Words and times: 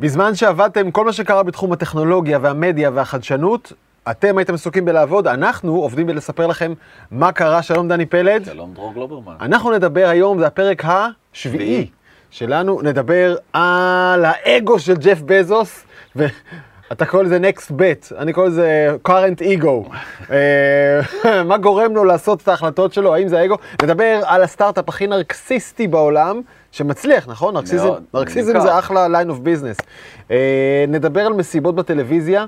בזמן 0.00 0.34
שעבדתם 0.34 0.90
כל 0.90 1.04
מה 1.04 1.12
שקרה 1.12 1.42
בתחום 1.42 1.72
הטכנולוגיה 1.72 2.38
והמדיה 2.42 2.90
והחדשנות, 2.94 3.72
אתם 4.10 4.38
הייתם 4.38 4.54
עסוקים 4.54 4.84
בלעבוד, 4.84 5.26
אנחנו 5.26 5.76
עובדים 5.76 6.06
בלספר 6.06 6.46
לכם 6.46 6.72
מה 7.10 7.32
קרה. 7.32 7.62
שלום 7.62 7.88
דני 7.88 8.06
פלד. 8.06 8.44
שלום 8.44 8.74
דרור 8.74 8.94
גלוברמן. 8.94 9.34
אנחנו 9.40 9.72
נדבר 9.72 10.08
היום, 10.08 10.38
זה 10.38 10.46
הפרק 10.46 10.82
השביעי 10.84 11.12
שביעי. 11.32 11.90
שלנו, 12.30 12.82
נדבר 12.82 13.36
על 13.52 14.24
האגו 14.24 14.78
של 14.78 14.94
ג'ף 14.96 15.20
בזוס, 15.26 15.84
ואתה 16.16 17.06
קורא 17.06 17.22
לזה 17.22 17.38
next 17.38 17.70
bet, 17.70 18.16
אני 18.18 18.32
קורא 18.32 18.46
לזה 18.46 18.96
current 19.08 19.40
ego. 19.40 19.68
אה, 20.30 21.42
מה 21.44 21.58
גורם 21.58 21.94
לו 21.94 22.04
לעשות 22.04 22.42
את 22.42 22.48
ההחלטות 22.48 22.92
שלו, 22.92 23.14
האם 23.14 23.28
זה 23.28 23.38
האגו? 23.38 23.56
נדבר 23.82 24.20
על 24.24 24.42
הסטארט-אפ 24.42 24.88
הכי 24.88 25.06
נרקסיסטי 25.06 25.88
בעולם, 25.88 26.40
שמצליח, 26.72 27.28
נכון? 27.28 27.54
נרקסיזם, 27.54 27.86
מאוד, 27.86 28.02
נרקסיזם. 28.14 28.60
זה 28.60 28.78
אחלה 28.78 29.06
line 29.06 29.28
of 29.28 29.44
business. 29.44 29.84
אה, 30.30 30.84
נדבר 30.88 31.26
על 31.26 31.32
מסיבות 31.32 31.74
בטלוויזיה. 31.74 32.46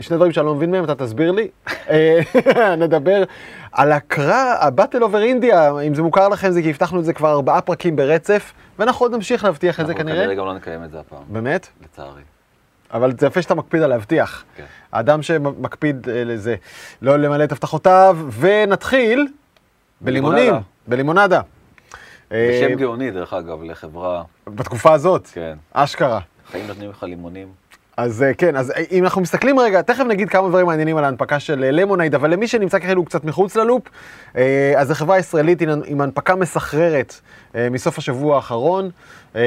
שני 0.00 0.16
דברים 0.16 0.32
שאני 0.32 0.46
לא 0.46 0.54
מבין 0.54 0.70
מהם, 0.70 0.84
אתה 0.84 0.94
תסביר 0.94 1.30
לי. 1.30 1.48
אה, 1.90 2.20
נדבר 2.82 3.24
על 3.72 3.92
הקרא, 3.92 4.34
ה-Battle 4.34 5.00
over 5.00 5.42
India, 5.42 5.82
אם 5.86 5.94
זה 5.94 6.02
מוכר 6.02 6.28
לכם, 6.28 6.50
זה 6.50 6.62
כי 6.62 6.70
הבטחנו 6.70 7.00
את 7.00 7.04
זה 7.04 7.12
כבר 7.12 7.30
ארבעה 7.30 7.60
פרקים 7.60 7.96
ברצף, 7.96 8.52
ואנחנו 8.78 9.04
עוד 9.04 9.14
נמשיך 9.14 9.44
להבטיח 9.44 9.80
את 9.80 9.86
זה 9.86 9.92
אנחנו 9.92 10.04
כנראה. 10.04 10.20
כנראה 10.20 10.34
גם 10.34 10.46
לא 10.46 10.54
נקיים 10.54 10.84
את 10.84 10.90
זה 10.90 11.00
הפעם, 11.00 11.22
באמת? 11.28 11.68
לצערי. 11.84 12.22
אבל 12.94 13.12
זה 13.18 13.26
יפה 13.26 13.42
שאתה 13.42 13.54
מקפיד 13.54 13.82
על 13.82 13.90
להבטיח. 13.90 14.44
כן. 14.56 14.64
האדם 14.92 15.22
שמקפיד 15.22 16.08
אה, 16.08 16.24
לזה, 16.24 16.56
לא 17.02 17.16
למלא 17.16 17.44
את 17.44 17.52
הבטחותיו, 17.52 18.18
ונתחיל 18.40 19.26
בלימונים, 20.00 20.36
בלימונדה. 20.36 20.60
בלימונדה. 20.88 21.40
אה, 22.32 22.60
בשם 22.62 22.74
גאוני, 22.76 23.10
דרך 23.10 23.32
אגב, 23.32 23.62
לחברה, 23.62 24.22
בתקופה 24.46 24.92
הזאת, 24.92 25.26
כן. 25.32 25.54
אשכרה. 25.72 26.20
חיים 26.50 26.66
נותנים 26.66 26.90
לך 26.90 27.02
לימונים. 27.02 27.48
אז 27.96 28.22
אה, 28.22 28.34
כן, 28.34 28.56
אז 28.56 28.70
אה, 28.70 28.82
אם 28.92 29.04
אנחנו 29.04 29.20
מסתכלים 29.22 29.58
רגע, 29.58 29.82
תכף 29.82 30.04
נגיד 30.08 30.28
כמה 30.28 30.48
דברים 30.48 30.66
מעניינים 30.66 30.96
על 30.96 31.04
ההנפקה 31.04 31.40
של 31.40 31.64
אה, 31.64 31.70
למונייד, 31.70 32.14
אבל 32.14 32.30
למי 32.30 32.48
שנמצא 32.48 32.78
כאילו 32.78 33.04
קצת 33.04 33.24
מחוץ 33.24 33.56
ללופ, 33.56 33.82
אה, 34.36 34.72
אז 34.76 34.88
זו 34.88 34.94
חברה 34.94 35.18
ישראלית 35.18 35.62
עם- 35.86 36.00
הנפקה 36.00 36.36
מסחררת 36.36 37.20
אה, 37.54 37.68
מסוף 37.70 37.98
השבוע 37.98 38.36
האחרון, 38.36 38.90
אה, 39.36 39.40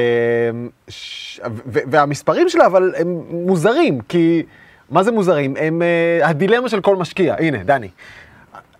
והמספרים 1.66 2.48
שלה 2.48 2.66
אבל 2.66 2.92
הם 2.96 3.20
מוזרים, 3.30 4.00
כי 4.00 4.42
מה 4.90 5.02
זה 5.02 5.12
מוזרים? 5.12 5.54
הם 5.60 5.82
אה, 5.82 6.28
הדילמה 6.28 6.68
של 6.68 6.80
כל 6.80 6.96
משקיע. 6.96 7.34
הנה, 7.38 7.58
דני. 7.64 7.88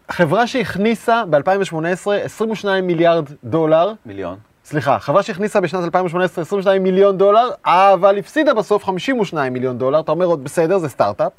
חברה 0.08 0.46
שהכניסה 0.46 1.22
ב-2018 1.30 2.10
22 2.24 2.86
מיליארד 2.86 3.24
דולר, 3.44 3.92
מיליון. 4.06 4.36
סליחה, 4.64 4.98
חברה 4.98 5.22
שהכניסה 5.22 5.60
בשנת 5.60 5.84
2018 5.84 6.42
22 6.42 6.82
מיליון 6.82 7.18
דולר, 7.18 7.48
אבל 7.64 8.18
הפסידה 8.18 8.54
בסוף 8.54 8.84
52 8.84 9.52
מיליון 9.52 9.78
דולר, 9.78 10.00
אתה 10.00 10.12
אומר 10.12 10.26
עוד 10.26 10.44
בסדר, 10.44 10.78
זה 10.78 10.88
סטארט-אפ. 10.88 11.32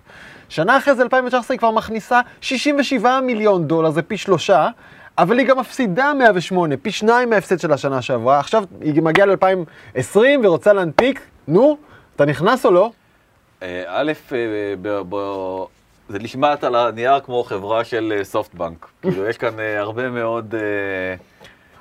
שנה 0.49 0.77
אחרי 0.77 0.95
זה, 0.95 1.03
2019, 1.03 1.53
היא 1.53 1.59
כבר 1.59 1.72
מכניסה 1.72 2.22
67 2.41 3.19
מיליון 3.22 3.67
דולר, 3.67 3.89
זה 3.89 4.02
פי 4.02 4.17
שלושה, 4.17 4.67
אבל 5.17 5.39
היא 5.39 5.47
גם 5.47 5.59
מפסידה 5.59 6.13
108, 6.13 6.77
פי 6.77 6.91
שניים 6.91 7.29
מההפסד 7.29 7.59
של 7.59 7.73
השנה 7.73 8.02
שעברה. 8.02 8.39
עכשיו 8.39 8.63
היא 8.81 9.02
מגיעה 9.02 9.27
ל-2020 9.27 10.17
ורוצה 10.44 10.73
להנפיק, 10.73 11.22
נו, 11.47 11.77
אתה 12.16 12.25
נכנס 12.25 12.66
או 12.66 12.72
לא? 12.72 12.91
אה, 13.63 13.83
א', 13.88 14.11
אה, 14.31 14.38
זה 16.09 16.20
נשמעת 16.20 16.64
על 16.64 16.75
הנייר 16.75 17.20
כמו 17.20 17.44
חברה 17.44 17.84
של 17.84 18.14
אה, 18.17 18.23
סופטבנק. 18.23 18.88
כאילו, 19.02 19.25
יש 19.25 19.38
כאן 19.38 19.59
אה, 19.59 19.80
הרבה 19.80 20.09
מאוד... 20.09 20.56
אה, 20.56 21.16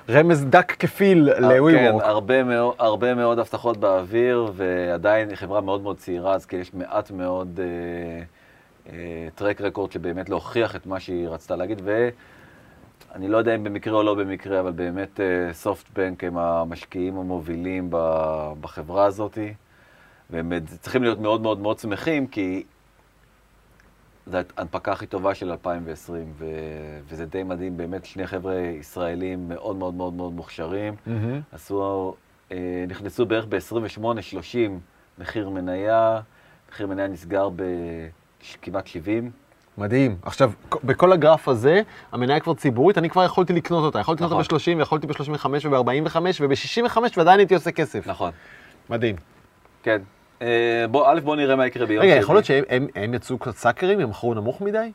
רמז 0.09 0.45
דק 0.45 0.71
כפיל 0.79 1.29
כן, 1.35 1.43
לוויוורק. 1.43 2.03
הרבה 2.03 2.43
מאוד, 2.43 2.75
הרבה 2.77 3.13
מאוד 3.13 3.39
הבטחות 3.39 3.77
באוויר, 3.77 4.51
ועדיין 4.55 5.29
היא 5.29 5.35
חברה 5.35 5.61
מאוד 5.61 5.81
מאוד 5.81 5.97
צעירה, 5.97 6.33
אז 6.33 6.45
כן, 6.45 6.57
יש 6.57 6.73
מעט 6.73 7.11
מאוד 7.11 7.59
טרק 9.35 9.61
רקורד 9.61 9.91
שבאמת 9.91 10.29
להוכיח 10.29 10.75
את 10.75 10.85
מה 10.85 10.99
שהיא 10.99 11.29
רצתה 11.29 11.55
להגיד, 11.55 11.81
ואני 11.85 13.27
לא 13.27 13.37
יודע 13.37 13.55
אם 13.55 13.63
במקרה 13.63 13.93
או 13.93 14.03
לא 14.03 14.13
במקרה, 14.13 14.59
אבל 14.59 14.71
באמת 14.71 15.19
סופטבנק 15.51 16.23
הם 16.23 16.37
המשקיעים 16.37 17.17
המובילים 17.17 17.87
ב- 17.89 18.53
בחברה 18.61 19.05
הזאת, 19.05 19.37
והם 20.29 20.51
צריכים 20.81 21.03
להיות 21.03 21.19
מאוד 21.19 21.41
מאוד 21.41 21.59
מאוד 21.59 21.79
שמחים, 21.79 22.27
כי 22.27 22.63
זו 24.27 24.37
ההנפקה 24.57 24.91
הכי 24.91 25.05
טובה 25.05 25.35
של 25.35 25.51
2020, 25.51 26.33
ו... 26.37 26.45
וזה 27.07 27.25
די 27.25 27.43
מדהים, 27.43 27.77
באמת 27.77 28.05
שני 28.05 28.27
חבר'ה 28.27 28.55
ישראלים 28.55 29.47
מאוד 29.49 29.75
מאוד 29.75 29.93
מאוד 29.93 30.13
מאוד 30.13 30.33
מוכשרים. 30.33 30.95
מהמם. 31.05 31.41
עשו, 31.51 32.13
אה, 32.51 32.85
נכנסו 32.87 33.25
בערך 33.25 33.45
ב-28-30 33.49 34.57
מחיר 35.19 35.49
מניה, 35.49 36.19
מחיר 36.71 36.87
מניה 36.87 37.07
נסגר 37.07 37.49
בכמעט 37.49 38.87
70. 38.87 39.31
מדהים. 39.77 40.17
עכשיו, 40.21 40.51
בכל 40.83 41.11
הגרף 41.11 41.47
הזה, 41.47 41.81
המניה 42.11 42.39
כבר 42.39 42.53
ציבורית, 42.53 42.97
אני 42.97 43.09
כבר 43.09 43.23
יכולתי 43.23 43.53
לקנות 43.53 43.83
אותה. 43.83 43.99
יכולתי 43.99 44.23
לקנות 44.23 44.31
אותה 44.31 44.55
נכון. 44.55 44.75
ב-30, 44.75 44.79
ויכולתי 44.79 45.07
ב-35 45.07 45.47
וב-45 45.69 46.17
וב-65, 46.41 46.97
ועדיין 47.17 47.39
הייתי 47.39 47.55
עושה 47.55 47.71
כסף. 47.71 48.07
נכון, 48.07 48.31
מדהים. 48.89 49.15
כן. 49.83 50.01
אה, 50.41 50.47
בוא, 50.91 51.07
א', 51.11 51.19
בוא 51.23 51.35
נראה 51.35 51.55
מה 51.55 51.67
יקרה 51.67 51.85
ביום 51.85 52.03
רגע, 52.03 52.11
שני. 52.11 52.21
יכול 52.21 52.35
להיות 52.35 52.45
שהם 52.45 52.63
הם- 52.69 52.87
הם 52.95 53.13
יצאו 53.13 53.37
קצת 53.37 53.55
סאקרים, 53.55 53.99
הם 53.99 54.09
מכרו 54.09 54.33
נמוך 54.33 54.61
מדי? 54.61 54.91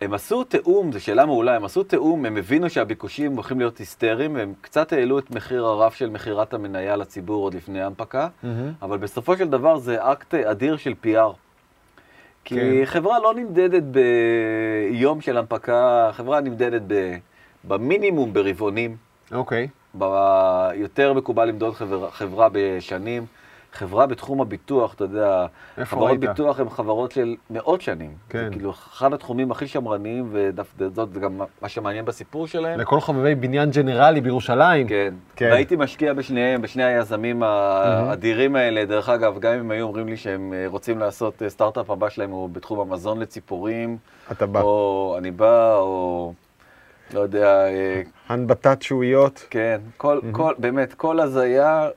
הם 0.00 0.14
עשו 0.14 0.44
תיאום, 0.44 0.92
זו 0.92 1.00
שאלה 1.04 1.26
מעולה, 1.26 1.56
הם 1.56 1.64
עשו 1.64 1.82
תיאום, 1.82 2.24
הם 2.26 2.36
הבינו 2.36 2.70
שהביקושים 2.70 3.32
הולכים 3.34 3.58
להיות 3.58 3.78
היסטריים, 3.78 4.34
והם 4.34 4.52
קצת 4.60 4.92
העלו 4.92 5.18
את 5.18 5.30
מחיר 5.30 5.64
הרף 5.64 5.94
של 5.94 6.10
מכירת 6.10 6.54
המניה 6.54 6.96
לציבור 6.96 7.42
עוד 7.44 7.54
לפני 7.54 7.80
ההנפקה, 7.82 8.28
אבל 8.82 8.98
בסופו 8.98 9.36
של 9.36 9.48
דבר 9.48 9.78
זה 9.78 10.12
אקט 10.12 10.34
אדיר 10.34 10.76
של 10.76 10.94
PR. 11.04 11.32
כי 12.44 12.54
כן. 12.54 12.84
חברה 12.84 13.18
לא 13.20 13.34
נמדדת 13.34 13.82
ביום 13.82 15.20
של 15.20 15.36
הנפקה, 15.38 16.10
חברה 16.12 16.40
נמדדת 16.40 16.82
ב, 16.86 17.14
במינימום 17.64 18.32
ברבעונים, 18.32 18.96
אוקיי. 19.32 19.68
ב- 19.98 20.70
יותר 20.74 21.12
מקובל 21.12 21.44
למדוד 21.48 21.74
חברה, 21.74 22.10
חברה 22.10 22.48
בשנים. 22.52 23.26
חברה 23.72 24.06
בתחום 24.06 24.40
הביטוח, 24.40 24.94
אתה 24.94 25.04
יודע, 25.04 25.46
חברות 25.82 26.08
ראית? 26.08 26.20
ביטוח 26.20 26.60
הן 26.60 26.68
חברות 26.68 27.12
של 27.12 27.36
מאות 27.50 27.80
שנים. 27.80 28.10
כן. 28.28 28.44
זה 28.44 28.50
כאילו 28.50 28.70
אחד 28.70 29.12
התחומים 29.12 29.50
הכי 29.50 29.66
שמרניים, 29.66 30.28
וזאת 30.32 31.12
גם 31.12 31.40
מה 31.62 31.68
שמעניין 31.68 32.04
בסיפור 32.04 32.46
שלהם. 32.46 32.80
לכל 32.80 33.00
חובבי 33.00 33.34
בניין 33.34 33.70
ג'נרלי 33.70 34.20
בירושלים. 34.20 34.88
כן. 34.88 35.14
כן. 35.36 35.48
והייתי 35.50 35.76
משקיע 35.76 36.12
בשניהם, 36.12 36.62
בשני 36.62 36.84
היזמים 36.84 37.42
האדירים 37.42 38.56
האלה. 38.56 38.84
דרך 38.84 39.08
אגב, 39.08 39.38
גם 39.38 39.52
אם 39.52 39.70
היו 39.70 39.86
אומרים 39.86 40.08
לי 40.08 40.16
שהם 40.16 40.52
אה, 40.52 40.64
רוצים 40.66 40.98
לעשות, 40.98 41.42
אה, 41.42 41.50
סטארט-אפ 41.50 41.90
הבא 41.90 42.08
שלהם 42.08 42.30
הוא 42.30 42.50
בתחום 42.50 42.80
המזון 42.80 43.20
לציפורים, 43.20 43.96
אתה 44.32 44.46
בא. 44.46 44.60
או 44.60 45.14
אני 45.18 45.30
בא, 45.30 45.74
או 45.74 46.32
לא 47.14 47.20
יודע, 47.20 47.66
אה, 47.66 48.02
הנבטת 48.28 48.82
שהויות. 48.82 49.46
כן, 49.50 49.80
כל, 49.96 50.20
כל, 50.32 50.54
באמת, 50.58 50.94
כל 50.94 51.20
הזיה, 51.20 51.88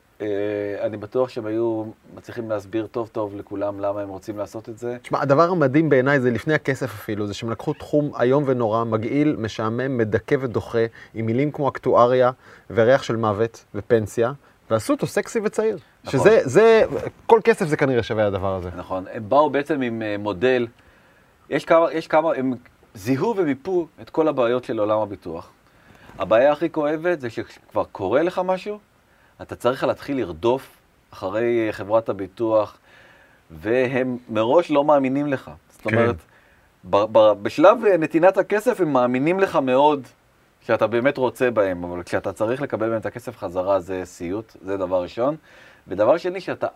אני 0.82 0.98
בטוח 0.98 1.30
שהם 1.30 1.46
היו 1.46 1.84
מצליחים 2.16 2.50
להסביר 2.50 2.88
טוב 2.88 3.09
טוב 3.12 3.36
לכולם 3.36 3.80
למה 3.80 4.02
הם 4.02 4.09
רוצים 4.09 4.38
לעשות 4.38 4.70
את 4.70 4.78
זה. 4.78 4.98
תשמע, 5.02 5.22
הדבר 5.22 5.50
המדהים 5.50 5.90
בעיניי 5.90 6.20
זה 6.20 6.32
לפני 6.32 6.54
הכסף 6.54 6.86
אפילו, 6.86 7.28
זה 7.28 7.34
שהם 7.34 7.52
לקחו 7.52 7.74
תחום 7.74 8.12
איום 8.22 8.44
ונורא, 8.48 8.84
מגעיל, 8.84 9.36
משעמם, 9.40 9.98
מדכא 9.98 10.36
ודוחה, 10.40 10.86
עם 11.14 11.26
מילים 11.26 11.52
כמו 11.52 11.70
אקטואריה 11.70 12.32
וריח 12.70 13.04
של 13.04 13.16
מוות 13.16 13.66
ופנסיה, 13.76 14.32
ועשו 14.72 14.94
אותו 14.94 15.08
סקסי 15.08 15.40
וצעיר. 15.44 15.78
נכון. 16.04 16.20
שזה, 16.20 16.40
זה, 16.44 16.84
כל 17.26 17.40
כסף 17.44 17.68
זה 17.68 17.78
כנראה 17.78 18.03
שווה 18.03 18.28
הדבר 18.28 18.56
הזה. 18.56 18.70
נכון, 18.76 19.06
הם 19.14 19.30
באו 19.30 19.50
בעצם 19.50 19.82
עם 19.82 20.02
אה, 20.02 20.16
מודל, 20.20 20.68
יש 21.50 21.66
כמה, 21.66 21.94
יש 21.94 22.08
כמה, 22.08 22.34
הם 22.36 22.53
זיהו 22.94 23.34
ומיפו 23.38 23.88
את 24.02 24.09
כל 24.09 24.28
הבעיות 24.28 24.64
של 24.64 24.80
עולם 24.80 25.00
הביטוח. 25.00 25.50
הבעיה 26.20 26.52
הכי 26.52 26.70
כואבת 26.70 27.22
זה 27.22 27.30
שכבר 27.30 27.84
קורה 27.92 28.24
לך 28.24 28.42
משהו, 28.46 28.80
אתה 29.41 29.56
צריך 29.56 29.84
להתחיל 29.84 30.18
לרדוף 30.18 30.78
אחרי 31.13 31.68
חברת 31.72 32.09
הביטוח, 32.09 32.78
והם 33.52 34.17
מראש 34.29 34.72
לא 34.72 34.84
מאמינים 34.84 35.28
לך. 35.28 35.52
זאת 35.72 35.82
כן. 35.82 35.97
אומרת, 35.97 36.16
ב- 36.90 37.05
ב- 37.11 37.43
בשלב 37.43 37.85
אה, 37.85 37.97
נתינת 37.97 38.38
הכסף 38.38 38.82
הם 38.82 38.93
מאמינים 38.93 39.40
לך 39.40 39.55
מאוד 39.55 40.08
שאתה 40.61 40.88
באמת 40.88 41.17
רוצה 41.17 41.52
בהם, 41.52 41.84
אבל 41.84 42.03
כשאתה 42.03 42.34
צריך 42.34 42.61
לקבל 42.61 42.90
מהם 42.90 42.99
את 42.99 43.05
הכסף 43.05 43.38
חזרה 43.38 43.79
זה 43.79 44.02
סיוט, 44.05 44.55
זה 44.61 44.78
דבר 44.78 45.02
ראשון. 45.03 45.35
ודבר 45.87 46.17
שני, 46.17 46.41
שאתה, 46.41 46.67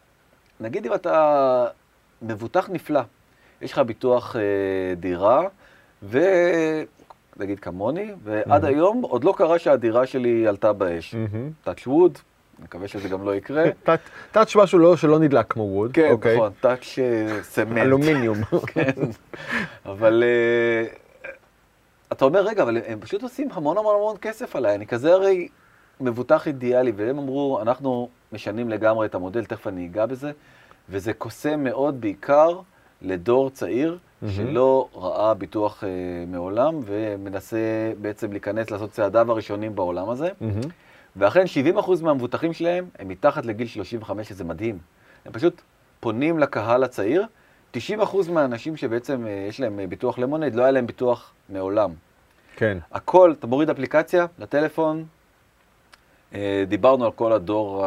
נגיד 0.59 0.85
אם 0.85 0.93
אתה 0.93 1.67
מבוטח 2.21 2.69
נפלא, 2.69 3.01
יש 3.61 3.71
לך 3.73 3.79
ביטוח 3.79 4.35
אה, 4.35 4.41
דירה, 4.95 5.41
ונגיד 6.03 7.59
כמוני, 7.61 8.11
ועד 8.23 8.65
היום 8.65 9.01
עוד 9.01 9.23
לא 9.23 9.33
קרה 9.37 9.59
שהדירה 9.59 10.05
שלי 10.05 10.47
עלתה 10.47 10.73
באש. 10.73 11.15
מהמם. 11.15 11.51
touch 11.65 11.87
wood, 11.87 12.19
מקווה 12.59 12.87
שזה 12.87 13.09
גם 13.09 13.25
לא 13.25 13.35
יקרה. 13.35 13.63
טאץ' 14.31 14.55
משהו 14.55 14.79
לא, 14.79 14.97
שלא 14.97 15.19
נדלק 15.19 15.45
כמו 15.49 15.63
ווד. 15.63 15.91
כן, 15.93 16.11
אוקיי. 16.11 16.35
נכון, 16.35 16.51
touch 16.61 16.99
אה, 16.99 17.43
סמנט. 17.43 17.77
אלומיניום. 17.77 18.37
כן, 18.73 18.91
אבל 19.85 20.23
אה, 20.23 20.87
אתה 22.11 22.25
אומר, 22.25 22.47
רגע, 22.47 22.63
אבל 22.63 22.77
הם 22.87 22.99
פשוט 22.99 23.23
עושים 23.23 23.49
המון 23.53 23.77
המון 23.77 23.95
המון 23.95 24.15
כסף 24.21 24.55
עליי, 24.55 24.75
אני 24.75 24.87
כזה 24.87 25.13
הרי 25.13 25.47
מבוטח 26.01 26.47
אידיאלי, 26.47 26.91
והם 26.95 27.17
אמרו, 27.17 27.61
אנחנו 27.61 28.09
משנים 28.31 28.69
לגמרי 28.69 29.07
את 29.07 29.15
המודל, 29.15 29.45
תכף 29.45 29.67
אני 29.67 29.85
אגע 29.85 30.05
בזה, 30.05 30.31
וזה 30.89 31.13
קוסם 31.13 31.63
מאוד 31.63 32.01
בעיקר 32.01 32.59
לדור 33.01 33.49
צעיר 33.49 33.97
מהמם. 34.21 34.33
שלא 34.33 34.87
ראה 34.95 35.33
ביטוח 35.33 35.83
אה, 35.83 35.89
מעולם 36.27 36.79
ומנסה 36.85 37.57
בעצם 38.01 38.31
להיכנס, 38.31 38.71
לעשות 38.71 38.91
צעדיו 38.91 39.31
הראשונים 39.31 39.75
בעולם 39.75 40.09
הזה. 40.09 40.29
מהמם. 40.41 40.61
ואכן 41.15 41.43
70% 41.77 42.03
מהמבוטחים 42.03 42.53
שלהם 42.53 42.85
הם 42.99 43.07
מתחת 43.07 43.45
לגיל 43.45 43.67
35, 43.67 44.29
שזה 44.29 44.43
מדהים. 44.43 44.77
הם 45.25 45.31
פשוט 45.31 45.61
פונים 45.99 46.39
לקהל 46.39 46.83
הצעיר. 46.83 47.25
90% 47.73 47.77
מהאנשים 48.31 48.77
שבעצם 48.77 49.27
אה, 49.27 49.45
יש 49.49 49.59
להם 49.59 49.79
אה, 49.79 49.87
ביטוח 49.87 50.19
למונייד, 50.19 50.55
לא 50.55 50.61
היה 50.61 50.71
להם 50.71 50.87
ביטוח 50.87 51.33
מעולם. 51.49 51.91
כן. 52.55 52.77
הכל, 52.91 53.33
אתה 53.39 53.47
מוריד 53.47 53.69
אפליקציה 53.69 54.25
לטלפון, 54.39 55.05
אה, 56.33 56.63
דיברנו 56.67 57.05
על 57.05 57.11
כל 57.11 57.33
הדור 57.33 57.85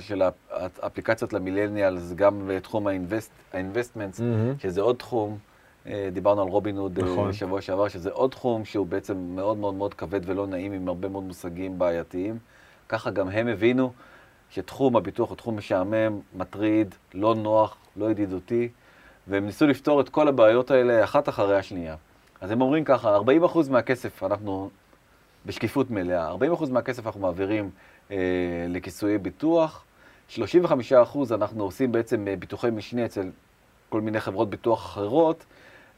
של 0.00 0.22
האפליקציות 0.52 1.32
למילניאלס, 1.32 2.12
גם 2.12 2.42
בתחום 2.46 2.86
ה-investments, 2.86 4.22
מהמם. 4.22 4.54
שזה 4.58 4.80
עוד 4.80 4.96
תחום. 4.96 5.38
אה, 5.86 6.08
דיברנו 6.12 6.42
על 6.42 6.48
רובין 6.48 6.76
הוד 6.76 6.98
אה, 6.98 7.04
נכון. 7.04 7.32
שבוע 7.32 7.60
שעבר, 7.60 7.88
שזה 7.88 8.10
עוד 8.10 8.30
תחום 8.30 8.64
שהוא 8.64 8.86
בעצם 8.86 9.16
מאוד 9.16 9.56
מאוד 9.56 9.74
מאוד 9.74 9.94
כבד 9.94 10.20
ולא 10.24 10.46
נעים, 10.46 10.72
עם 10.72 10.88
הרבה 10.88 11.08
מאוד 11.08 11.24
מושגים 11.24 11.78
בעייתיים. 11.78 12.38
ככה 12.88 13.10
גם 13.10 13.28
הם 13.28 13.48
הבינו 13.48 13.92
שתחום 14.50 14.96
הביטוח 14.96 15.28
הוא 15.28 15.36
תחום 15.36 15.56
משעמם, 15.56 16.20
מטריד, 16.34 16.94
לא 17.14 17.34
נוח, 17.34 17.76
לא 17.96 18.10
ידידותי, 18.10 18.68
והם 19.26 19.46
ניסו 19.46 19.66
לפתור 19.66 20.00
את 20.00 20.08
כל 20.08 20.28
הבעיות 20.28 20.70
האלה 20.70 21.04
אחת 21.04 21.28
אחרי 21.28 21.58
השנייה. 21.58 21.96
אז 22.40 22.50
הם 22.50 22.60
אומרים 22.60 22.84
ככה, 22.84 23.18
40% 23.18 23.70
מהכסף 23.70 24.22
אנחנו, 24.22 24.70
בשקיפות 25.46 25.90
מלאה, 25.90 26.34
40% 26.34 26.70
מהכסף 26.70 27.06
אנחנו 27.06 27.20
מעבירים 27.20 27.70
אה, 28.10 28.16
לכיסויי 28.68 29.18
ביטוח, 29.18 29.84
35% 30.30 30.40
אנחנו 31.30 31.64
עושים 31.64 31.92
בעצם 31.92 32.28
אה, 32.28 32.36
ביטוחי 32.36 32.70
משנה 32.70 33.04
אצל 33.04 33.30
כל 33.88 34.00
מיני 34.00 34.20
חברות 34.20 34.50
ביטוח 34.50 34.86
אחרות, 34.86 35.44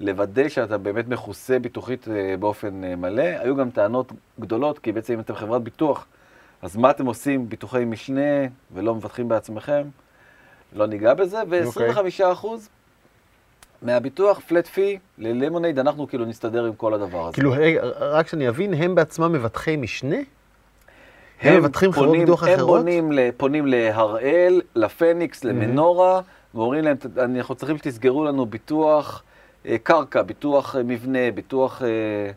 לוודא 0.01 0.49
שאתה 0.49 0.79
באמת 0.79 1.09
מכוסה 1.09 1.59
ביטוחית 1.59 2.09
אה, 2.09 2.35
באופן 2.41 2.85
אה, 2.85 2.97
מלא. 2.97 3.23
היו 3.23 3.57
גם 3.57 3.71
טענות 3.71 4.13
גדולות, 4.41 4.79
כי 4.79 4.93
בעצם 4.93 5.13
אם 5.13 5.21
אתם 5.21 5.35
חברת 5.35 5.63
ביטוח, 5.63 6.07
אז 6.63 6.77
מה 6.77 6.91
אתם 6.91 7.07
עושים 7.07 7.49
ביטוחי 7.49 7.85
משנה 7.85 8.21
ולא 8.75 8.95
מבטחים 8.95 9.29
בעצמכם? 9.29 9.83
לא 10.73 10.87
ניגע 10.87 11.15
בזה, 11.15 11.39
ו-25% 11.49 12.47
מהביטוח, 13.83 14.41
פלט 14.49 14.67
פי, 14.67 14.99
ללמונייד, 15.19 15.79
אנחנו 15.79 16.09
כאילו 16.09 16.25
נסתדר 16.25 16.65
עם 16.65 16.73
כל 16.75 16.95
הדבר 16.95 17.25
הזה. 17.27 17.35
כאילו, 17.35 17.53
רק 18.01 18.29
שאני 18.29 18.49
אבין, 18.49 18.75
הם 18.75 18.95
בעצמם 18.95 19.33
מבטחי 19.33 19.77
משנה? 19.77 20.17
הם 21.41 21.57
מבטחים 21.59 21.93
חברות 21.93 22.07
פונים- 22.09 22.21
ביטוח 22.25 22.43
הם 22.43 22.55
אחרות? 22.55 22.79
פונים, 22.81 23.13
ל- 23.13 23.29
פונים 23.37 23.67
להראל, 23.67 24.61
לפניקס, 24.75 25.45
למנורה, 25.45 26.21
ואומרים 26.55 26.85
להם, 26.85 26.97
"ת- 26.97 27.19
אנחנו 27.19 27.55
צריכים 27.55 27.79
שתסגרו 27.79 28.25
לנו 28.25 28.47
ביטוח 28.47 29.23
קרקע, 29.83 30.23
ביטוח 30.23 30.77
אה, 30.77 30.83
מבנה, 30.83 31.31
ביטוח... 31.35 31.83
אה, 31.83 32.31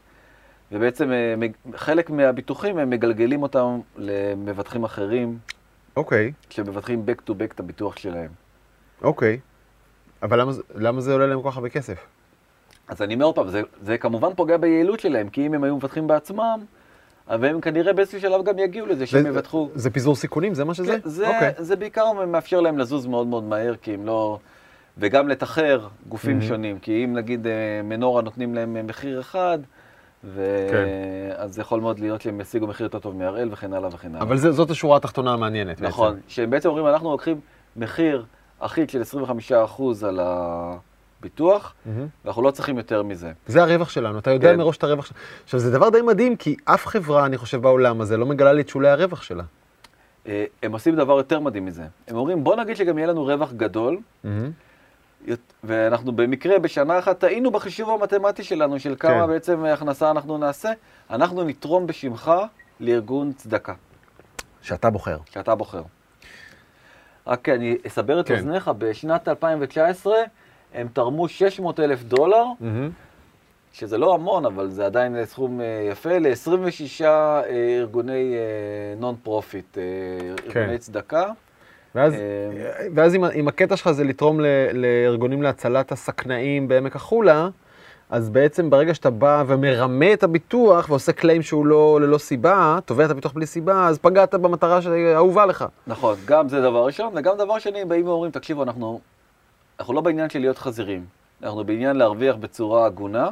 ובעצם 0.72 1.12
אה, 1.12 1.36
חלק 1.76 2.10
מהביטוחים, 2.10 2.78
הם 2.78 2.90
מגלגלים 2.90 3.44
אותם 3.44 3.80
למבטחים 3.98 4.84
אחרים, 4.84 5.38
אוקיי, 5.96 6.32
שמבטחים 6.50 7.04
back 7.08 7.30
to 7.30 7.32
back 7.32 7.54
את 7.56 7.60
הביטוח 7.60 7.98
שלהם. 7.98 8.30
אוקיי. 9.02 9.40
אבל 10.24 10.42
למה 10.42 10.52
למה 10.76 11.02
זה 11.02 11.14
עולה 11.14 11.28
להם 11.28 11.42
כל 11.42 11.50
כך 11.50 11.58
הרבה 11.58 11.70
כסף? 11.70 12.06
אז 12.88 13.02
אני 13.02 13.14
אומר 13.14 13.26
עוד 13.26 13.36
פעם, 13.36 13.50
זה, 13.50 13.62
זה 13.82 13.98
כמובן 13.98 14.34
פוגע 14.36 14.58
ביעילות 14.58 15.00
שלהם, 15.00 15.30
כי 15.30 15.48
אם 15.48 15.54
הם 15.54 15.64
היו 15.64 15.76
מבטחים 15.76 16.08
בעצמם, 16.08 16.60
והם 17.28 17.62
כנראה 17.62 17.94
באיזשהו 17.94 18.22
שלב 18.22 18.46
גם 18.46 18.60
יגיעו 18.60 18.88
לזה 18.88 19.06
שהם 19.06 19.26
יבטחו. 19.26 19.70
זה 19.76 19.90
פיזור 19.90 20.16
סיכונים? 20.16 20.54
זה 20.54 20.66
מה 20.66 20.74
שזה? 20.74 20.92
כן, 20.92 21.10
זה, 21.10 21.28
אוקיי. 21.28 21.54
זה 21.58 21.76
בעיקר 21.76 22.26
מאפשר 22.26 22.62
להם 22.62 22.78
לזוז 22.78 23.06
מאוד 23.06 23.28
מאוד 23.28 23.44
מהר, 23.44 23.76
כי 23.76 23.96
אם 23.96 24.06
לא... 24.06 24.40
וגם 24.98 25.28
לתחר 25.28 25.80
גופים 26.10 26.32
מהמם. 26.38 26.48
שונים, 26.48 26.80
כי 26.80 27.06
אם 27.06 27.14
נגיד 27.14 27.48
אה, 27.48 27.52
מנורה 27.84 28.22
נותנים 28.22 28.56
להם 28.56 28.78
אה, 28.78 28.84
מחיר 28.84 29.20
אחד, 29.20 29.60
ו... 30.24 30.68
כן. 30.72 30.86
אז 31.36 31.60
יכול 31.60 31.80
מאוד 31.82 32.00
להיות 32.00 32.22
שהם 32.22 32.42
ישיגו 32.42 32.68
מחיר 32.68 32.86
יותר 32.86 33.00
טוב 33.00 33.16
מהראל 33.16 33.50
וכן 33.52 33.74
הלאה 33.74 33.90
וכן 33.94 34.08
הלאה. 34.10 34.22
אבל 34.22 34.38
זה- 34.38 34.52
זאת 34.52 34.70
השורה 34.70 34.98
התחתונה 34.98 35.34
המעניינת 35.34 35.76
בעצם. 35.80 35.86
נכון, 35.88 36.20
שהם 36.28 36.50
בעצם 36.50 36.70
אומרים, 36.70 36.88
אנחנו 36.88 37.12
לוקחים 37.12 37.40
מחיר 37.76 38.26
אחיד 38.60 38.90
של 38.90 39.02
25% 39.02 39.82
על 40.08 40.20
הביטוח, 41.20 41.74
מהמם. 41.86 42.08
ואנחנו 42.26 42.42
לא 42.42 42.52
צריכים 42.52 42.78
יותר 42.78 43.04
מזה. 43.04 43.32
זה 43.48 43.64
הרווח 43.64 43.90
שלנו, 43.90 44.20
אתה 44.20 44.32
יודע 44.32 44.52
כן. 44.52 44.58
מראש 44.58 44.78
את 44.78 44.84
הרווח 44.84 45.06
שלנו. 45.06 45.20
עכשיו, 45.44 45.60
זה 45.60 45.72
דבר 45.72 45.90
די 45.90 46.02
מדהים, 46.02 46.36
כי 46.36 46.56
אף 46.66 46.88
חברה, 46.88 47.26
אני 47.26 47.38
חושב, 47.38 47.62
בעולם 47.62 48.02
הזה, 48.02 48.18
לא 48.18 48.26
מגלה 48.26 48.54
לי 48.54 48.62
את 48.62 48.70
שולי 48.70 48.90
הרווח 48.90 49.22
שלה. 49.22 49.44
אה, 50.28 50.46
הם 50.64 50.72
עושים 50.72 50.96
דבר 50.96 51.14
יותר 51.18 51.40
מדהים 51.40 51.66
מזה. 51.66 51.84
הם 52.08 52.16
אומרים, 52.16 52.44
בוא 52.44 52.56
נגיד 52.56 52.76
שגם 52.76 52.98
יהיה 52.98 53.08
לנו 53.08 53.24
רווח 53.26 53.52
גדול, 53.54 53.98
מהמם. 54.24 54.52
ואנחנו 55.64 56.12
במקרה 56.12 56.60
בשנה 56.60 57.00
אחת 57.00 57.20
טעינו 57.20 57.52
בחישוב 57.52 57.90
המתמטי 57.90 58.44
שלנו 58.44 58.80
של 58.80 58.96
כמה 59.00 59.22
כן. 59.22 59.28
בעצם 59.28 59.66
הכנסה 59.66 60.12
אנחנו 60.12 60.38
נעשה, 60.38 60.72
אנחנו 61.10 61.44
נתרום 61.44 61.88
בשמך 61.88 62.32
לארגון 62.80 63.34
צדקה, 63.34 63.74
שאתה 64.62 64.90
בוחר. 64.90 65.18
שאתה 65.32 65.56
בוחר. 65.56 65.84
רק 67.28 67.50
אני 67.50 67.78
אסבר 67.88 68.20
את 68.20 68.28
כן. 68.28 68.36
אוזניך, 68.36 68.72
בשנת 68.78 69.28
2019 69.28 70.16
הם 70.74 70.88
תרמו 70.94 71.28
600 71.28 71.80
אלף 71.80 72.04
דולר, 72.04 72.46
מהמם. 72.60 72.90
שזה 73.74 73.98
לא 73.98 74.14
המון, 74.14 74.46
אבל 74.46 74.70
זה 74.70 74.86
עדיין 74.86 75.26
סכום 75.26 75.62
אה, 75.62 75.88
יפה, 75.92 76.18
ל-26 76.18 77.06
ארגוני 77.80 78.36
non-profit, 78.98 79.78
ארגוני 80.48 80.78
צדקה. 80.78 81.26
ואז, 81.96 82.14
אה, 82.14 82.20
ואז 82.96 83.16
אם, 83.16 83.26
אם 83.26 83.48
הקטע 83.48 83.78
שלך 83.78 83.92
זה 83.92 84.04
לתרום 84.04 84.42
ל, 84.42 84.46
לארגונים 84.74 85.42
להצלת 85.42 85.92
הסכנאים 85.92 86.68
בעמק 86.68 86.96
החולה, 86.96 87.50
אז 88.10 88.30
בעצם 88.30 88.70
ברגע 88.70 88.94
שאתה 88.94 89.10
בא 89.10 89.44
ומרמה 89.48 90.14
את 90.14 90.24
הביטוח 90.24 90.90
ועושה 90.90 91.12
קליים 91.12 91.42
שהוא 91.42 91.66
לא 91.66 92.00
ללא 92.02 92.18
סיבה, 92.18 92.80
תובע 92.86 93.06
את 93.06 93.12
הביטוח 93.12 93.34
בלי 93.34 93.46
סיבה, 93.46 93.88
אז 93.88 93.98
פגעת 93.98 94.36
במטרה 94.36 94.82
שאהובה 94.82 95.46
לך. 95.46 95.66
נכון, 95.88 96.16
גם 96.26 96.50
זה 96.50 96.62
דבר 96.62 96.86
ראשון, 96.86 97.14
וגם 97.16 97.38
דבר 97.38 97.60
שני, 97.60 97.86
באים 97.86 98.08
ואומרים, 98.08 98.32
תקשיבו, 98.32 98.64
אנחנו, 98.64 99.00
אנחנו 99.80 99.94
לא 99.94 100.02
בעניין 100.02 100.30
של 100.30 100.40
להיות 100.40 100.58
חזירים, 100.58 101.06
אנחנו 101.44 101.64
בעניין 101.64 101.96
להרוויח 101.96 102.36
בצורה 102.36 102.86
הגונה. 102.86 103.30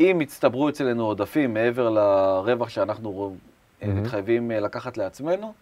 אם 0.00 0.18
יצטברו 0.20 0.68
אצלנו 0.68 1.06
עודפים 1.06 1.54
מעבר 1.54 1.90
לרווח 1.90 2.68
שאנחנו 2.68 3.36
mm-hmm. 3.36 3.86
מתחייבים 3.86 4.50
אה, 4.50 4.60
לקחת 4.60 4.96
לעצמנו, 4.96 5.52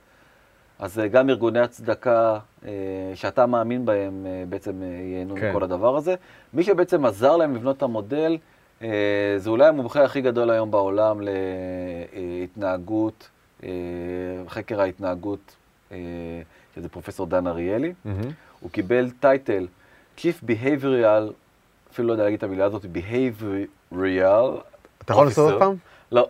אז 0.80 0.98
אה, 0.98 1.08
גם 1.08 1.30
ארגוני 1.30 1.60
הצדקה 1.60 2.38
אה, 2.64 2.70
שאתה 3.14 3.46
מאמין 3.46 3.84
בהם 3.84 4.26
אה, 4.26 4.44
בעצם 4.48 4.82
ייהנו 4.82 5.34
כן. 5.36 5.50
מכל 5.50 5.62
הדבר 5.62 5.96
הזה. 5.96 6.14
מי 6.54 6.62
שבעצם 6.62 7.04
עזר 7.04 7.36
להם 7.36 7.56
לבנות 7.56 7.76
את 7.76 7.82
המודל, 7.82 8.38
זה 9.36 9.50
אולי 9.50 9.68
המומחה 9.68 10.04
הכי 10.04 10.20
גדול 10.20 10.50
היום 10.50 10.70
בעולם 10.70 11.20
להתנהגות, 12.12 13.28
חקר 14.48 14.80
ההתנהגות, 14.80 15.56
שזה 16.74 16.88
פרופסור 16.90 17.26
דן 17.26 17.46
אריאלי. 17.46 17.92
הוא 18.60 18.70
קיבל 18.70 19.10
טייטל 19.10 19.66
Chief 20.18 20.44
Behavioral, 20.46 21.32
אפילו 21.92 22.08
לא 22.08 22.12
יודע 22.12 22.24
להגיד 22.24 22.36
את 22.36 22.42
המילה 22.42 22.64
הזאת, 22.64 22.84
Behavioral. 22.84 24.60
אתה 25.04 25.12
יכול 25.12 25.26
לעשות. 25.26 25.52
עוד 25.52 25.58
פעם? 25.58 25.74
לא, 26.12 26.28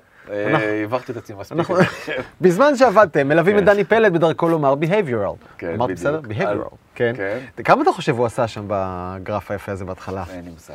הבכתי 0.84 1.12
את 1.12 1.16
עצמי 1.16 1.36
מספיק. 1.36 1.66
בזמן 2.40 2.76
שעבדתם, 2.76 3.28
מלווים 3.28 3.56
את 3.58 3.60
כן. 3.60 3.66
דני 3.66 3.84
פלד 3.84 4.12
בדרכו 4.12 4.48
לומר 4.48 4.74
behavioral. 4.74 5.58
כן, 5.58 5.72
בדיוק. 5.78 5.90
בסדר? 5.90 6.20
behavioral. 6.28 6.74
כן. 6.94 7.12
כן. 7.16 7.38
כמה 7.64 7.82
אתה 7.82 7.92
חושב 7.92 8.18
הוא 8.18 8.26
עשה 8.26 8.48
שם 8.48 8.64
בגרף 8.68 9.50
היפה 9.50 9.72
הזה 9.72 9.84
בהתחלה? 9.84 10.24
אין 10.30 10.44
לי 10.44 10.50
מושג. 10.50 10.74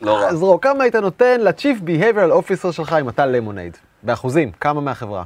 לא 0.00 0.16
רע. 0.16 0.28
אז 0.28 0.42
רוא, 0.42 0.60
כמה 0.60 0.84
היית 0.84 0.94
נותן 0.94 1.40
ל-Chief 1.40 1.82
Behavioral 1.86 2.32
Officer 2.42 2.72
שלך 2.72 2.96
אם 3.00 3.08
אתה 3.08 3.26
למונייד? 3.26 3.76
באחוזים, 4.02 4.50
כמה 4.60 4.80
מהחברה? 4.80 5.22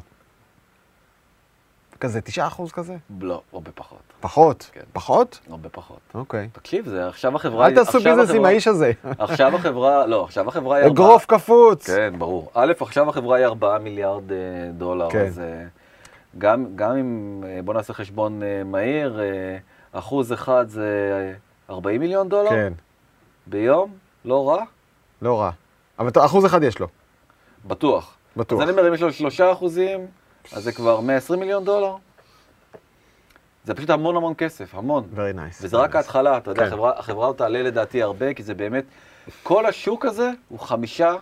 כזה, 2.01 2.21
9% 2.29 2.71
כזה? 2.73 2.97
לא, 3.21 3.43
הרבה 3.53 3.71
פחות. 3.75 3.99
פחות? 4.21 4.71
כן. 4.73 4.81
פחות? 4.93 5.41
הרבה 5.51 5.69
פחות. 5.69 5.99
אוקיי. 6.15 6.49
תקשיב, 6.53 6.89
זה 6.89 7.09
עכשיו 7.09 7.37
החברה... 7.37 7.67
אל 7.67 7.75
תעשו 7.75 7.99
ביזנס 8.01 8.31
עם 8.31 8.45
האיש 8.45 8.69
הזה. 8.69 8.93
עכשיו 9.19 9.57
החברה, 9.57 10.07
לא, 10.07 10.25
עכשיו 10.25 10.49
החברה 10.49 10.77
היא 10.77 10.85
ארבעה... 10.85 11.07
אגרוף 11.07 11.27
קפוץ. 11.27 11.87
כן, 11.87 12.15
ברור. 12.19 12.51
א', 12.55 12.73
עכשיו 12.81 13.09
החברה 13.09 13.37
היא 13.37 13.47
4 13.47 13.79
מיליארד 13.79 14.33
אה, 14.33 14.37
דולר, 14.73 15.11
כן. 15.11 15.27
אז 15.27 15.39
אה, 15.39 15.65
גם, 16.39 16.67
גם 16.75 16.97
אם, 16.97 17.43
אה, 17.47 17.61
בוא 17.65 17.75
נעשה 17.75 17.93
חשבון 17.93 18.43
מהיר, 18.65 19.21
אחוז 19.93 20.33
אחד 20.33 20.69
זה 20.69 21.11
אה, 21.71 21.75
40 21.75 22.01
מיליון 22.01 22.29
דולר 22.29 22.51
כן, 22.51 22.73
ביום, 23.47 23.91
לא 24.25 24.49
רע, 24.49 24.65
לא 25.23 25.41
רע. 25.41 25.51
אבל 25.99 26.11
אחוז 26.19 26.47
אחד 26.47 26.63
יש 26.63 26.79
לו, 26.79 26.87
בטוח. 27.65 28.17
בטוח. 28.37 28.63
אז 28.63 28.69
אני 28.69 28.79
אומר, 28.79 28.89
אם 28.89 28.95
יש 28.95 29.03
לו 29.03 29.13
שלושה 29.13 29.53
אחוזים, 29.53 30.07
אז 30.53 30.65
זה 30.65 30.73
כבר 30.73 31.01
120 31.01 31.41
מיליון 31.41 31.65
דולר. 31.65 31.97
זה 33.65 33.75
פשוט 33.75 33.91
המון 33.91 34.17
המון 34.17 34.35
כסף, 34.39 34.75
המון. 34.75 35.09
Very 35.15 35.37
nice. 35.37 35.59
וזה 35.63 35.77
רק 35.77 35.91
Very 35.91 35.95
nice. 35.95 35.97
ההתחלה, 35.97 36.37
אתה 36.37 36.51
יודע, 36.51 36.61
כן. 36.63 36.67
החברה, 36.69 36.99
החברה 36.99 37.27
עוד 37.27 37.37
תעלה 37.37 37.63
לדעתי 37.63 38.03
הרבה, 38.03 38.35
כי 38.35 38.43
זה 38.43 38.55
באמת, 38.55 38.85
כל 39.43 39.67
השוק 39.67 40.05
הזה 40.05 40.31
הוא 40.49 40.59
חמישה 40.59 41.15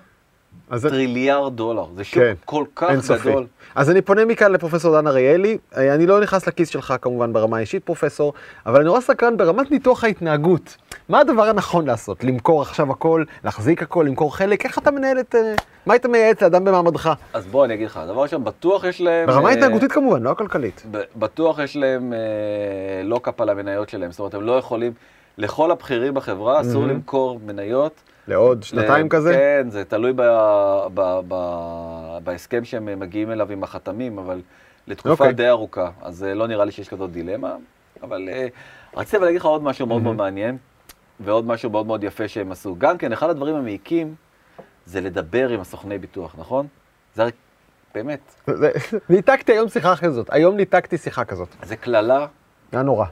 טריליארד 0.82 1.56
דולר. 1.56 1.84
זה 1.96 2.04
שוק 2.04 2.14
כן, 2.14 2.34
כל 2.44 2.64
כך 2.76 2.90
אינסופי. 2.90 3.30
גדול. 3.30 3.46
אז 3.74 3.90
אני 3.90 4.02
פונה 4.02 4.24
מכאן 4.24 4.52
לפרופסור 4.52 5.00
דן 5.00 5.06
אריאלי, 5.06 5.58
אה, 5.76 5.94
אני 5.94 6.06
לא 6.06 6.20
נכנס 6.20 6.46
לכיס 6.46 6.68
שלך 6.68 6.94
כמובן 7.02 7.32
ברמה 7.32 7.56
האישית 7.56 7.84
פרופסור, 7.84 8.32
אבל 8.66 8.76
אני 8.76 8.84
נורא 8.84 9.00
סקרן 9.00 9.36
ברמת 9.36 9.70
ניתוח 9.70 10.04
ההתנהגות. 10.04 10.76
מה 11.08 11.20
הדבר 11.20 11.42
הנכון 11.42 11.86
לעשות? 11.86 12.24
למכור 12.24 12.62
עכשיו 12.62 12.90
הכל, 12.90 13.24
להחזיק 13.44 13.82
הכל, 13.82 14.04
למכור 14.08 14.36
חלק? 14.36 14.64
איך 14.64 14.78
אתה 14.78 14.90
מנהל 14.90 15.20
את... 15.20 15.34
אה, 15.34 15.54
מה 15.86 15.94
היית 15.94 16.06
מייעץ 16.06 16.42
לאדם 16.42 16.64
במעמדך? 16.64 17.12
אז 17.32 17.46
בוא 17.46 17.64
אני 17.64 17.74
אגיד 17.74 17.86
לך, 17.86 18.00
דבר 18.08 18.22
ראשון, 18.22 18.44
בטוח 18.44 18.84
יש 18.84 19.00
להם... 19.00 19.26
ברמה 19.26 19.48
אה, 19.48 19.54
ההתנהגותית 19.54 19.92
כמובן, 19.92 20.22
לא 20.22 20.30
הכלכלית. 20.30 20.86
בטוח 21.16 21.58
יש 21.58 21.76
להם 21.76 22.12
אה, 22.12 22.18
lock-up 23.04 23.40
על 23.40 23.48
המניות 23.48 23.88
שלהם, 23.88 24.10
זאת 24.10 24.18
אומרת, 24.18 24.34
הם 24.34 24.42
לא 24.42 24.52
יכולים, 24.52 24.92
לכל 25.38 25.70
הבכירים 25.70 26.14
בחברה 26.14 26.60
אסור 26.60 26.82
מהמם. 26.82 26.94
למכור 26.94 27.40
מניות. 27.46 28.00
לעוד 28.28 28.62
שנתיים 28.62 29.08
כזה? 29.08 29.32
כן, 29.32 29.70
זה 29.70 29.84
תלוי 29.84 30.12
בהסכם 32.24 32.64
שהם 32.64 33.00
מגיעים 33.00 33.30
אליו 33.30 33.52
עם 33.52 33.62
החתמים, 33.62 34.18
אבל 34.18 34.40
לתקופה 34.86 35.12
אוקיי. 35.24 35.32
די 35.32 35.48
ארוכה, 35.48 35.90
אז 36.02 36.24
אה, 36.24 36.34
לא 36.34 36.46
נראה 36.46 36.64
לי 36.64 36.72
שיש 36.72 36.88
כזאת 36.88 37.12
דילמה. 37.12 37.56
אבל 38.02 38.28
אה, 38.32 38.46
רציתי 38.96 39.24
להגיד 39.24 39.40
לך 39.40 39.46
עוד 39.46 39.62
משהו 39.62 39.86
מאוד 39.86 40.02
מאוד 40.02 40.16
מהמם. 40.16 40.24
מעניין, 40.26 40.56
ועוד 41.20 41.46
משהו 41.46 41.70
מאוד 41.70 41.86
מאוד 41.86 42.04
יפה 42.04 42.28
שהם 42.28 42.52
עשו. 42.52 42.76
גם 42.78 42.98
כן, 42.98 43.12
אחד 43.12 43.30
הדברים 43.30 43.54
המעיקים 43.54 44.14
זה 44.86 45.00
לדבר 45.00 45.48
עם 45.48 45.60
הסוכני 45.60 45.98
ביטוח, 45.98 46.34
נכון? 46.38 46.66
זה 47.14 47.22
הרי, 47.22 47.30
באמת, 47.94 48.48
ניתקתי 49.08 49.52
היום 49.52 49.68
שיחה 49.68 49.96
כזאת, 49.96 50.26
היום 50.32 50.56
ניתקתי 50.56 50.98
שיחה 50.98 51.24
כזאת. 51.24 51.48
זה 51.62 51.76
קללה. 51.76 52.26
היה 52.72 52.82
נורא. 52.82 53.06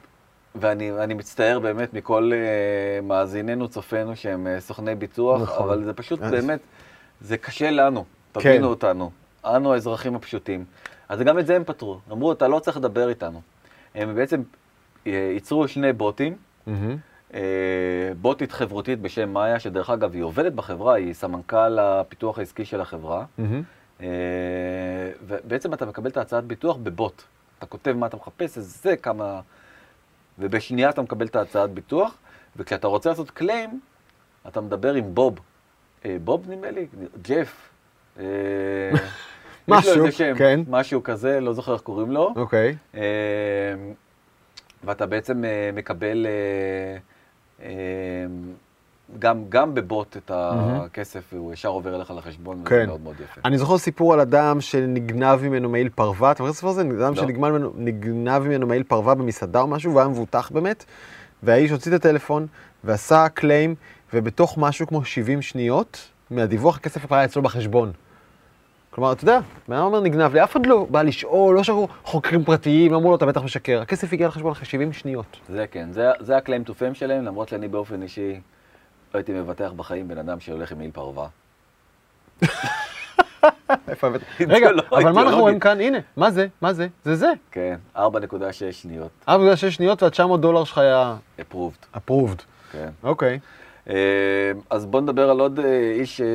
ואני 0.55 0.93
אני 0.93 1.15
מצטער 1.15 1.59
באמת 1.59 1.95
מכל 1.95 2.33
uh, 2.33 3.05
מאזיננו, 3.05 3.69
צופינו, 3.69 4.17
שהם 4.17 4.47
uh, 4.47 4.61
סוכני 4.61 4.95
ביטוח, 4.95 5.43
נכון. 5.43 5.69
אבל 5.69 5.85
זה 5.85 5.93
פשוט 5.93 6.23
אז- 6.23 6.31
באמת, 6.31 6.61
זה 7.21 7.37
קשה 7.37 7.71
לנו, 7.71 8.05
כן. 8.35 8.41
תבינו 8.41 8.67
אותנו, 8.69 9.11
אנו 9.45 9.73
האזרחים 9.73 10.15
הפשוטים. 10.15 10.65
אז 11.09 11.21
גם 11.21 11.39
את 11.39 11.47
זה 11.47 11.57
הם 11.57 11.65
פתרו, 11.65 11.99
אמרו, 12.13 12.33
אתה 12.33 12.49
לא 12.49 12.59
צריך 12.59 12.77
לדבר 12.77 13.09
איתנו. 13.09 13.41
הם 13.95 14.15
בעצם 14.15 14.43
אה, 15.07 15.31
ייצרו 15.35 15.69
שני 15.69 15.93
בוטים, 15.93 16.37
מהמם. 16.67 16.97
אה, 17.35 17.41
בוטית 18.21 18.53
חברותית 18.53 19.01
בשם 19.01 19.31
מאיה, 19.33 19.61
שדרך 19.61 19.91
אגב 19.91 20.15
היא 20.15 20.23
עובדת 20.23 20.53
בחברה, 20.53 20.95
היא 20.95 21.13
סמנכ"ל 21.13 21.79
הפיתוח 21.79 22.39
העסקי 22.39 22.65
של 22.65 22.81
החברה. 22.81 23.25
מהמם. 23.39 23.63
אה, 24.01 24.07
ובעצם 25.27 25.75
אתה 25.75 25.87
מקבל 25.87 26.11
את 26.11 26.17
ההצעת 26.17 26.45
ביטוח 26.45 26.77
בבוט. 26.77 27.23
אתה 27.59 27.67
כותב 27.67 27.93
מה 27.93 28.07
אתה 28.07 28.17
מחפש, 28.17 28.59
זה 28.59 28.97
כמה... 28.97 29.41
ובשנייה 30.39 30.91
אתה 30.91 31.03
מקבל 31.03 31.27
את 31.27 31.37
ההצעת 31.37 31.71
ביטוח, 31.71 32.17
וכשאתה 32.57 32.87
רוצה 32.87 33.11
לעשות 33.11 33.31
קליים, 33.31 33.81
אתה 34.49 34.61
מדבר 34.61 34.95
עם 34.95 35.15
בוב. 35.15 35.39
אה, 36.05 36.17
בוב 36.25 36.51
נדמה 36.51 36.71
לי? 36.71 36.87
ג'ף. 37.23 37.71
אה, 38.19 38.25
לו 39.69 39.77
משהו, 39.77 39.93
איזה 39.93 40.13
שם, 40.13 40.35
כן. 40.39 40.61
משהו 40.69 41.03
כזה, 41.03 41.41
לא 41.41 41.53
זוכר 41.53 41.73
איך 41.73 41.83
קוראים 41.83 42.11
לו. 42.11 42.33
אוקיי. 42.37 42.77
אה, 42.95 43.01
ואתה 44.85 45.07
בעצם 45.07 45.45
אה, 45.45 45.71
מקבל 45.73 46.27
אה, 46.27 46.99
אה, 47.67 48.27
גם, 49.19 49.45
גם 49.49 49.75
בבוט 49.75 50.17
את 50.17 50.31
הכסף, 50.35 51.23
והוא 51.33 51.53
ישר 51.53 51.69
עובר 51.69 51.97
אליך 51.97 52.11
לחשבון, 52.17 52.57
וזה 52.61 52.69
כן. 52.69 52.87
מאוד 52.87 53.01
מאוד 53.01 53.15
יפה. 53.25 53.41
אני 53.45 53.59
זוכר 53.59 53.79
סיפור 53.79 54.13
על 54.15 54.21
אדם 54.21 54.61
שנגנב 54.61 55.43
ממנו 55.43 55.69
מעיל 55.69 55.89
פרווה, 55.89 56.31
אתה 56.33 56.43
מכיר 56.43 56.51
את 56.51 56.55
הסיפור 56.55 56.71
הזה? 56.71 56.83
אדם 56.83 57.15
לא. 57.15 57.15
שנגנב 57.15 58.39
ממנו- 58.39 58.67
מעיל 58.67 58.83
פרווה 58.83 59.15
במסעדה 59.15 59.61
או 59.61 59.67
משהו, 59.67 59.95
והיה 59.95 60.09
מבוטח 60.09 60.51
באמת, 60.51 60.85
והאיש 61.43 61.71
הוציא 61.71 61.97
את 61.97 62.05
הטלפון 62.05 62.47
ועשה 62.85 63.29
קליים, 63.29 63.75
ובתוך 64.15 64.59
משהו 64.59 64.87
כמו 64.87 65.05
70 65.05 65.43
שניות, 65.43 66.09
מהדיווח 66.31 66.77
הכסף 66.77 67.07
כבר 67.07 67.17
היה 67.17 67.25
אצלו 67.25 67.43
בחשבון. 67.43 67.93
כלומר, 68.91 69.13
אתה 69.13 69.25
יודע, 69.25 69.39
אדם 69.69 69.83
אומר 69.83 70.01
נגנב 70.01 70.35
לי, 70.35 70.43
אף 70.45 70.53
אחד 70.53 70.67
לא 70.67 70.87
בא 70.91 71.03
לשאול, 71.03 71.57
לא 71.57 71.63
שאנחנו 71.63 71.89
חוקרים 72.05 72.45
פרטיים, 72.45 72.95
אמרו 72.95 73.11
לו, 73.11 73.17
אתה 73.17 73.27
בטח 73.27 73.43
משקר. 73.43 73.81
הכסף 73.83 74.13
הגיע 74.13 74.29
לחשבון 74.29 74.53
אחרי 74.53 74.67
70 74.67 74.93
שניות. 74.93 75.37
זה 75.49 75.65
כן, 75.71 75.89
זה, 75.93 76.11
זה 76.21 76.37
ה-claim 76.37 76.69
to 76.69 76.73
fame 76.73 76.95
שלהם, 76.95 77.25
למרות 77.25 77.49
שאני 77.49 77.69
באופן 77.69 78.03
אישי 78.03 78.41
לא 79.15 79.19
הייתי 79.19 79.33
מבטח 79.33 79.73
בחיים 79.77 80.09
בן 80.09 80.19
אדם 80.19 80.41
שהולך 80.41 80.73
עם 80.73 80.79
מעיל 80.79 80.91
פרווה. 80.91 81.29
רגע, 84.49 84.71
לא, 84.73 84.83
אבל 84.93 85.13
מה 85.13 85.23
אנחנו. 85.23 85.41
רואים 85.41 85.61
כאן? 85.61 85.81
הנה, 85.81 85.99
מה 86.17 86.31
זה? 86.31 86.47
מה 86.61 86.73
זה? 86.73 86.87
זה 87.05 87.17
זה. 87.17 87.33
כן, 87.51 87.77
4.6 87.97 88.03
שניות, 88.71 89.11
4.6 89.29 89.33
שניות 89.71 90.03
וה-900 90.03 90.37
דולר 90.37 90.65
שלך 90.65 90.79
היה 90.79 91.17
approved, 91.39 91.97
approved. 91.97 92.43
כן. 92.73 92.89
אוקיי. 93.03 93.33
אה, 93.33 93.39
אז 94.71 94.87
בוא 94.87 95.01
נדבר 95.01 95.31
על 95.31 95.41
עוד 95.41 95.59
אה, 95.59 95.93
איש 95.95 96.21
אה, 96.21 96.27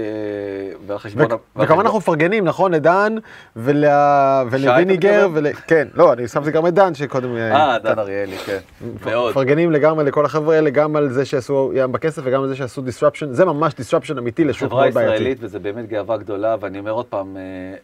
ועל 0.88 0.98
חשבון... 0.98 1.25
וכמובן 1.56 1.86
אנחנו 1.86 1.98
מפרגנים, 1.98 2.46
נכון? 2.46 2.74
לדן 2.74 3.16
ולוויניגר? 3.56 5.27
ול... 5.34 5.54
כן, 5.54 5.88
לא, 5.94 6.13
אני 6.13 6.27
שמתי 6.27 6.51
גם 6.51 6.68
את 6.68 6.74
דן 6.74 6.94
שקודם... 6.94 7.36
אה, 7.38 7.80
דן 7.80 8.00
אריאלי, 8.00 8.38
כן, 8.38 8.58
מאוד. 9.06 9.32
מפרגנים 9.32 9.72
לגמרי 9.72 10.06
לכל 10.06 10.25
החבר'ה 10.25 10.56
האלה, 10.56 10.70
גם 10.70 10.96
על 10.96 11.10
זה 11.10 11.25
שעשו 11.25 11.72
ים 11.75 11.92
בכסף 11.92 12.22
וגם 12.25 12.42
על 12.42 12.48
זה 12.48 12.56
שעשו 12.56 12.82
disruption, 12.82 13.25
זה 13.32 13.46
ממש 13.46 13.74
disruption 13.74 14.18
אמיתי 14.18 14.44
לשוק 14.44 14.70
חברה 14.70 14.82
מאוד 14.82 14.94
בעייתי. 14.94 15.13
ישראלית, 15.13 15.38
וזה 15.42 15.60
באמת 15.60 15.89
גאווה 15.89 16.18
גדולה, 16.18 16.56
ואני 16.60 16.80
אומר 16.80 16.92
עוד 16.92 17.06
פעם, 17.06 17.38
אה, 17.38 17.77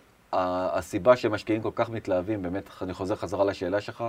הסיבה 0.77 1.15
שמשקיעים 1.15 1.61
כל 1.61 1.69
כך 1.75 1.89
מתלהבים, 1.89 2.41
באמת, 2.41 2.69
אני 2.81 2.93
חוזר 2.93 3.15
חזרה 3.15 3.45
לשאלה 3.45 3.81
שלך, 3.81 4.03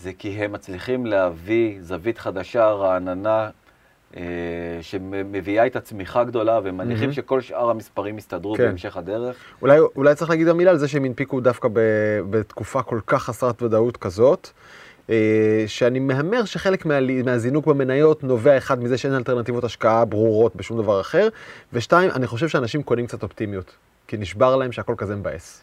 זה 0.00 0.12
כי 0.18 0.28
הם 0.28 0.52
מצליחים 0.52 1.06
להביא 1.06 1.78
זווית 1.80 2.18
חדשה, 2.18 2.70
רעננה, 2.70 3.44
אה, 3.44 3.50
שמביאה 4.80 5.64
איתה 5.64 5.80
צמיחה 5.80 6.24
גדולה, 6.24 6.60
והם 6.64 6.76
מניחים 6.76 7.00
מהמם. 7.00 7.12
שכל 7.12 7.40
שאר 7.40 7.70
המספרים 7.70 8.18
יסתדרו 8.18 8.54
כן. 8.54 8.64
בהמשך 8.64 8.96
הדרך. 8.96 9.36
אולי, 9.62 9.78
אולי 9.96 10.14
צריך 10.14 10.30
להגיד 10.30 10.46
גם 10.46 10.56
מילה 10.56 10.70
על 10.70 10.78
זה 10.78 10.88
שהם 10.88 11.04
הנפיקו 11.04 11.40
דווקא 11.40 11.68
ב, 11.72 11.80
בתקופה 12.30 12.82
כל 12.82 13.00
כך 13.06 13.22
חסרת 13.22 13.62
ודאות 13.62 13.96
כזאת, 13.96 14.48
אה, 15.10 15.64
שאני 15.66 15.98
מהמר 15.98 16.44
שחלק 16.44 16.86
מה, 16.86 16.98
מהזינוק 17.24 17.66
במניות 17.66 18.24
נובע 18.24 18.56
אחד 18.56 18.82
מזה 18.82 18.98
שאין 18.98 19.14
אלטרנטיבות 19.14 19.64
השקעה 19.64 20.04
ברורות 20.04 20.56
בשום 20.56 20.82
דבר 20.82 21.00
אחר, 21.00 21.28
ושתיים, 21.72 22.10
אני 22.10 22.26
חושב 22.26 22.48
שאנשים 22.48 22.82
קונים 22.82 23.06
קצת 23.06 23.22
אופטימיות, 23.22 23.76
כי 24.06 24.16
נשבר 24.16 24.56
להם 24.56 24.72
שהכל 24.72 24.94
כזה 24.98 25.16
מבאס. 25.16 25.62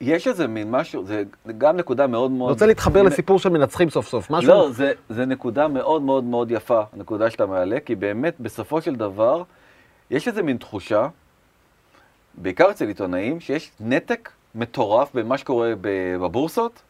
יש 0.00 0.28
איזה 0.28 0.46
מין 0.46 0.70
משהו, 0.70 1.04
זה 1.06 1.22
גם 1.58 1.76
נקודה 1.76 2.06
מאוד 2.06 2.30
אני 2.30 2.38
מאוד... 2.38 2.50
רוצה 2.50 2.66
להתחבר 2.66 3.02
לסיפור 3.02 3.38
של 3.38 3.48
מנצחים 3.48 3.90
סוף 3.90 4.08
סוף, 4.08 4.30
משהו... 4.30 4.50
לא, 4.50 4.70
זה, 4.72 4.92
זה 5.08 5.26
נקודה 5.26 5.68
מאוד 5.68 6.02
מאוד 6.02 6.24
מאוד 6.24 6.50
יפה, 6.50 6.82
הנקודה 6.92 7.30
שאתה 7.30 7.46
מעלה, 7.46 7.80
כי 7.80 7.94
באמת, 7.94 8.34
בסופו 8.40 8.80
של 8.80 8.94
דבר, 8.94 9.42
יש 10.10 10.28
איזה 10.28 10.42
מין 10.42 10.56
תחושה, 10.56 11.08
בעיקר 12.34 12.70
אצל 12.70 12.88
עיתונאים, 12.88 13.40
שיש 13.40 13.70
נתק 13.80 14.30
מטורף 14.54 15.14
בין 15.14 15.26
מה 15.26 15.38
שקורה 15.38 15.72
בבורסות 16.20 16.82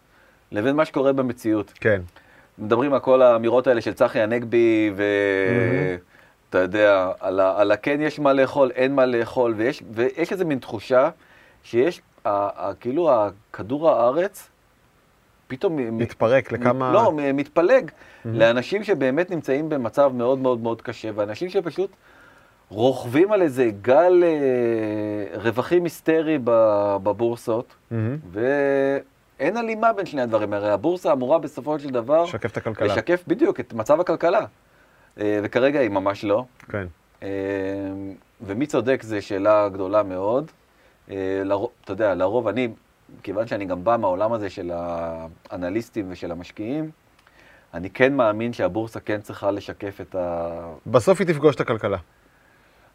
לבין 0.53 0.77
מה 0.77 0.85
שקורה 0.85 1.13
במציאות. 1.13 1.73
כן. 1.81 2.01
מדברים 2.59 2.93
על 2.93 3.01
כל 3.01 3.23
האמירות 3.23 3.67
האלה 3.67 3.81
של 3.81 3.93
צחי 3.93 4.21
הנגבי, 4.21 4.93
ואתה 4.97 6.59
יודע, 6.59 7.13
על, 7.21 7.41
ה... 7.41 7.61
על 7.61 7.73
הכן 7.73 8.01
יש 8.01 8.19
מה 8.19 8.33
לאכול, 8.33 8.71
אין 8.71 8.95
מה 8.95 9.07
לאכול, 9.07 9.55
ויש, 9.57 9.83
ויש 9.93 10.33
איזה 10.33 10.45
מין 10.45 10.59
תחושה 10.59 11.11
שיש. 11.63 12.01
כאילו, 12.81 13.11
כדור 13.53 13.91
הארץ, 13.91 14.49
פתאום... 15.49 15.99
מתפרק 15.99 16.53
לכמה... 16.53 16.93
לא, 16.93 17.13
מתפלג 17.35 17.91
לאנשים 18.25 18.85
שבאמת 18.85 19.31
נמצאים 19.31 19.69
במצב 19.69 20.13
מאוד 20.15 20.39
מאוד 20.39 20.61
מאוד 20.61 20.83
קשה, 20.83 21.11
ואנשים 21.15 21.51
שפשוט 21.51 21.91
רוכבים 22.71 23.33
על 23.33 23.43
איזה 23.43 23.71
גל 23.83 24.25
אה, 24.25 25.41
רווחים 25.41 25.85
היסטרי 25.85 26.39
בבורסות, 27.03 27.75
מהמם. 27.91 28.17
ואין 28.33 29.57
הלימה 29.57 29.93
בין 29.93 30.07
שני 30.07 30.23
הדברים. 30.23 30.53
הרי 30.53 30.71
הבורסה 30.71 31.13
אמורה 31.13 31.39
בסופו 31.39 31.79
של 31.79 31.91
דבר 31.91 32.23
לשקף 32.23 32.53
את 32.53 32.57
הכלכלה. 32.57 32.87
לשקף 32.87 33.25
בדיוק 33.27 33.61
את 33.61 33.73
מצב 33.73 34.01
הכלכלה, 34.01 34.45
אה, 35.21 35.41
וכרגע 35.43 35.81
היא 35.81 35.91
ממש 35.91 36.25
לא. 36.25 36.45
כן. 36.69 36.87
אה, 37.23 37.29
ומי 38.41 38.67
צודק 38.67 39.03
זו 39.03 39.23
שאלה 39.23 39.69
גדולה 39.69 40.03
מאוד. 40.03 40.51
אה, 41.11 41.43
לרוב, 41.45 41.71
אתה 41.85 41.93
יודע, 41.93 42.15
לרוב 42.15 42.49
אני, 42.49 42.69
כיוון 43.23 43.47
שאני 43.47 43.65
גם 43.65 43.85
בא 43.85 43.97
מהעולם 43.97 44.33
הזה 44.33 44.51
של 44.51 44.71
האנליסטים 45.51 46.07
ושל 46.09 46.31
המשקיעים, 46.31 46.91
אני 47.75 47.91
כן 47.91 48.17
מאמין 48.17 48.53
שהבורסה 48.53 49.01
כן 49.01 49.21
צריכה 49.21 49.51
לשקף 49.51 50.01
את 50.01 50.15
ה... 50.15 50.51
בסוף 50.87 51.21
היא 51.21 51.27
תפגוש 51.27 51.55
את 51.55 51.61
הכלכלה. 51.61 51.99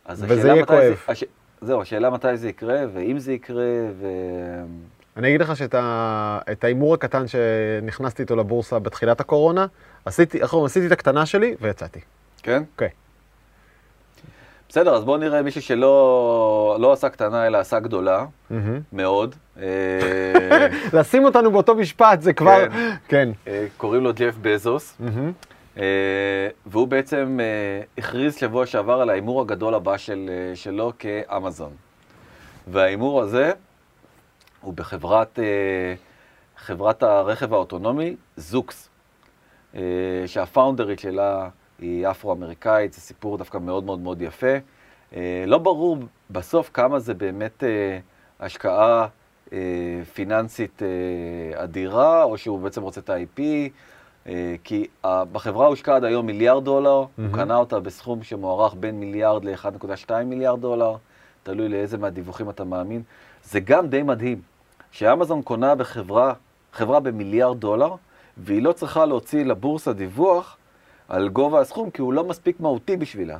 וזה 0.09 0.47
יהיה 0.47 0.65
כואב. 0.65 1.03
הש... 1.07 1.23
זהו, 1.61 1.81
השאלה 1.81 2.09
מתי 2.09 2.37
זה 2.37 2.49
יקרה, 2.49 2.79
ואם 2.93 3.19
זה 3.19 3.33
יקרה, 3.33 3.73
ו... 3.99 4.07
אני 5.17 5.27
אגיד 5.27 5.41
לך 5.41 5.55
שאת 5.55 6.63
ההימור 6.63 6.93
הקטן 6.93 7.25
שנכנסתי 7.27 8.21
איתו 8.21 8.35
לבורסה 8.35 8.79
בתחילת 8.79 9.19
הקורונה, 9.19 9.65
עשיתי, 10.05 10.41
איך 10.41 10.53
אומרים, 10.53 10.65
עשיתי 10.65 10.87
את 10.87 10.91
הקטנה 10.91 11.25
שלי 11.25 11.55
ויצאתי. 11.61 11.99
כן? 12.43 12.63
אוקיי. 12.73 12.89
בסדר, 14.75 14.95
אז 14.95 15.03
בואו 15.03 15.17
נראה 15.17 15.41
מישהו 15.41 15.61
שלא 15.61 16.77
לא 16.79 16.93
עשה 16.93 17.09
קטנה, 17.09 17.47
אלא 17.47 17.57
עשה 17.57 17.79
גדולה, 17.79 18.25
מאוד. 18.93 19.35
אה, 19.61 20.67
לשים 20.99 21.25
אותנו 21.25 21.51
באותו 21.51 21.75
משפט 21.75 22.21
זה 22.21 22.33
כבר... 22.33 22.65
כן. 23.07 23.29
אה, 23.47 23.65
קוראים 23.77 24.03
לו 24.03 24.11
ג'ף 24.13 24.35
בזוס. 24.41 24.97
אה, 25.77 25.83
והוא 26.65 26.87
בעצם 26.87 27.39
הכריז 27.97 28.35
שבוע 28.35 28.65
שעבר 28.65 29.01
על 29.01 29.09
ההימור 29.09 29.41
הגדול 29.41 29.73
הבא 29.73 29.97
של, 29.97 30.29
שלו 30.55 30.91
כאמזון. 30.99 31.71
וההימור 32.67 33.21
הזה 33.21 33.51
הוא 34.61 34.73
בחברת 34.73 35.39
חברת 36.57 37.03
הרכב 37.03 37.53
האוטונומי, 37.53 38.15
זוקס, 38.37 38.89
שהפאונדרית 40.25 40.99
שלה 40.99 41.49
היא 41.79 42.07
אפרו-אמריקאית, 42.07 42.93
זה 42.93 43.01
סיפור 43.01 43.37
דווקא 43.37 43.57
מאוד 43.57 43.83
מאוד 43.83 43.99
מאוד 43.99 44.21
יפה. 44.21 44.55
אה, 45.15 45.43
לא 45.47 45.57
ברור 45.57 45.97
בסוף 46.29 46.69
כמה 46.73 46.99
זה 46.99 47.13
באמת 47.13 47.63
אה, 47.63 47.99
השקעה 48.39 49.07
אה, 49.53 49.57
פיננסית 50.13 50.81
אדירה, 51.55 52.23
או 52.23 52.37
שהוא 52.37 52.59
בעצם 52.59 52.81
רוצה 52.81 53.01
את 53.01 53.09
ה-IP, 53.09 53.41
כי 54.63 54.87
בחברה 55.03 55.67
הושקע 55.67 55.95
עד 55.95 56.03
היום 56.03 56.25
מיליארד 56.25 56.65
דולר, 56.65 56.89
הוא 56.89 57.07
מהמם. 57.17 57.33
קנה 57.33 57.55
אותה 57.55 57.79
בסכום 57.79 58.23
שמוערך 58.23 58.75
בין 58.79 58.99
מיליארד 58.99 59.45
ל-1.2 59.45 60.11
מיליארד 60.25 60.61
דולר, 60.61 60.95
תלוי 61.43 61.69
לאיזה 61.69 61.97
מהדיווחים 61.97 62.49
אתה 62.49 62.63
מאמין. 62.63 63.01
זה 63.43 63.59
גם 63.59 63.87
די 63.87 64.03
מדהים, 64.03 64.41
שאמזון 64.91 65.41
קונה 65.41 65.75
בחברה, 65.75 66.33
חברה 66.73 66.99
במיליארד 66.99 67.59
דולר, 67.59 67.95
והיא 68.37 68.61
לא 68.61 68.71
צריכה 68.71 69.05
להוציא 69.05 69.45
לבורסה 69.45 69.93
דיווח 69.93 70.57
על 71.09 71.29
גובה 71.29 71.59
הסכום, 71.59 71.89
כי 71.89 72.01
הוא 72.01 72.13
לא 72.13 72.23
מספיק 72.23 72.59
מהותי 72.59 72.97
בשבילה. 72.97 73.37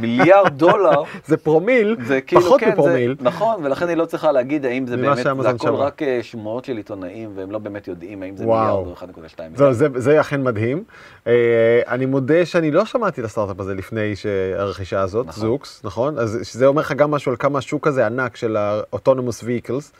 מיליארד 0.00 0.58
דולר, 0.58 1.02
זה 1.26 1.36
פרומיל, 1.36 1.96
זה 2.06 2.20
כאילו, 2.20 2.42
פחות 2.42 2.60
כן, 2.60 2.72
מפרומיל. 2.72 3.16
זה, 3.18 3.24
נכון, 3.24 3.64
ולכן 3.64 3.88
היא 3.88 3.96
לא 3.96 4.04
צריכה 4.04 4.32
להגיד 4.32 4.64
האם 4.66 4.86
זה 4.86 4.96
באמת, 4.96 5.16
זה 5.16 5.48
הכל 5.50 5.66
שווה. 5.66 5.86
רק 5.86 6.02
אה, 6.02 6.18
שמועות 6.22 6.64
של 6.64 6.76
עיתונאים, 6.76 7.30
והם 7.34 7.50
לא 7.50 7.58
באמת 7.58 7.88
יודעים 7.88 8.22
האם 8.22 8.36
זה 8.36 8.44
וואו. 8.44 8.78
מיליארד 8.78 9.02
או 9.02 9.06
1.2 9.06 9.42
מיליארד. 9.42 9.56
זהו, 9.56 9.72
זה, 9.72 9.88
זה 10.00 10.20
אכן 10.20 10.42
מדהים. 10.42 10.84
אה, 11.26 11.80
אני 11.88 12.06
מודה 12.06 12.46
שאני 12.46 12.70
לא 12.70 12.84
שמעתי 12.84 13.20
את 13.20 13.26
הסטארט-אפ 13.26 13.60
הזה 13.60 13.74
לפני 13.74 14.16
שהרכישה 14.16 15.00
הזאת, 15.00 15.26
נכון. 15.26 15.40
זוקס, 15.40 15.80
נכון? 15.84 16.18
אז 16.18 16.38
שזה 16.42 16.66
אומר 16.66 16.82
לך 16.82 16.92
גם 16.92 17.10
משהו 17.10 17.30
על 17.30 17.36
כמה 17.36 17.58
השוק 17.58 17.86
הזה 17.86 18.06
ענק 18.06 18.36
של 18.36 18.56
ה-autonomous 18.56 19.42
vehicles, 19.42 19.92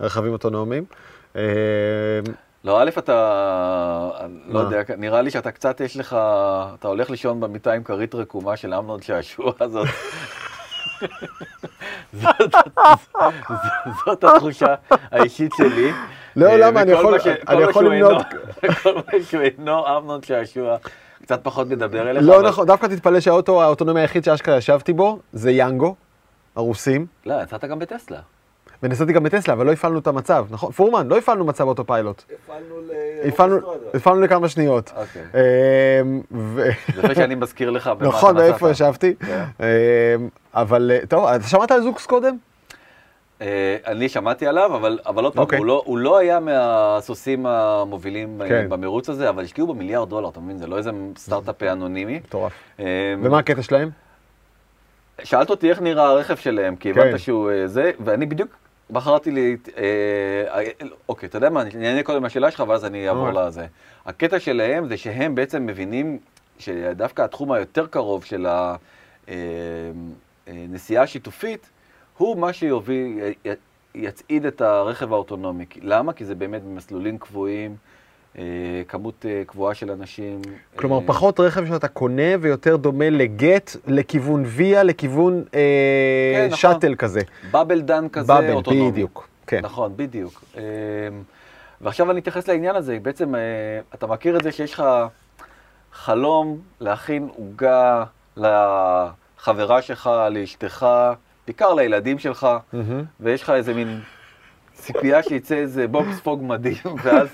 רכבים 0.00 0.32
אוטונומיים. 0.32 0.84
לא, 2.64 2.82
א', 2.82 2.90
אתה, 2.98 4.10
לא? 4.48 4.58
יודע, 4.58 4.82
נראה 4.98 5.22
לי 5.22 5.30
שאתה 5.30 5.50
קצת, 5.50 5.80
יש 5.80 5.96
לך, 5.96 6.16
אתה 6.78 6.88
הולך 6.88 7.10
לישון 7.10 7.40
במיטה 7.40 7.72
עם 7.72 7.82
כרית 7.84 8.14
רקומה 8.14 8.56
של 8.56 8.74
אמנון 8.74 9.02
שעשוע 9.02 9.52
הזאת. 9.60 9.88
זאת, 14.06 14.24
התחושה 14.24 14.74
האישית 15.10 15.52
שלי. 15.56 15.92
לא, 16.36 16.46
אה, 16.46 16.56
למה? 16.56 16.82
אני 16.82 16.92
יכול- 16.92 17.18
אני 17.48 17.62
יכול 17.62 17.84
למנות- 17.86 18.22
כל 18.82 18.94
מה 18.94 19.02
שהוא 19.30 19.42
אינו 19.42 19.98
אמנון 19.98 20.22
שעשוע, 20.22 20.76
קצת 21.22 21.40
פחות 21.44 21.68
מדבר 21.68 22.10
אליך. 22.10 22.22
לא 22.26 22.42
נכון, 22.42 22.66
דווקא 22.66 22.86
תתפלא 22.86 23.20
שהאוטו 23.20 23.62
האוטונומי 23.62 24.00
היחיד 24.00 24.24
שאשכרה 24.24 24.56
ישבתי 24.56 24.92
בו 24.92 25.18
זה 25.32 25.50
יאנגו, 25.50 25.94
הרוסים. 26.56 27.06
לא, 27.26 27.34
יצאת 27.42 27.64
גם 27.64 27.78
בטסלה. 27.78 28.18
ונסעתי 28.82 29.12
גם 29.12 29.22
בטסלה, 29.22 29.54
אבל 29.54 29.66
לא 29.66 29.72
הפעלנו 29.72 29.98
את 29.98 30.06
המצב, 30.06 30.46
נכון? 30.50 30.72
פורמן, 30.72 31.08
לא 31.08 31.18
הפעלנו 31.18 31.44
מצב 31.44 31.68
אוטו 31.68 31.84
פיילוט. 31.86 32.22
הפעלנו 32.44 32.78
הפעלנו, 33.24 33.58
הפעלנו 33.94 34.20
לכמה 34.20 34.48
שניות. 34.48 34.92
אוקיי. 34.96 35.22
אמ, 36.00 36.20
זה 37.02 37.14
שאני 37.14 37.34
מזכיר 37.34 37.70
לך 37.70 37.90
נכון, 38.00 38.36
נסעת. 38.38 38.70
ישבתי. 38.70 39.14
כן. 39.14 39.44
אמ, 39.60 40.28
אבל, 40.54 40.90
אה, 40.94 41.06
טוב, 41.06 41.26
אתה 41.26 41.46
שמעת 41.48 41.70
על 41.70 41.82
זוקס 41.82 42.06
קודם? 42.06 42.36
אה, 43.42 43.76
אני 43.86 44.08
שמעתי 44.08 44.46
עליו, 44.46 44.76
אבל, 44.76 44.98
אבל 45.06 45.24
עוד 45.24 45.34
פעם, 45.34 45.42
אוקיי. 45.42 45.58
הוא, 45.58 45.66
לא, 45.66 45.82
הוא 45.84 45.98
לא 45.98 46.18
היה 46.18 46.40
מהסוסים 46.40 47.46
המובילים 47.46 48.42
אה, 48.42 48.48
כן. 48.48 48.68
במרוץ 48.68 49.08
הזה, 49.08 49.28
אבל 49.28 49.44
השקיעו 49.44 49.66
בו 49.66 49.74
מיליארד 49.74 50.08
דולר, 50.08 50.28
אתה 50.28 50.40
מבין? 50.40 50.58
זה 50.58 50.66
לא 50.66 50.78
איזה 50.78 50.90
סטארט-אפ 51.16 51.62
אנונימי. 51.62 52.16
מטורף. 52.16 52.52
אה, 52.80 52.84
ומה 53.22 53.38
הקטע 53.38 53.62
שלהם? 53.62 53.90
שאלת 55.24 55.50
אותי 55.50 55.70
איך 55.70 55.80
נראה 55.80 56.04
הרכב 56.04 56.36
שלהם, 56.36 56.76
כי 56.76 56.94
כן. 56.94 57.00
הבנת 57.00 57.20
שהוא 57.20 57.50
זה, 57.66 57.90
ואני 58.00 58.26
בדיוק 58.26 58.50
בחרתי 58.90 59.30
לי, 59.30 59.56
אה, 59.76 59.82
אה, 60.60 60.70
אוקיי, 61.08 61.28
אתה 61.28 61.36
יודע 61.36 61.50
מה, 61.50 61.62
אני 61.62 61.88
אענה 61.88 62.02
קודם 62.02 62.24
לשאלה 62.24 62.50
שלך, 62.50 62.64
ואז 62.68 62.84
אני 62.84 63.08
אעבור 63.08 63.28
אוקיי. 63.28 63.46
לזה. 63.46 63.66
הקטע 64.06 64.40
שלהם 64.40 64.88
זה 64.88 64.96
שהם 64.96 65.34
בעצם 65.34 65.66
מבינים 65.66 66.18
שדווקא 66.58 67.22
התחום 67.22 67.52
היותר 67.52 67.86
קרוב 67.86 68.24
של 68.24 68.46
הנסיעה 70.46 71.02
השיתופית, 71.02 71.70
הוא 72.16 72.38
מה 72.38 72.52
שיוביל, 72.52 73.18
יצעיד 73.94 74.46
את 74.46 74.60
הרכב 74.60 75.12
האוטונומי. 75.12 75.64
למה? 75.82 76.12
כי 76.12 76.24
זה 76.24 76.34
באמת 76.34 76.62
במסלולים 76.62 77.18
קבועים, 77.18 77.70
אה, 77.70 77.76
כמות 78.88 79.26
אה, 79.28 79.42
קבועה 79.46 79.74
של 79.74 79.90
אנשים. 79.90 80.42
כלומר, 80.76 80.96
אה, 80.96 81.06
פחות 81.06 81.40
רכב 81.40 81.66
שאתה 81.66 81.88
קונה 81.88 82.32
ויותר 82.40 82.76
דומה 82.76 83.10
לגט, 83.10 83.76
לכיוון 83.86 84.42
ויה, 84.46 84.82
לכיוון 84.82 85.44
אה, 85.54 85.60
כן, 86.34 86.46
נכון. 86.46 86.58
shuttle 86.58 86.94
כזה. 86.94 87.20
באבל 87.50 87.80
דן 87.80 88.08
כזה 88.08 88.28
bubble, 88.32 88.52
אוטונומי. 88.52 88.90
בדיוק. 88.90 89.28
כן. 89.46 89.60
נכון, 89.62 89.92
בדיוק. 89.96 90.44
ועכשיו 91.80 92.10
אני 92.10 92.20
אתייחס 92.20 92.48
לעניין 92.48 92.76
הזה, 92.76 92.98
בעצם 93.02 93.34
אה, 93.34 93.40
אתה 93.94 94.06
מכיר 94.06 94.36
את 94.36 94.42
זה 94.42 94.52
שיש 94.52 94.74
לך 94.74 94.84
חלום 95.92 96.58
להכין 96.80 97.28
עוגה 97.36 98.04
לחברה 98.36 99.82
שלך, 99.82 100.10
לאשתך, 100.30 100.86
בעיקר 101.46 101.74
לילדים 101.74 102.18
שלך. 102.18 102.48
ויש 103.20 103.42
לך 103.42 103.50
איזה 103.50 103.74
מין 103.74 104.00
ציפייה 104.78 105.22
שיצא 105.22 105.54
איזה 105.54 105.88
בובספוג 105.88 106.42
מדהים, 106.42 106.76
ואז 107.02 107.28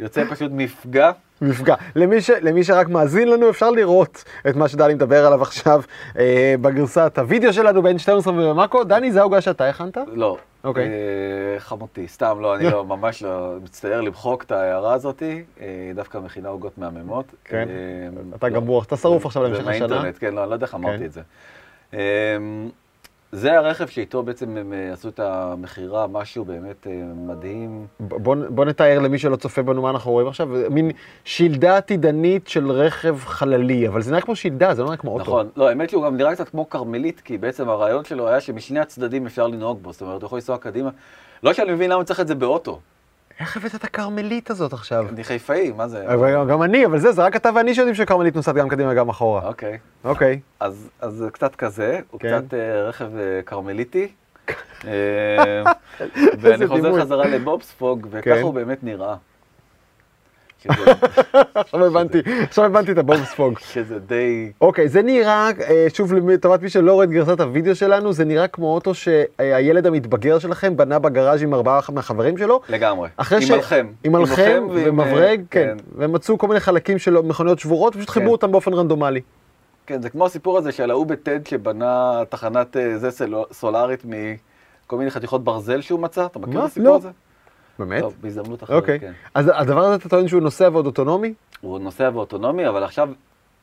יוצא 0.00 0.24
פשוט 0.30 0.50
מפגע. 0.54 1.10
מפגע. 1.42 1.74
למי, 1.96 2.20
ש, 2.20 2.30
למי 2.30 2.64
שרק 2.64 2.88
מאזין 2.88 3.28
לנו, 3.28 3.50
אפשר 3.50 3.70
לראות 3.70 4.24
את 4.48 4.56
מה 4.56 4.68
שדני 4.68 4.94
מדבר 4.94 5.26
עליו 5.26 5.42
עכשיו 5.42 5.82
אה, 6.18 6.54
בגרסת 6.60 7.18
הוידאו 7.18 7.52
שלנו 7.52 7.82
בין 7.82 7.98
12 7.98 8.34
ומאקו. 8.34 8.84
דני, 8.84 9.12
זה 9.12 9.20
העוגה 9.20 9.40
שאתה 9.40 9.68
הכנת? 9.68 9.98
לא. 10.12 10.36
אוקיי. 10.64 10.88
אה, 10.88 11.60
חמותי, 11.60 12.08
סתם, 12.08 12.38
לא, 12.40 12.56
אני 12.56 12.70
לא, 12.70 12.84
ממש 12.94 13.22
לא, 13.22 13.56
מצטער 13.62 14.00
למחוק 14.00 14.42
את 14.42 14.52
ההערה 14.52 14.94
הזאתי, 14.94 15.42
אה, 15.60 15.66
דווקא 15.94 16.18
מכינה 16.18 16.48
עוגות 16.48 16.78
מהממות. 16.78 17.24
כן. 17.44 17.68
אה, 17.68 18.36
אתה 18.36 18.48
לא. 18.48 18.54
גמור, 18.54 18.82
אתה 18.82 18.96
שרוף 18.96 19.26
עכשיו 19.26 19.42
זה 19.42 19.48
להמשך 19.48 19.68
השנה. 19.68 19.86
מהאינטרנט, 19.86 20.16
כן, 20.18 20.34
לא, 20.34 20.42
אני 20.42 20.50
לא 20.50 20.54
יודע 20.54 20.66
איך 20.66 20.74
אמרתי 20.74 20.98
כן. 20.98 21.04
את 21.04 21.12
זה. 21.12 21.22
זה 23.34 23.58
הרכב 23.58 23.86
שאיתו 23.86 24.22
בעצם 24.22 24.56
הם 24.56 24.72
אה, 24.72 24.92
עשו 24.92 25.08
את 25.08 25.20
המכירה, 25.20 26.06
משהו 26.06 26.44
באמת 26.44 26.86
אה, 26.86 26.92
מדהים. 27.14 27.86
בוא, 28.00 28.36
בוא 28.48 28.64
נתאר 28.64 28.98
למי 28.98 29.18
שלא 29.18 29.36
צופה 29.36 29.62
בנו 29.62 29.82
מה 29.82 29.90
אנחנו 29.90 30.10
רואים 30.10 30.28
עכשיו, 30.28 30.48
מין 30.70 30.90
שלדה 31.24 31.76
עתידנית 31.76 32.48
של 32.48 32.70
רכב 32.70 33.18
חללי, 33.18 33.88
אבל 33.88 34.02
זה 34.02 34.10
נראה 34.10 34.22
כמו 34.22 34.36
שלדה, 34.36 34.74
זה 34.74 34.82
לא 34.82 34.86
נראה 34.86 34.96
כמו 34.96 35.10
אוטו. 35.10 35.22
נכון, 35.22 35.48
לא, 35.56 35.68
האמת 35.68 35.90
שהוא 35.90 36.04
גם 36.04 36.16
נראה 36.16 36.34
קצת 36.34 36.48
כמו 36.48 36.70
כרמלית, 36.70 37.20
כי 37.20 37.38
בעצם 37.38 37.68
הרעיון 37.68 38.04
שלו 38.04 38.28
היה 38.28 38.40
שמשני 38.40 38.80
הצדדים 38.80 39.26
אפשר 39.26 39.46
לנהוג 39.46 39.82
בו, 39.82 39.92
זאת 39.92 40.02
אומרת, 40.02 40.22
הוא 40.22 40.26
יכול 40.26 40.36
לנסוע 40.36 40.58
קדימה. 40.58 40.90
לא 41.42 41.52
שאני 41.52 41.72
מבין 41.72 41.90
למה 41.90 42.04
צריך 42.04 42.20
את 42.20 42.28
זה 42.28 42.34
באוטו. 42.34 42.80
איך 43.40 43.56
הבאת 43.56 43.74
את 43.74 43.84
הכרמלית 43.84 44.50
הזאת 44.50 44.72
עכשיו? 44.72 45.06
אני 45.08 45.24
חיפאי, 45.24 45.72
מה 45.76 45.88
זה? 45.88 46.06
גם 46.48 46.62
אני, 46.62 46.86
אבל 46.86 46.98
זה, 46.98 47.12
זה 47.12 47.22
רק 47.22 47.36
אתה 47.36 47.50
ואני 47.54 47.74
שיודעים 47.74 47.94
שכרמלית 47.94 48.36
נוסעת 48.36 48.54
גם 48.54 48.68
קדימה 48.68 48.92
וגם 48.92 49.08
אחורה. 49.08 49.48
אוקיי. 49.48 49.78
אוקיי. 50.04 50.40
אז, 50.60 50.88
זה 51.08 51.30
קצת 51.30 51.54
כזה, 51.54 52.00
הוא 52.10 52.20
כן. 52.20 52.40
קצת 52.40 52.54
אה, 52.54 52.82
רכב 52.82 53.16
אה, 53.16 53.42
כרמליטי. 53.46 54.08
אה, 54.84 55.62
ואני 56.40 56.66
חוזר. 56.66 57.00
חזרה 57.00 57.28
לבובספוג, 57.28 58.06
וככה 58.10 58.34
כן. 58.34 58.42
הוא 58.42 58.54
באמת 58.54 58.84
נראה. 58.84 59.16
עכשיו 61.54 61.84
הבנתי, 61.84 62.18
עכשיו 62.42 62.64
הבנתי 62.64 62.92
את 62.92 62.98
הבובספוג. 62.98 63.58
שזה 63.58 63.98
די... 63.98 64.52
אוקיי, 64.60 64.88
זה 64.88 65.02
נראה, 65.02 65.50
אה, 65.68 65.86
שוב 65.94 66.14
לטובת 66.14 66.62
מי 66.62 66.68
שלא 66.68 66.92
רואה 66.92 67.04
את 67.04 67.10
גרסת 67.10 67.40
הוידאו 67.40 67.74
שלנו, 67.74 68.12
זה 68.12 68.24
נראה 68.24 68.48
כמו 68.48 68.74
אוטו 68.74 68.94
שהילד 68.94 69.86
המתבגר 69.86 70.38
שלכם 70.38 70.76
בנה 70.76 70.98
בגראז' 70.98 71.42
עם 71.42 71.54
ארבעה 71.54 71.80
מהחברים 71.92 72.38
שלו. 72.38 72.60
לגמרי. 72.68 73.08
עם. 73.18 73.40
מלחם. 73.50 73.86
עם 74.04 74.12
מלחם 74.12 74.66
ועם, 74.70 75.00
אה, 75.00 75.04
ומברג, 75.06 75.40
כן. 75.50 75.76
והם 75.96 76.12
מצאו 76.12 76.38
כל 76.38 76.48
מיני 76.48 76.60
חלקים 76.60 76.98
של 76.98 77.14
מכוניות 77.20 77.58
שבורות, 77.58 77.96
ופשוט 77.96 78.08
כן. 78.08 78.14
חיברו 78.14 78.32
אותם 78.32 78.52
באופן 78.52 78.74
רנדומלי. 78.74 79.20
כן, 79.86 80.02
זה 80.02 80.10
כמו 80.10 80.26
הסיפור 80.26 80.58
הזה 80.58 80.72
של 80.72 80.90
ההוא 80.90 81.06
בטד 81.06 81.46
שבנה 81.46 82.22
תחנת 82.28 82.76
אה, 82.76 82.98
זה 82.98 83.08
סולארית 83.52 84.04
מכל 84.04 84.96
מיני 84.96 85.10
חתיכות 85.10 85.44
ברזל 85.44 85.80
שהוא 85.80 86.00
מצא, 86.00 86.26
אתה 86.26 86.38
מכיר? 86.38 86.60
את 86.60 86.64
הסיפור 86.64 86.88
לא. 86.88 86.96
הזה? 86.96 87.08
באמת? 87.78 88.00
טוב, 88.00 88.14
בהזדמנות 88.20 88.62
אחרת, 88.62 88.82
אוקיי. 88.82 89.00
כן. 89.00 89.12
אז 89.34 89.50
הדבר 89.54 89.84
הזה 89.84 89.94
אתה 89.94 90.08
טוען 90.08 90.28
שהוא 90.28 90.42
נוסע 90.42 90.68
ועוד 90.72 90.86
אוטונומי? 90.86 91.34
הוא 91.60 91.78
נוסע 91.78 92.10
באוטונומי, 92.10 92.68
אבל 92.68 92.84
עכשיו, 92.84 93.08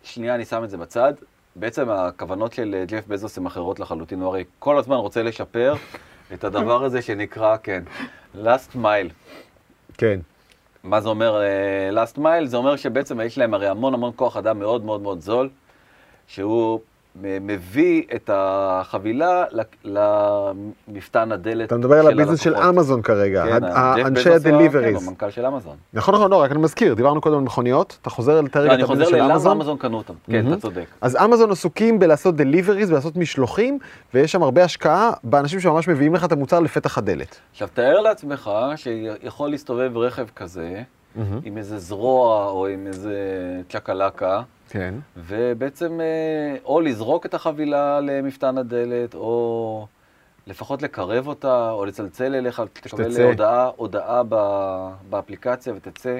שנייה 0.04 0.36
אני 0.36 0.46
שם 0.46 0.64
את 0.64 0.70
זה 0.70 0.78
בצד. 0.78 1.14
בעצם 1.56 1.90
הכוונות 1.90 2.54
של 2.54 2.76
אה, 2.78 2.86
ג'ף 2.86 3.08
בזוס 3.08 3.38
הן 3.38 3.46
אחרות 3.46 3.80
לחלוטין, 3.80 4.22
הוא 4.22 4.30
הרי 4.30 4.44
כל 4.60 4.78
הזמן 4.78 4.96
רוצה 4.96 5.24
לשפר 5.24 5.76
את 6.34 6.44
הדבר 6.44 6.84
הזה 6.84 7.02
שנקרא, 7.02 7.58
כן, 7.64 7.84
last 8.36 8.76
mile. 8.76 9.12
כן. 9.98 10.20
מה 10.84 11.02
זה 11.02 11.10
אומר 11.10 11.42
אה, 11.42 12.04
last 12.04 12.18
mile? 12.18 12.46
זה 12.46 12.58
אומר 12.58 12.76
שבעצם 12.76 13.22
יש 13.22 13.38
להם 13.38 13.54
הרי 13.54 13.68
המון 13.68 13.94
המון 13.94 14.12
כוח 14.16 14.38
אדם 14.38 14.60
מאוד 14.60 14.86
מאוד 14.86 15.02
מאוד 15.02 15.22
זול, 15.22 15.50
שהוא 16.28 16.80
מביא 17.22 18.04
את 18.16 18.30
החבילה 18.34 19.44
למפתן 19.84 21.32
הדלת 21.32 21.68
אתה 21.68 21.78
מדבר 21.78 22.00
על 22.00 22.08
ה 22.08 22.11
business 22.11 22.40
של. 22.40 22.56
אמזון 22.56 23.02
כרגע, 23.02 23.46
כן, 23.46 23.64
ה- 23.64 23.94
ג'ף 23.98 24.06
אנשי 24.06 24.30
ה 24.30 24.35
deliveries. 24.35 24.98
כן, 24.98 25.06
המנכ"ל 25.08 25.30
של 25.30 25.46
אמזון. 25.46 25.76
נכון, 25.94 26.16
נכון, 26.16 26.32
לא, 26.32 26.42
רק 26.42 26.52
אני 26.52 26.60
מזכיר, 26.60 26.94
דיברנו 26.94 27.22
קודם 27.22 27.36
על 27.38 27.42
מכוניות, 27.44 27.98
אתה 28.02 28.10
חוזר 28.10 28.42
לתאר 28.42 28.62
לא, 28.62 28.66
רגע 28.66 28.74
אני 28.76 28.84
את 28.84 28.88
חוזר 28.88 29.02
ה 29.04 29.06
business 29.06 29.20
של 29.20 29.32
אמזון. 29.32 29.58
אמזון 29.58 29.78
קנו 29.78 29.98
אותם. 29.98 30.14
כן. 30.32 30.48
אתה 30.54 30.62
צודק. 30.62 30.86
אז 31.02 31.16
אמזון 31.16 31.52
עסוקים 31.52 32.00
בלעשות 32.00 32.36
deliveries, 32.36 32.90
בלעשות 32.92 33.16
משלוחים, 33.18 33.80
ויש 34.14 34.32
שם 34.32 34.44
הרבה 34.44 34.64
השקעה 34.64 35.12
באנשים 35.24 35.60
שממש 35.60 35.88
מביאים 35.88 36.16
לך 36.16 36.26
את 36.26 36.32
המוצר 36.32 36.60
לפתח 36.60 36.98
הדלת. 36.98 37.40
עכשיו, 37.52 37.68
תאר 37.74 38.00
לעצמך 38.02 38.52
שיכול 38.76 39.50
להסתובב 39.50 39.98
רכב 39.98 40.26
כזה, 40.36 40.82
עם 41.44 41.58
איזה 41.58 41.80
זרוע 41.80 42.46
או 42.50 42.68
עם 42.68 42.88
איזה 42.88 43.16
צ'קלקה, 43.70 44.42
כן. 44.70 44.94
ובעצם 45.18 46.00
אה, 46.02 46.58
או 46.66 46.82
לזרוק 46.82 47.26
את 47.26 47.34
החבילה 47.34 48.00
למפתן 48.00 48.58
הדלת, 48.58 49.16
או 49.16 49.88
לפחות 50.48 50.82
לקרב 50.82 51.28
אותה, 51.28 51.72
או 51.72 51.86
לצלצל 51.86 52.36
אליך, 52.36 52.62
תקבל 52.74 53.12
שתצא. 53.12 53.24
הודעה, 53.24 53.70
הודעה 53.76 54.22
ב- 54.30 54.90
באפליקציה 55.10 55.74
ותצא. 55.74 56.20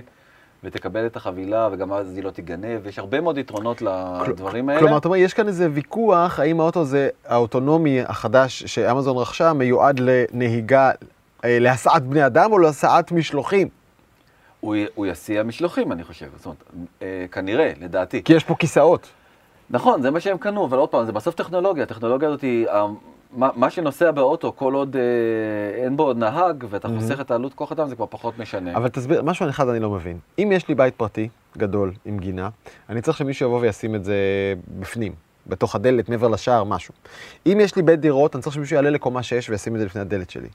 ותקבל 0.64 1.06
את 1.06 1.16
החבילה, 1.16 1.70
וגם 1.72 1.94
אז 1.94 2.16
היא 2.16 2.24
לא 2.24 2.30
תיגנב, 2.30 2.88
יש 2.88 3.00
הרבה 3.00 3.22
מאוד 3.22 3.38
יתרונות 3.38 3.82
לדברים 4.28 4.70
האלה. 4.70 4.80
כלומר, 4.80 4.98
אתה 4.98 5.08
אומר, 5.08 5.18
יש 5.18 5.34
כאן 5.34 5.48
איזה 5.48 5.68
ויכוח, 5.74 6.40
האם 6.40 6.60
האוטו 6.60 6.82
הזה, 6.82 7.10
האוטונומי 7.26 8.02
החדש 8.02 8.64
שאמזון 8.64 9.18
רכשה, 9.18 9.54
מיועד 9.54 10.00
לנהיגה, 10.00 10.92
אה, 11.46 11.60
להסעת 11.60 12.04
בני 12.04 12.26
אדם 12.26 12.52
או 12.52 12.58
להסעת 12.58 13.12
משלוחים? 13.12 13.68
הוא, 14.60 14.76
הוא 14.96 15.06
יסיע 15.06 15.44
משלוחים, 15.44 15.92
אני 15.92 16.04
חושב. 16.04 16.28
זאת 16.36 16.46
אומרת, 16.46 16.64
אה, 17.02 17.26
כנראה, 17.32 17.72
לדעתי. 17.82 18.24
כי 18.24 18.34
יש 18.34 18.44
פה 18.44 18.56
כיסאות. 18.56 19.08
נכון, 19.70 20.02
זה 20.02 20.12
מה 20.12 20.20
שהם 20.20 20.38
קנו, 20.38 20.66
אבל 20.66 20.78
עוד 20.78 20.90
פעם, 20.90 21.06
זה 21.06 21.12
בסוף 21.12 21.36
טכנולוגיה. 21.36 21.84
הטכנולוגיה 21.84 22.28
הזאת 22.28 22.42
היא, 22.42 22.68
אה, 22.68 22.88
מה, 23.32 23.50
מה 23.56 23.70
שנוסע 23.70 24.12
באוטו, 24.12 24.54
כל 24.56 24.74
עוד 24.74 24.96
אה, 24.96 25.02
אין 25.84 25.98
בו 25.98 26.14
נהג, 26.14 26.64
ואתה 26.70 26.88
Mhm. 26.88 26.92
חוסך 27.00 27.22
את 27.22 27.32
העלות 27.32 27.54
כוח 27.54 27.72
אדם, 27.72 27.88
זה 27.88 27.96
כבר 27.96 28.06
פחות 28.10 28.38
משנה. 28.40 28.76
אבל 28.76 28.88
תסביר, 28.90 29.22
משהו 29.24 29.50
אחד 29.50 29.68
אני 29.70 29.80
לא 29.80 29.90
מבין. 29.90 30.18
אם 30.40 30.52
יש 30.56 30.68
לי 30.68 30.76
בית 30.76 30.96
פרטי 30.96 31.30
גדול 31.58 31.92
עם 32.06 32.18
גינה, 32.20 32.50
אני 32.90 33.02
צריך 33.02 33.18
שמישהו 33.18 33.46
יבוא 33.48 33.60
וישים 33.60 33.96
את 33.96 34.04
זה 34.04 34.16
בפנים, 34.80 35.14
בתוך 35.50 35.76
הדלת, 35.76 36.10
מעבר 36.10 36.28
לשער, 36.28 36.64
משהו. 36.64 36.94
אם 37.46 37.58
יש 37.62 37.76
לי 37.76 37.82
בית 37.82 38.00
דירות, 38.00 38.36
אני 38.36 38.44
צריך 38.44 38.56
שמישהו 38.56 38.76
יעלה 38.76 38.90
לקומה 38.90 39.24
6 39.24 39.50
וישים 39.50 39.76
את 39.76 39.80
זה 39.80 39.86
לפני 39.86 40.02
הדלת 40.02 40.30
שלי. 40.30 40.48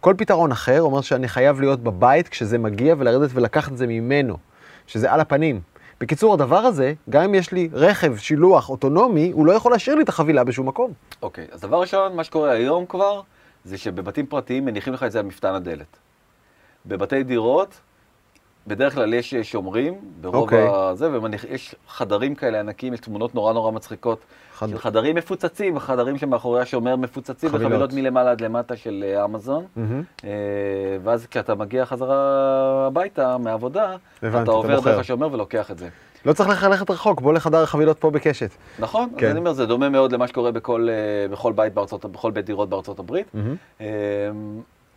כל 0.00 0.14
פתרון 0.18 0.52
אחר 0.52 0.82
אומר 0.82 1.00
שאני 1.00 1.28
חייב 1.28 1.60
להיות 1.60 1.80
בבית 1.80 2.28
כשזה 2.28 2.58
מגיע 2.58 2.94
ולרדת 2.98 3.30
ולקחת 3.32 3.72
את 3.72 3.78
זה 3.78 3.86
ממנו, 3.86 4.36
שזה 4.86 5.12
על 5.12 5.20
הפנים. 5.20 5.60
בקיצור, 6.00 6.34
הדבר 6.34 6.58
הזה, 6.58 6.94
גם 7.10 7.22
אם 7.22 7.34
יש 7.34 7.52
לי 7.52 7.68
רכב 7.72 8.16
שילוח 8.16 8.70
אוטונומי, 8.70 9.30
הוא 9.30 9.46
לא 9.46 9.52
יכול 9.52 9.72
להשאיר 9.72 9.96
לי 9.96 10.02
את 10.02 10.08
החבילה 10.08 10.44
בשום 10.44 10.68
מקום. 10.68 10.92
אוקיי, 11.22 11.46
אז 11.52 11.60
דבר 11.60 11.80
ראשון, 11.80 12.16
מה 12.16 12.24
שקורה 12.24 12.50
היום 12.50 12.86
כבר, 12.86 13.20
זה 13.64 13.78
שבבתים 13.78 14.26
פרטיים 14.26 14.64
מניחים 14.64 14.92
לך 14.92 15.02
את 15.02 15.12
זה 15.12 15.18
על 15.18 15.24
מפתן 15.24 15.54
הדלת. 15.54 15.96
בבתי 16.86 17.22
דירות, 17.22 17.80
בדרך 18.66 18.94
כלל 18.94 19.14
יש 19.14 19.34
שומרים, 19.34 19.94
ברוב 20.20 20.34
אוקיי. 20.34 20.68
הזה, 20.70 21.08
ויש 21.12 21.74
חדרים 21.88 22.34
כאלה 22.34 22.60
ענקיים, 22.60 22.94
יש 22.94 23.00
תמונות 23.00 23.34
נורא 23.34 23.52
נורא 23.52 23.70
מצחיקות, 23.70 24.18
חד- 24.54 24.68
של 24.68 24.78
חדרים 24.78 25.16
מפוצצים, 25.16 25.78
חדרים 25.78 26.18
שמאחורי 26.18 26.60
השומר 26.60 26.96
מפוצצים, 26.96 27.48
חבילות. 27.48 27.66
וחבילות 27.72 27.92
מלמעלה 27.92 28.30
עד 28.30 28.40
למטה 28.40 28.76
של 28.76 29.04
אה, 29.06 29.24
אמזון. 29.24 29.64
אה, 30.24 30.30
ואז 31.02 31.26
כשאתה 31.26 31.54
מגיע 31.54 31.86
חזרה 31.86 32.16
הביתה 32.86 33.38
מהעבודה, 33.38 33.96
הבנתי, 34.22 34.42
אתה 34.42 34.50
עובר. 34.50 34.80
דרך 34.80 34.98
השומר 34.98 35.28
ולוקח 35.32 35.70
את 35.70 35.78
זה. 35.78 35.88
לא 36.24 36.32
צריך 36.32 36.48
לך 36.48 36.62
ללכת 36.62 36.90
רחוק, 36.90 37.20
בוא 37.20 37.32
לחדר 37.32 37.62
החבילות 37.62 37.98
פה 37.98 38.10
בקשת. 38.10 38.50
נכון? 38.78 39.08
כן. 39.18 39.26
אז 39.26 39.30
אני 39.32 39.38
אומר, 39.38 39.52
זה 39.52 39.66
דומה 39.66 39.88
מאוד 39.88 40.12
למה 40.12 40.28
שקורה 40.28 40.52
בכל, 40.52 40.88
אה, 40.90 41.28
בכל 41.28 41.52
בית 41.52 41.74
בארצות, 41.74 42.04
בכל 42.04 42.30
בית 42.30 42.44
דירות 42.44 42.68
בארצות 42.68 42.98
הברית. 42.98 43.26
מהמם. 43.34 43.56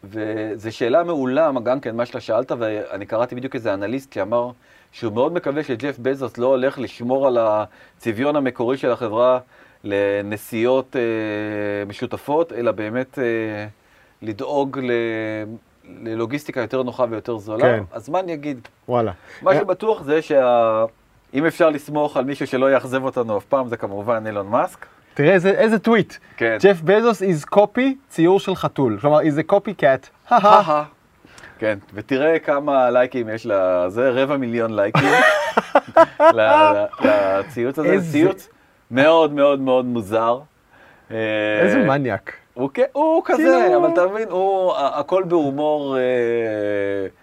וזו 0.03 0.75
שאלה 0.75 1.03
מעולה, 1.03 1.51
גם 1.63 1.79
כן, 1.79 1.95
מה 1.95 2.05
שאתה 2.05 2.19
שאלת, 2.19 2.51
ואני 2.59 3.05
קראתי 3.05 3.35
בדיוק 3.35 3.55
איזה 3.55 3.73
אנליסט 3.73 4.13
שאמר 4.13 4.51
שהוא 4.91 5.13
מאוד 5.13 5.33
מקווה 5.33 5.63
שג'ף 5.63 5.99
בזוס 5.99 6.37
לא 6.37 6.47
הולך 6.47 6.79
לשמור 6.79 7.27
על 7.27 7.37
הצביון 7.37 8.35
המקורי 8.35 8.77
של 8.77 8.91
החברה 8.91 9.39
לנסיעות 9.83 10.95
אה, 10.95 11.85
משותפות, 11.85 12.53
אלא 12.53 12.71
באמת 12.71 13.19
אה, 13.19 13.67
לדאוג 14.21 14.79
ל... 14.79 14.91
ללוגיסטיקה 16.03 16.61
יותר 16.61 16.83
נוחה 16.83 17.05
ויותר 17.09 17.37
זולה. 17.37 17.63
כן. 17.63 17.83
אז 17.91 18.09
מה 18.09 18.19
אני 18.19 18.33
אגיד? 18.33 18.67
וואלה. 18.87 19.11
מה 19.41 19.51
אה, 19.51 19.59
שבטוח 19.59 20.03
זה 20.03 20.21
שה... 20.21 20.85
אם 21.33 21.45
אפשר 21.45 21.69
לסמוך 21.69 22.17
על 22.17 22.25
מישהו 22.25 22.47
שלא 22.47 22.71
יאכזב 22.71 23.03
אותנו 23.03 23.37
אף 23.37 23.45
פעם, 23.45 23.67
זה 23.67 23.77
כמובן 23.77 24.27
אילון 24.27 24.47
מאסק. 24.47 24.85
תראה 25.15 25.33
איזה, 25.33 25.49
איזה 25.49 25.79
טוויט. 25.79 26.13
כן. 26.37 26.57
ג'ף 26.61 26.81
בזוס 26.81 27.21
is 27.23 27.55
copy 27.55 27.81
ציור 28.09 28.39
של 28.39 28.55
חתול. 28.55 28.97
כלומר, 29.01 29.19
is 29.19 29.39
a 29.49 29.53
copycat. 29.53 30.33
הא 30.33 30.83
כן, 31.59 31.77
ותראה 31.93 32.39
כמה 32.39 32.89
לייקים 32.91 33.29
יש 33.29 33.45
לזה, 33.45 34.09
רבע 34.09 34.37
מיליון 34.37 34.75
לייקים 34.75 35.09
לציוץ 37.05 37.79
הזה, 37.79 37.97
ציוץ 38.11 38.49
מאוד 38.91 39.33
מאוד 39.33 39.59
מאוד 39.59 39.85
מוזר. 39.85 40.39
אה, 41.11 41.17
איזה 41.61 41.77
מניאק. 41.77 42.33
הוא 42.55 42.69
הוא 42.91 43.21
כזה, 43.25 43.37
כאילו- 43.37 43.77
אבל 43.77 43.93
אתה 43.93 44.07
מבין, 44.07 44.27
הוא, 44.29 44.73
הכל 44.77 45.23
בהומור 45.23 45.97
אה, 45.97 46.01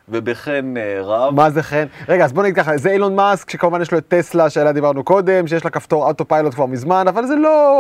ובחן 0.09 0.75
אה, 0.77 1.01
רב. 1.03 1.35
מה 1.35 1.51
זה 1.51 1.62
חן? 1.62 1.85
רגע, 2.09 2.25
אז 2.25 2.33
בוא 2.33 2.42
נגיד 2.42 2.57
ככה, 2.57 2.77
זה 2.77 2.90
אילון 2.90 3.16
מאסק, 3.16 3.51
שכמובן 3.51 3.83
יש 3.83 3.92
לו 3.92 3.99
את 3.99 4.05
טסלה 4.09 4.51
שעליה 4.51 4.73
דיברנו 4.73 5.05
קודם, 5.05 5.47
שיש 5.47 5.64
לה 5.64 5.71
כפתור 5.71 6.07
אוטו 6.09 6.29
פיילוט 6.29 6.55
כבר 6.55 6.66
מזמן, 6.66 7.09
אבל 7.09 7.27
זה 7.27 7.37
לא 7.37 7.77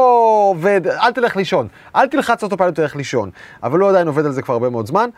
עובד, 0.50 0.80
אל 0.86 1.12
תלך 1.12 1.36
לישון. 1.36 1.68
אל 1.96 2.06
תלחץ 2.06 2.42
אוטו 2.42 2.56
פיילוט 2.56 2.78
ותלך 2.78 2.96
לישון. 2.96 3.30
אבל 3.62 3.80
הוא 3.80 3.88
עדיין 3.88 4.06
עובד 4.06 4.26
על 4.26 4.32
זה 4.32 4.42
כבר 4.42 4.54
הרבה 4.54 4.70
מאוד 4.70 4.86
זמן, 4.86 5.08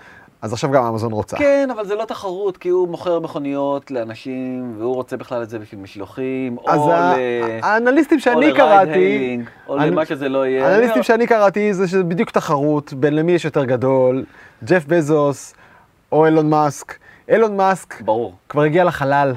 אז 0.44 0.52
עכשיו 0.52 0.70
גם 0.70 0.84
אמזון 0.84 1.12
רוצה. 1.12 1.36
כן, 1.36 1.68
אבל 1.72 1.86
זה 1.86 1.94
לא 1.94 2.04
תחרות, 2.04 2.56
כי 2.56 2.68
הוא 2.68 2.88
מוכר 2.88 3.20
מכוניות 3.20 3.90
לאנשים, 3.90 4.74
והוא 4.78 4.94
רוצה 4.94 5.16
בכלל 5.16 5.42
את 5.42 5.50
זה 5.50 5.58
בשביל 5.58 5.80
משלוחים, 5.80 6.56
או 6.58 6.90
ל... 6.90 6.94
האנליסטים 7.62 8.18
שאני 8.20 8.52
קראתי, 8.54 9.38
או 9.68 9.76
למה 9.76 10.04
שזה 10.06 10.28
לא 10.28 10.46
יהיה. 10.46 10.66
האנליסטים 10.66 10.96
אני- 10.96 11.02
שאני 11.04 11.26
קראתי 11.26 11.74
זה 11.74 11.88
שזה 11.88 12.02
בדיוק 12.04 12.30
תחרות 12.30 12.92
בין 12.92 13.16
למי 13.16 13.32
יש 13.32 13.44
יותר 13.44 13.64
גדול, 13.64 14.24
ג'ף 14.64 14.84
בזוס 14.86 15.54
או 16.12 16.26
אילון 16.26 16.50
מאסק. 16.50 16.94
אילון 17.28 17.56
מאסק 17.56 18.00
ברור, 18.00 18.34
כבר 18.48 18.62
הגיע 18.62 18.84
לחלל. 18.84 19.34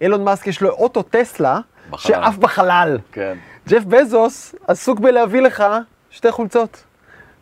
אילון 0.00 0.24
מאסק 0.24 0.46
יש 0.46 0.60
לו 0.62 0.70
אוטו 0.70 1.02
טסלה 1.02 1.60
בחלל. 1.90 1.98
שעף 2.14 2.36
בחלל. 2.36 2.98
כן. 3.12 3.36
ג'ף 3.68 3.84
בזוס 3.84 4.54
עסוק 4.66 5.00
בלהביא 5.00 5.40
לך 5.40 5.64
שתי 6.10 6.30
חולצות. 6.32 6.84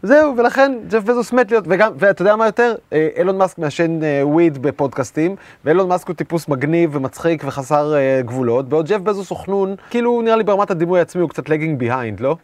זהו, 0.03 0.37
ולכן 0.37 0.73
ג'ף 0.89 1.03
בזוס 1.03 1.33
מת 1.33 1.51
להיות, 1.51 1.65
וגם, 1.69 1.93
ואתה 1.99 2.23
יודע 2.23 2.37
מה 2.37 2.47
יותר? 2.47 2.75
אה, 2.93 3.09
אילון 3.17 3.39
מאסק 3.39 3.59
מעשן 3.59 4.03
אה, 4.05 4.21
וויד 4.27 4.59
בפודקאסטים, 4.63 5.37
ואילון 5.65 5.89
מאסק 5.89 6.09
הוא 6.09 6.17
טיפוס 6.17 6.49
מגניב 6.49 6.97
ומצחיק 6.97 7.43
וחסר 7.47 7.95
אה, 7.97 8.21
גבולות, 8.25 8.69
בעוד 8.69 8.87
ג'ף 8.89 9.01
בזוס 9.01 9.31
הוא 9.31 9.39
חנון, 9.39 9.75
כאילו 9.91 10.23
נראה 10.23 10.37
לי 10.37 10.45
ברמת 10.45 10.71
הדימוי 10.71 10.99
העצמי 10.99 11.23
הוא 11.23 11.31
קצת 11.31 11.49
לגינג 11.49 11.79
ביהיינד, 11.79 12.21
לא? 12.21 12.37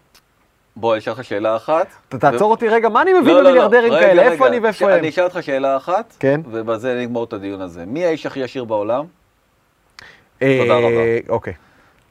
בוא, 0.77 0.93
אני 0.93 0.99
אשאל 1.01 1.13
אותך 1.13 1.25
שאלה 1.25 1.57
אחת. 1.57 1.87
אתה 2.09 2.19
תעצור 2.19 2.51
אותי 2.51 2.69
רגע, 2.69 2.89
מה 2.89 3.03
אני 3.03 3.13
מבין 3.13 3.35
לא, 3.35 3.35
לא, 3.35 3.43
לא. 3.43 3.49
במיליארדרים 3.51 3.93
רגע, 3.93 4.07
כאלה? 4.07 4.23
רגע. 4.23 4.33
איפה 4.33 4.47
אני 4.47 4.59
ואיפה 4.59 4.79
ש- 4.79 4.83
הם? 4.83 4.91
אני 4.91 5.09
אשאל 5.09 5.25
אותך 5.25 5.43
שאלה 5.43 5.77
אחת, 5.77 6.17
כן. 6.21 6.41
ובזה 6.51 6.99
נגמור 7.03 7.25
את 7.25 7.33
הדיון 7.33 7.61
הזה. 7.61 7.85
מי 7.87 8.05
האיש 8.05 8.27
הכי 8.27 8.43
עשיר 8.43 8.65
בעולם? 8.65 9.05
אה, 10.43 10.59
תודה 10.63 10.75
רבה. 10.79 10.89
אוקיי, 11.29 11.53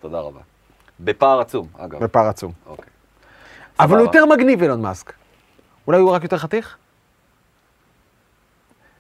תודה 0.02 0.20
רבה. 0.20 0.40
בפער 1.00 1.40
עצום, 1.42 1.68
אגב. 1.78 2.04
בפער 2.04 2.28
עצום. 2.28 2.52
אוקיי. 2.68 2.86
אבל 3.80 3.98
הוא. 3.98 4.06
יותר 4.06 4.26
מגניב, 4.26 4.62
אילון 4.62 4.82
מאסק. 4.82 5.14
אולי 5.88 6.00
הוא 6.00 6.12
רק 6.12 6.24
יותר 6.24 6.38
חתיך? 6.38 6.78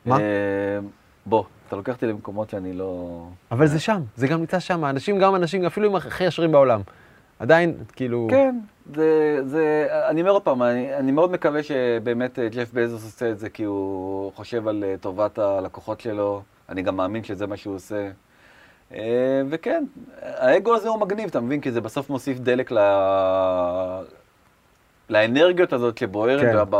מה? 0.06 0.18
אה, 0.20 0.22
בוא, 1.26 1.44
אתה 1.68 1.76
לוקח 1.76 1.96
אותי 1.96 2.08
למקומות 2.08 2.50
שאני 2.50 2.74
לא... 2.74 3.24
אבל 3.52 3.68
זה 3.68 3.80
שם, 3.80 4.02
זה 4.16 4.28
גם 4.28 4.40
נמצא 4.40 4.60
שם. 4.60 4.86
אנשים, 4.86 5.20
גם 5.20 5.36
אנשים, 5.36 5.66
אפילו 5.66 5.90
עם 5.90 5.96
הכי 5.96 6.26
עשירים 6.26 6.52
בעולם. 6.52 6.82
עדיין, 7.40 7.78
כאילו... 7.96 8.28
כן, 8.30 8.60
זה, 8.96 9.40
זה, 9.46 9.88
אני 10.10 10.22
אומר 10.22 10.32
עוד 10.32 10.42
פעם, 10.42 10.64
אני, 10.64 10.96
אני 10.96 11.12
מאוד 11.12 11.32
מקווה 11.32 11.64
שבאמת 11.64 12.40
אה, 12.40 12.50
ג'ף 12.50 12.74
בזוס 12.74 13.04
עושה 13.04 13.32
את 13.32 13.40
זה 13.40 13.50
כי 13.50 13.64
הוא 13.64 14.32
חושב 14.34 14.68
על 14.68 14.84
אה, 14.84 14.96
טובת 15.02 15.40
הלקוחות 15.40 16.02
שלו, 16.02 16.42
אני 16.70 16.82
גם 16.82 16.96
מאמין 16.96 17.24
שזה 17.24 17.48
מה 17.48 17.58
שהוא 17.58 17.76
עושה. 17.76 18.10
וכן, 19.50 19.84
האגו 20.22 20.76
הזה 20.76 20.90
הוא 20.90 21.00
מגניב, 21.00 21.30
אתה 21.30 21.40
מבין? 21.40 21.62
כי 21.62 21.72
זה 21.72 21.82
בסוף 21.82 22.10
מוסיף 22.10 22.40
דלק 22.40 22.72
ל... 22.72 22.78
לאנרגיות 25.12 25.74
הזאת 25.74 25.98
שבוערת 25.98 26.42
כן. 26.42 26.64
ב... 26.70 26.78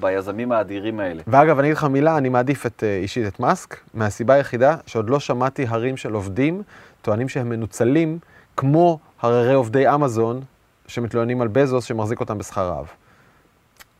ביזמים 0.00 0.52
האדירים 0.52 1.00
האלה. 1.00 1.22
ואגב, 1.26 1.58
אני 1.58 1.68
אגיד 1.68 1.76
לך 1.76 1.84
מילה, 1.84 2.18
אני 2.18 2.28
מעדיף 2.28 2.66
את, 2.66 2.84
אה, 2.86 2.96
אישית 2.96 3.26
את 3.26 3.40
מאסק, 3.40 3.76
מהסיבה 3.94 4.34
היחידה 4.34 4.76
שעוד 4.86 5.10
לא 5.10 5.20
שמעתי 5.20 5.66
הרים 5.68 5.96
של 5.96 6.12
עובדים 6.12 6.62
טוענים 7.02 7.28
שהם 7.28 7.48
מנוצלים 7.48 8.18
כמו 8.56 8.98
הררי 9.20 9.54
עובדי 9.54 9.94
אמזון 9.94 10.40
שמתלוננים 10.86 11.40
על 11.40 11.48
בזוס 11.48 11.84
שמחזיק 11.84 12.20
אותם 12.20 12.38
בשכר 12.38 12.68
רעב. 12.68 12.86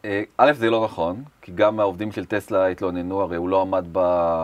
אה, 0.04 0.22
א', 0.38 0.52
זה 0.52 0.70
לא 0.70 0.84
נכון, 0.84 1.22
כי 1.42 1.52
גם 1.54 1.80
העובדים 1.80 2.12
של 2.12 2.24
טסלה 2.24 2.66
התלוננו, 2.66 3.20
הרי 3.20 3.36
הוא 3.36 3.48
לא 3.48 3.60
עמד 3.60 3.84
ב... 3.92 3.98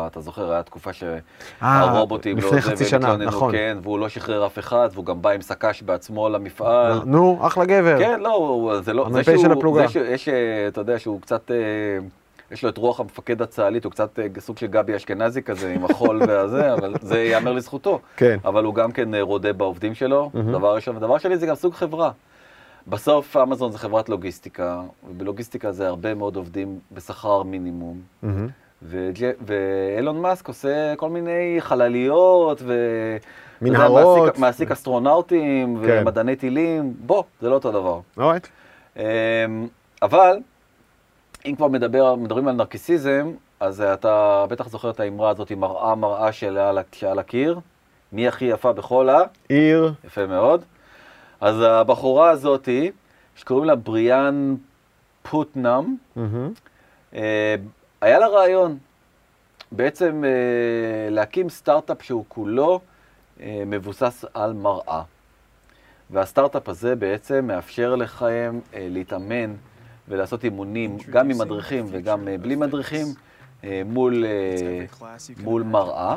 אתה 0.07 0.21
זוכר, 0.21 0.53
היה 0.53 0.63
תקופה 0.63 0.91
שהרובוטים 0.93 2.39
לפני 2.39 2.57
לא... 2.57 2.61
חצי 2.61 2.83
והם 2.83 2.91
שנה, 2.91 3.17
נכון. 3.17 3.53
כן, 3.53 3.79
והוא 3.83 3.99
לא 3.99 4.09
שחרר 4.09 4.47
אף 4.47 4.59
אחד, 4.59 4.89
והוא 4.93 5.05
גם 5.05 5.23
בא 5.23 5.31
עם 5.31 5.41
שק"ש 5.41 5.83
בעצמו 5.83 6.29
למפעל. 6.29 7.01
נו, 7.05 7.39
אחלה 7.43 7.65
גבר. 7.65 7.99
כן, 7.99 8.21
לא, 8.21 8.73
זה 8.81 8.93
לא... 8.93 9.07
המ"פ 9.07 9.39
של 9.41 9.53
הפלוגה. 9.53 9.89
שיש, 9.89 10.29
אה, 10.29 10.69
אתה 10.69 10.81
יודע, 10.81 10.99
שהוא 10.99 11.21
קצת... 11.21 11.51
אה, 11.51 11.57
יש 12.51 12.63
לו 12.63 12.69
את 12.69 12.79
רוח 12.79 13.01
המפקד 13.01 13.43
הצה"לית, 13.43 13.85
הוא 13.85 13.91
קצת 13.91 14.19
אה, 14.19 14.27
סוג 14.39 14.59
של 14.59 14.67
גבי 14.67 14.97
אשכנזי 14.97 15.43
כזה, 15.43 15.73
עם 15.73 15.85
החול 15.85 16.23
והזה, 16.29 16.73
אבל 16.73 16.95
זה 17.01 17.19
ייאמר 17.19 17.53
לזכותו. 17.53 18.01
כן. 18.17 18.39
אבל 18.45 18.65
הוא 18.65 18.75
גם 18.75 18.93
כן 18.93 19.15
אה, 19.15 19.23
רודה 19.23 19.53
בעובדים 19.53 19.95
שלו. 19.95 20.31
דבר 20.35 20.75
ראשון. 20.75 20.97
ודבר 20.97 21.19
שני, 21.19 21.37
זה 21.37 21.47
גם 21.47 21.55
סוף 21.55 21.75
חברה. 21.75 22.11
בסוף 22.89 23.37
אמזון 23.37 23.73
זה 23.73 23.79
חברת 23.79 24.09
לוגיסטיקה, 24.09 24.81
ובלוגיסטיקה 25.09 25.73
זה 25.73 25.89
הרבה 25.89 26.15
מאוד 26.15 26.37
עובדים 26.37 26.79
בשכר 26.93 27.43
מינימום. 27.43 28.01
וג'- 28.83 29.33
ואילון 29.47 30.21
מאסק 30.21 30.49
עושה 30.49 30.97
כל 30.97 31.09
מיני 31.09 31.57
חלליות, 31.59 32.63
ו... 32.65 32.75
מנהרות. 33.63 34.25
מעסיק, 34.27 34.39
מעסיק 34.39 34.71
אסטרונאוטים 34.71 35.81
כן. 35.87 35.99
ומדעני 36.03 36.37
טילים, 36.37 36.95
בוא, 37.07 37.23
זה 37.41 37.49
לא 37.49 37.55
אותו 37.55 37.73
דבר. 37.73 38.01
אורייט. 38.19 38.47
אמ, 38.97 39.03
אבל, 40.03 40.39
אם 41.47 41.55
כבר 41.57 41.69
מדבר, 41.69 42.15
מדברים 42.15 42.49
על 42.49 42.55
נרקיסיזם, 42.55 43.31
אז 43.61 43.81
אתה 43.81 44.45
בטח 44.49 44.69
זוכר 44.69 44.91
את 44.91 45.01
האמרה 45.01 45.31
הזאת, 45.31 45.53
מראה 45.53 45.95
מראה 45.95 46.33
שעל, 46.33 47.19
הקיר, 47.19 47.61
מי 48.13 48.29
הכי 48.29 48.45
יפה 48.45 48.73
בכל 48.73 49.09
ה... 49.09 49.19
עיר. 49.49 49.93
יפה 50.05 50.27
מאוד. 50.27 50.63
אז 51.45 51.61
הבחורה 51.61 52.31
הזאתי, 52.31 52.91
שקוראים 53.37 53.65
לה 53.65 53.75
בריאן 53.75 54.55
פוטנאם. 55.23 55.85
אה, 57.15 57.55
היה 58.01 58.19
לה 58.19 58.29
רעיון, 58.29 58.79
בעצם 59.73 60.25
אה, 60.25 61.11
להקים 61.11 61.49
סטארט-אפ 61.49 62.03
שהוא 62.03 62.25
כולו 62.29 62.81
אה, 63.41 63.63
מבוסס 63.67 64.25
על 64.35 64.53
מראה. 64.53 65.03
והסטארט-אפ 66.11 66.69
הזה 66.69 66.97
בעצם 66.97 67.47
מאפשר 67.47 67.95
לכם 67.95 68.59
אה, 68.75 68.87
להתאמן 68.91 69.55
ולעשות 70.09 70.45
אימונים 70.45 70.97
גם 71.11 71.31
עם 71.31 71.39
מדריכים 71.39 71.87
וגם 71.91 72.29
בלי 72.41 72.57
מדריכים 72.57 73.07
מול, 73.85 74.25
אה, 74.25 74.85
מול 75.43 75.63
מראה. 75.63 76.17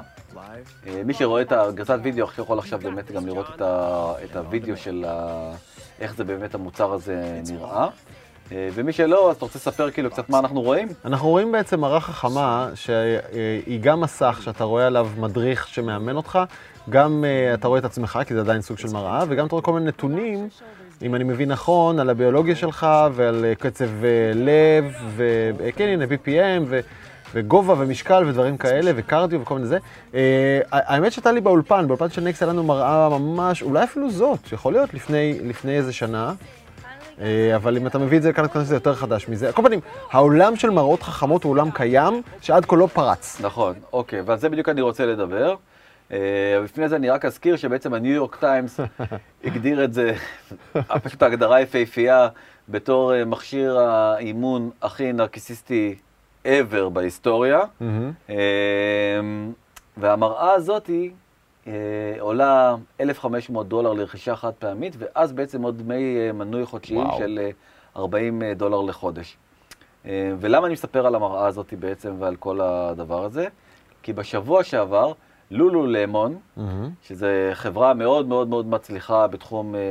אה, 0.87 1.01
מי 1.05 1.13
שרואה 1.13 1.41
את 1.41 1.51
הגרסת 1.51 1.99
וידאו 2.03 2.27
יכול 2.39 2.59
עכשיו 2.59 2.79
באמת 2.79 3.11
גם 3.11 3.25
לראות 3.25 3.45
את, 3.55 3.61
ה, 3.61 4.13
את 4.23 4.35
הוידאו 4.35 4.77
של 4.77 5.05
ה, 5.07 5.51
איך 5.99 6.15
זה 6.15 6.23
באמת 6.23 6.55
המוצר 6.55 6.93
הזה 6.93 7.41
נראה. 7.49 7.87
אה, 8.51 8.69
ומי 8.73 8.93
שלא, 8.93 9.29
אז 9.29 9.35
אתה 9.35 9.45
רוצה 9.45 9.59
לספר 9.59 9.91
כאילו 9.91 10.11
קצת 10.11 10.29
מה 10.29 10.39
אנחנו 10.39 10.61
רואים? 10.61 10.87
אנחנו 11.05 11.29
רואים 11.29 11.51
בעצם 11.51 11.79
מראה 11.79 11.99
חכמה 11.99 12.69
שהיא 12.75 13.79
גם 13.81 14.01
מסך 14.01 14.39
שאתה 14.43 14.63
רואה 14.63 14.87
עליו 14.87 15.09
מדריך 15.17 15.67
שמאמן 15.67 16.15
אותך, 16.15 16.39
גם 16.89 17.25
אה, 17.27 17.53
אתה 17.53 17.67
רואה 17.67 17.79
את 17.79 17.85
עצמך, 17.85 18.19
כי 18.27 18.33
זה 18.33 18.39
עדיין 18.39 18.61
סוג 18.61 18.77
של 18.77 18.87
מראה, 18.93 19.23
וגם 19.27 19.45
אתה 19.45 19.55
רואה 19.55 19.63
כל 19.63 19.73
מיני 19.73 19.85
נתונים, 19.85 20.49
אם 21.01 21.15
אני 21.15 21.23
מבין 21.23 21.51
נכון, 21.51 21.99
על 21.99 22.09
הביולוגיה 22.09 22.55
שלך 22.55 22.87
ועל 23.13 23.45
אה, 23.45 23.55
קצב 23.55 24.03
אה, 24.03 24.31
לב, 24.35 24.93
וכן, 25.15 25.87
הנה, 25.87 26.05
BPM. 26.05 26.73
וגובה 27.33 27.73
ומשקל 27.77 28.23
ודברים 28.27 28.57
כאלה, 28.57 28.91
וקרדיו 28.95 29.41
וכל 29.41 29.53
מיני 29.53 29.67
זה. 29.67 29.77
אה, 30.13 30.59
האמת 30.71 31.11
שהייתה 31.11 31.31
לי 31.31 31.41
באולפן, 31.41 31.87
באולפן 31.87 32.09
של 32.09 32.21
נקסט 32.21 32.41
היה 32.41 32.51
לנו 32.51 32.63
מראה 32.63 33.09
ממש, 33.09 33.61
אולי 33.63 33.83
אפילו 33.83 34.11
זאת, 34.11 34.51
יכול 34.51 34.73
להיות 34.73 34.93
לפני, 34.93 35.39
לפני 35.43 35.77
איזה 35.77 35.93
שנה. 35.93 36.33
אה, 37.21 37.55
אבל 37.55 37.77
אם 37.77 37.87
אתה 37.87 37.99
מביא 37.99 38.17
את 38.17 38.23
זה 38.23 38.29
לכאן, 38.29 38.63
זה 38.63 38.75
יותר 38.75 38.95
חדש 38.95 39.29
מזה. 39.29 39.47
על 39.47 39.53
כל 39.53 39.61
פנים, 39.65 39.79
העולם 40.11 40.55
של 40.55 40.69
מראות 40.69 41.03
חכמות 41.03 41.43
הוא 41.43 41.51
עולם 41.51 41.71
קיים, 41.71 42.21
שעד 42.41 42.65
כה 42.65 42.75
לא 42.75 42.87
פרץ. 42.93 43.37
נכון, 43.41 43.73
אוקיי, 43.93 44.21
ועל 44.21 44.37
זה 44.37 44.49
בדיוק 44.49 44.69
אני 44.69 44.81
רוצה 44.81 45.05
לדבר. 45.05 45.55
אה, 46.11 46.17
לפני 46.63 46.89
זה 46.89 46.95
אני 46.95 47.09
רק 47.09 47.25
אזכיר 47.25 47.55
שבעצם 47.55 47.93
הניו 47.93 48.13
יורק 48.13 48.35
טיימס 48.35 48.79
הגדיר 49.45 49.83
את 49.83 49.93
זה, 49.93 50.13
פשוט 51.03 51.23
ההגדרה 51.23 51.61
יפהפייה, 51.61 52.27
בתור 52.69 53.13
אה, 53.13 53.25
מכשיר 53.25 53.79
האימון 53.79 54.69
הכי 54.81 55.13
נרקיסיסטי 55.13 55.95
ever 56.47 56.89
בהיסטוריה. 56.93 57.59
אה, 58.29 58.35
והמראה 59.97 60.53
הזאתי 60.53 61.11
אה, 61.67 61.73
עולה 62.19 62.75
1,500 63.01 63.67
דולר 63.67 63.93
לרכישה 63.93 64.35
חד 64.35 64.51
פעמית, 64.59 64.95
ואז 64.97 65.31
בעצם 65.33 65.61
עוד 65.61 65.77
דמי 65.77 66.17
אה, 66.17 66.31
מנוי 66.31 66.65
חודשיים 66.65 66.99
וואו. 67.05 67.17
של 67.17 67.39
אה, 67.41 67.49
40 67.95 68.43
דולר 68.55 68.81
לחודש. 68.81 69.37
אה, 70.05 70.31
ולמה 70.39 70.65
אני 70.67 70.73
מספר 70.73 71.07
על 71.07 71.15
המראה 71.15 71.47
הזאתי 71.47 71.75
בעצם 71.75 72.15
ועל 72.19 72.35
כל 72.35 72.61
הדבר 72.61 73.23
הזה? 73.23 73.47
כי 74.03 74.13
בשבוע 74.13 74.63
שעבר, 74.63 75.13
לולו 75.51 75.87
למון, 75.87 76.37
מהמם. 76.57 76.89
שזו 77.03 77.27
חברה 77.53 77.93
מאוד 77.93 78.27
מאוד 78.27 78.47
מאוד 78.47 78.67
מצליחה 78.67 79.27
בתחום 79.27 79.75
אה, 79.75 79.79
אה, 79.79 79.85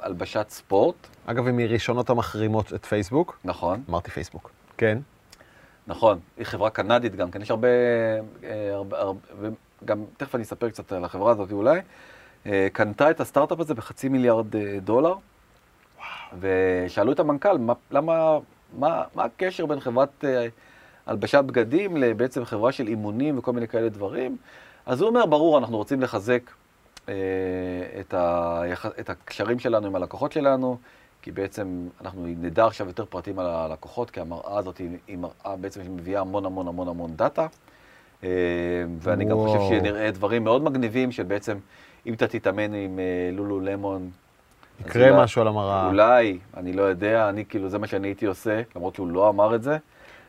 הלבשת 0.00 0.46
ספורט, 0.48 0.94
אגב, 1.26 1.46
היא 1.46 1.54
מראשונות 1.54 2.10
המחרימות 2.10 2.72
את 2.74 2.84
פייסבוק. 2.86 3.38
נכון, 3.44 3.82
אמרתי 3.90 4.10
פייסבוק. 4.10 4.50
כן. 4.76 4.98
נכון, 5.86 6.18
היא 6.36 6.46
חברה 6.46 6.70
קנדית 6.70 7.16
גם 7.16 7.30
כן, 7.30 7.42
יש 7.42 7.50
הרבה, 7.50 7.68
אה, 8.44 8.74
הרבה, 8.74 8.98
הרבה 8.98 9.20
וגם 9.82 10.04
תכף 10.16 10.34
אני 10.34 10.42
אספר 10.42 10.70
קצת 10.70 10.92
על 10.92 11.04
החברה 11.04 11.32
הזאת 11.32 11.52
אולי, 11.52 11.80
אה, 12.46 12.68
קנתה 12.72 13.10
את 13.10 13.20
הסטארט-אפ 13.20 13.60
הזה 13.60 13.74
בחצי 13.74 14.08
מיליארד 14.08 14.56
אה, 14.56 14.78
דולר, 14.80 15.14
ושאלו 16.40 17.12
את 17.12 17.20
המנכ"ל, 17.20 17.58
מה, 17.58 17.72
למה, 17.90 18.38
מה, 18.78 19.02
מה 19.14 19.24
הקשר 19.24 19.66
בין 19.66 19.80
חברת 19.80 20.24
הלבשת 21.06 21.44
בגדים 21.46 21.96
לבעצם 21.96 22.44
חברה 22.44 22.72
של 22.72 22.88
אימונים 22.88 23.38
וכל 23.38 23.52
מיני 23.52 23.68
כאלה 23.68 23.88
דברים? 23.88 24.36
אז 24.86 25.00
הוא 25.00 25.08
אומר, 25.08 25.26
ברור, 25.26 25.58
אנחנו 25.58 25.76
רוצים 25.76 26.00
לחזק 26.00 26.50
את, 27.04 28.14
היח... 28.14 28.86
את 28.86 29.10
הקשרים 29.10 29.58
שלנו 29.58 29.86
עם 29.86 29.96
הלקוחות 29.96 30.32
שלנו, 30.32 30.78
כי 31.22 31.30
בעצם 31.32 31.68
אנחנו 32.00 32.22
נדע 32.26 32.66
עכשיו 32.66 32.86
יותר 32.86 33.04
פרטים 33.04 33.38
על 33.38 33.46
הלקוחות, 33.46 34.10
כי 34.10 34.20
המראה 34.20 34.58
הזאת 34.58 34.78
היא, 34.78 34.88
היא 35.08 35.18
מראה 35.18 35.56
בעצם 35.60 35.84
שמביאה 35.84 36.20
המון 36.20 36.44
המון 36.46 36.68
המון 36.68 36.88
המון 36.88 37.10
דאטה. 37.16 37.46
אה, 38.24 38.28
ואני 38.98 39.24
גם 39.24 39.36
חושב 39.36 39.56
וואו. 39.58 39.68
שנראה 39.68 40.10
דברים 40.10 40.44
מאוד 40.44 40.62
מגניבים, 40.62 41.12
שבעצם 41.12 41.56
אם 42.06 42.14
אתה 42.14 42.26
תתאמן 42.26 42.74
עם 42.74 42.98
אה, 42.98 43.04
לולו 43.32 43.60
למון, 43.60 44.10
אז 44.80 44.86
יקרה 44.86 45.10
אולי- 45.10 45.22
משהו 45.24 45.42
על 45.42 45.48
המראה. 45.48 45.86
אולי, 45.88 46.38
אני 46.56 46.72
לא 46.72 46.82
יודע, 46.82 47.28
אני 47.28 47.44
כאילו, 47.44 47.68
זה 47.68 47.78
מה 47.78 47.86
שאני 47.86 48.08
הייתי 48.08 48.26
עושה, 48.26 48.62
למרות 48.76 48.94
שהוא 48.94 49.08
לא 49.08 49.28
אמר 49.28 49.54
את 49.54 49.62
זה. 49.62 49.76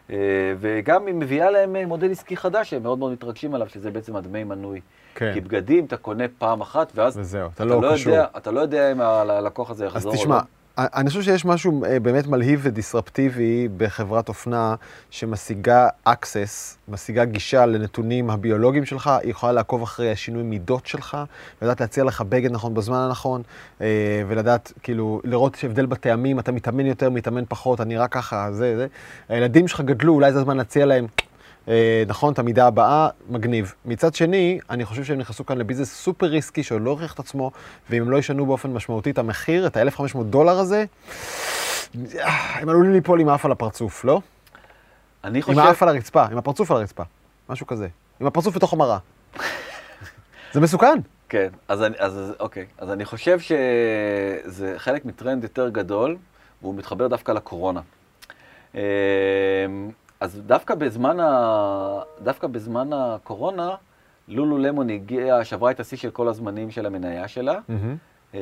אה, 0.09 0.15
וגם 0.59 1.05
היא 1.07 1.15
מביאה 1.15 1.51
להם 1.51 1.75
מודל 1.87 2.11
עסקי 2.11 2.37
חדש, 2.37 2.69
שהם 2.69 2.83
מאוד 2.83 2.99
מאוד 2.99 3.11
מתרגשים 3.11 3.55
עליו, 3.55 3.69
שזה 3.69 3.91
בעצם 3.91 4.15
הדמי 4.15 4.43
מנוי. 4.43 4.81
כן. 5.15 5.31
כי 5.33 5.41
בגדים 5.41 5.85
אתה 5.85 5.97
קונה 5.97 6.23
פעם 6.37 6.61
אחת, 6.61 6.91
ואז 6.95 7.17
וזהו, 7.17 7.45
אתה 7.47 7.53
אתה 7.55 7.65
לא 7.65 7.81
לא, 7.81 7.93
קשור. 7.93 8.13
יודע, 8.13 8.25
אתה 8.37 8.51
לא 8.51 8.59
יודע 8.59 8.91
אם 8.91 9.01
הלקוח 9.01 9.69
הזה 9.69 9.85
אז 9.85 9.91
יחזור 9.91 10.11
או 10.13 10.17
תשמע, 10.17 10.35
לא. 10.35 10.41
אני 10.77 11.09
חושב 11.09 11.21
שיש 11.21 11.45
משהו 11.45 11.85
אה, 11.85 11.99
באמת 11.99 12.27
מלהיב 12.27 12.59
ודיסרפטיבי 12.63 13.67
בחברת 13.77 14.29
אופנה 14.29 14.75
שמשיגה 15.09 15.87
access, 16.09 16.77
משיגה 16.89 17.25
גישה 17.25 17.65
לנתונים 17.65 18.29
הביולוגיים 18.29 18.85
שלך, 18.85 19.07
היא 19.07 19.31
יכולה 19.31 19.51
לעקוב 19.51 19.83
אחרי 19.83 20.11
השינוי 20.11 20.43
מידות 20.43 20.87
שלך, 20.87 21.17
לדעת 21.61 21.81
להציע 21.81 22.03
לך 22.03 22.21
בגד 22.21 22.51
נכון 22.51 22.73
בזמן 22.73 22.97
הנכון, 22.97 23.41
אה, 23.81 23.87
ולדעת, 24.27 24.73
כאילו, 24.83 25.21
לראות 25.23 25.57
הבדל 25.63 25.85
בטעמים, 25.85 26.39
אתה 26.39 26.51
מתאמן 26.51 26.85
יותר, 26.85 27.09
מתאמן 27.09 27.43
פחות, 27.49 27.81
אני 27.81 27.97
רק 27.97 28.13
ככה, 28.13 28.51
זה, 28.51 28.77
זה. 28.77 28.87
הילדים 29.29 29.67
שלך 29.67 29.81
גדלו, 29.81 30.13
אולי 30.13 30.33
זה 30.33 30.39
הזמן 30.39 30.57
להציע 30.57 30.85
להם. 30.85 31.07
אה, 31.67 32.03
נכון, 32.07 32.33
את 32.33 32.39
המידה 32.39 32.67
הבאה, 32.67 33.09
מגניב. 33.29 33.73
מצד 33.85 34.15
שני, 34.15 34.59
אני 34.69 34.85
חושב 34.85 35.03
שהם 35.03 35.17
נכנסו 35.17 35.45
כאן 35.45 35.57
לביזנס 35.57 35.93
סופר 35.93 36.25
ריסקי 36.25 36.63
שעוד 36.63 36.81
לא 36.81 36.89
הוכיח 36.89 37.13
את 37.13 37.19
עצמו, 37.19 37.51
ואם 37.89 38.01
הם 38.01 38.11
לא 38.11 38.17
ישנו 38.17 38.45
באופן 38.45 38.73
משמעותי 38.73 39.11
את 39.11 39.17
המחיר, 39.17 39.67
את 39.67 39.77
ה-1500 39.77 40.23
דולר 40.23 40.59
הזה, 40.59 40.85
אה, 42.19 42.59
הם 42.59 42.69
עלולים 42.69 42.93
ליפול 42.93 43.21
עם 43.21 43.29
האף 43.29 43.45
על 43.45 43.51
הפרצוף, 43.51 44.05
לא? 44.05 44.21
אני 45.23 45.37
עם 45.37 45.43
חושב, 45.43 45.59
האף 45.59 45.83
על 45.83 45.89
הרצפה, 45.89 46.25
עם 46.25 46.37
הפרצוף 46.37 46.71
על 46.71 46.77
הרצפה, 46.77 47.03
משהו 47.49 47.67
כזה. 47.67 47.87
עם 48.21 48.27
הפרצוף 48.27 48.55
בתוך 48.55 48.73
המראה. 48.73 48.97
זה 50.53 50.59
מסוכן. 50.59 50.99
כן, 51.29 51.47
אז, 51.67 51.81
אני, 51.81 51.95
אז 51.99 52.33
אוקיי, 52.39 52.65
אז 52.77 52.91
אני 52.91 53.05
חושב 53.05 53.39
שזה 53.39 54.73
חלק 54.77 55.05
מטרנד 55.05 55.43
יותר 55.43 55.69
גדול, 55.69 56.17
והוא 56.61 56.75
מתחבר 56.75 57.07
דווקא 57.07 57.31
לקורונה. 57.31 57.81
אז 60.21 60.41
דווקא 60.45 60.75
בזמן, 60.75 61.19
ה... 61.19 62.01
דווקא 62.23 62.47
בזמן 62.47 62.93
הקורונה, 62.93 63.75
לולו 64.27 64.57
למון 64.57 64.89
הגיעה, 64.89 65.45
שברה 65.45 65.71
את 65.71 65.79
השיא 65.79 65.97
של 65.97 66.11
כל 66.11 66.27
הזמנים 66.27 66.71
של 66.71 66.85
המניה 66.85 67.27
שלה, 67.27 67.59
אה, 68.35 68.39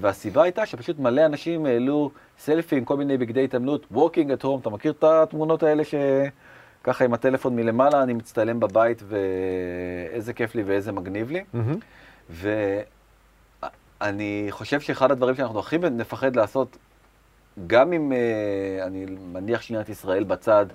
והסיבה 0.00 0.42
הייתה 0.42 0.66
שפשוט 0.66 0.98
מלא 0.98 1.26
אנשים 1.26 1.66
העלו 1.66 2.10
סלפי 2.38 2.76
עם 2.76 2.84
כל 2.84 2.96
מיני 2.96 3.18
בגדי 3.18 3.44
התעמלות, 3.44 3.86
walking 3.94 4.40
at 4.40 4.44
home, 4.44 4.60
אתה 4.60 4.70
מכיר 4.70 4.92
את 4.92 5.04
התמונות 5.04 5.62
האלה 5.62 5.82
שככה 5.84 7.04
עם 7.04 7.14
הטלפון 7.14 7.56
מלמעלה, 7.56 8.02
אני 8.02 8.12
מצטלם 8.12 8.60
בבית 8.60 9.02
ואיזה 9.08 10.32
כיף 10.32 10.54
לי 10.54 10.62
ואיזה 10.62 10.92
מגניב 10.92 11.30
לי. 11.30 11.44
מהמם. 11.52 11.78
ואני 14.00 14.46
חושב 14.50 14.80
שאחד 14.80 15.10
הדברים 15.10 15.34
שאנחנו 15.34 15.58
הכי 15.58 15.78
נפחד 15.78 16.36
לעשות 16.36 16.76
גם 17.66 17.92
אם 17.92 18.12
אה, 18.12 18.86
אני 18.86 19.06
מניח 19.32 19.62
שנייה 19.62 19.82
את 19.82 19.88
ישראל 19.88 20.24
בצד, 20.24 20.66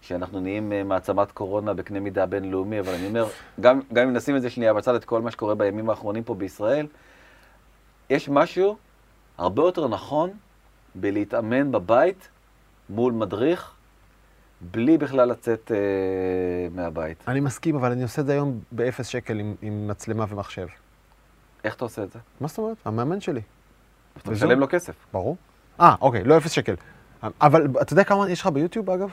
שאנחנו 0.00 0.40
נהיים 0.40 0.72
אה, 0.72 0.84
מעצמת 0.84 1.32
קורונה 1.32 1.74
בקנה 1.74 2.00
מידה 2.00 2.26
בינלאומי, 2.26 2.80
אבל 2.80 2.94
אני 2.94 3.06
אומר, 3.06 3.26
גם, 3.60 3.80
גם 3.92 4.08
אם 4.08 4.12
נשים 4.12 4.36
את 4.36 4.42
זה 4.42 4.50
שנייה 4.50 4.74
בצד, 4.74 4.94
את 4.94 5.04
כל 5.04 5.22
מה 5.22 5.30
שקורה 5.30 5.54
בימים 5.54 5.90
האחרונים 5.90 6.24
פה 6.24 6.34
בישראל, 6.34 6.86
יש 8.10 8.28
משהו 8.28 8.76
הרבה 9.38 9.62
יותר 9.62 9.88
נכון 9.88 10.30
בלהתאמן 10.94 11.72
בבית 11.72 12.28
מול 12.90 13.12
מדריך, 13.12 13.72
בלי 14.60 14.98
בכלל 14.98 15.28
לצאת 15.28 15.72
אה, 15.74 16.68
מהבית. 16.74 17.24
אני 17.28 17.40
מסכים, 17.40 17.76
אבל 17.76 17.92
אני 17.92 18.02
עושה 18.02 18.22
את 18.22 18.26
זה 18.26 18.32
היום 18.32 18.60
באפס 18.72 19.06
שקל 19.06 19.40
עם, 19.40 19.54
עם 19.62 19.88
מצלמה 19.88 20.24
ומחשב. 20.28 20.66
איך 21.64 21.74
אתה 21.74 21.84
עושה 21.84 22.02
את 22.02 22.12
זה? 22.12 22.18
מה 22.40 22.48
זאת 22.48 22.58
אומרת? 22.58 22.76
המאמן 22.84 23.20
שלי. 23.20 23.40
אתה. 24.18 24.30
משלם 24.30 24.60
לו 24.60 24.68
כסף. 24.68 24.94
ברור. 25.12 25.36
אה, 25.80 25.94
אוקיי, 26.00 26.24
לא 26.24 26.36
אפס 26.36 26.50
שקל. 26.50 26.74
אבל 27.40 27.66
אתה 27.82 27.92
יודע 27.92 28.04
כמה 28.04 28.30
יש 28.30 28.40
לך 28.40 28.46
ביוטיוב, 28.46 28.90
אגב? 28.90 29.10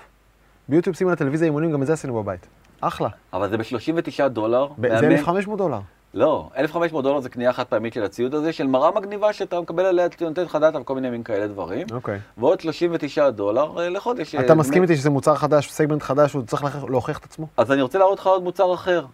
ביוטיוב 0.70 0.96
שים 0.96 1.08
על 1.08 1.14
הטלוויזיה 1.14 1.46
אימונים, 1.46 1.72
גם 1.72 1.82
את 1.82 1.88
זה 1.88 1.94
עשינו 1.94 2.24
בבית. 2.24 2.48
אחלה. 2.82 3.10
אבל 3.34 3.50
זה 3.50 3.58
ב-39 3.58 4.28
דולר. 4.28 4.68
ב- 4.78 4.82
זה 4.82 5.02
מאמן- 5.02 5.12
1,500 5.12 5.58
דולר. 5.58 5.80
לא, 6.14 6.50
1,500 6.58 7.04
דולר 7.04 7.20
זה 7.20 7.30
קנייה 7.30 7.54
חד 7.54 7.64
פעמית 7.64 7.94
של 7.94 8.04
הציוד 8.04 8.34
הזה, 8.36 8.54
של 8.54 8.68
מראה 8.68 8.92
מגניבה 8.92 9.34
שאתה 9.34 9.62
מקבל 9.62 9.86
עליה, 9.86 10.06
אתה 10.06 10.26
נותן 10.26 10.42
לך 10.44 10.56
דעת 10.56 10.76
על 10.76 10.84
כל 10.84 10.96
מיני 10.96 11.10
מין 11.10 11.24
כאלה 11.24 11.48
דברים. 11.48 11.88
אוקיי. 11.92 12.20
ועוד 12.38 12.60
39 12.60 13.30
דולר 13.30 13.80
אה, 13.80 13.90
לחודש. 13.90 14.36
אתה 14.36 14.50
אה, 14.50 14.56
מסכים 14.56 14.74
באמת. 14.82 14.90
איתי 14.90 15.00
שזה 15.00 15.10
מוצר 15.10 15.36
חדש, 15.36 15.72
סגמנט 15.72 16.04
חדש, 16.04 16.34
הוא 16.34 16.44
צריך 16.44 16.64
להוכיח- 16.90 17.18
את 17.18 17.24
עצמו? 17.24 17.48
אז 17.58 17.72
אני 17.72 17.82
רוצה 17.82 17.98
להראות 18.00 18.20
לך 18.20 18.28
עוד 18.28 18.44
מוצר 18.44 18.74
אחר. 18.74 19.06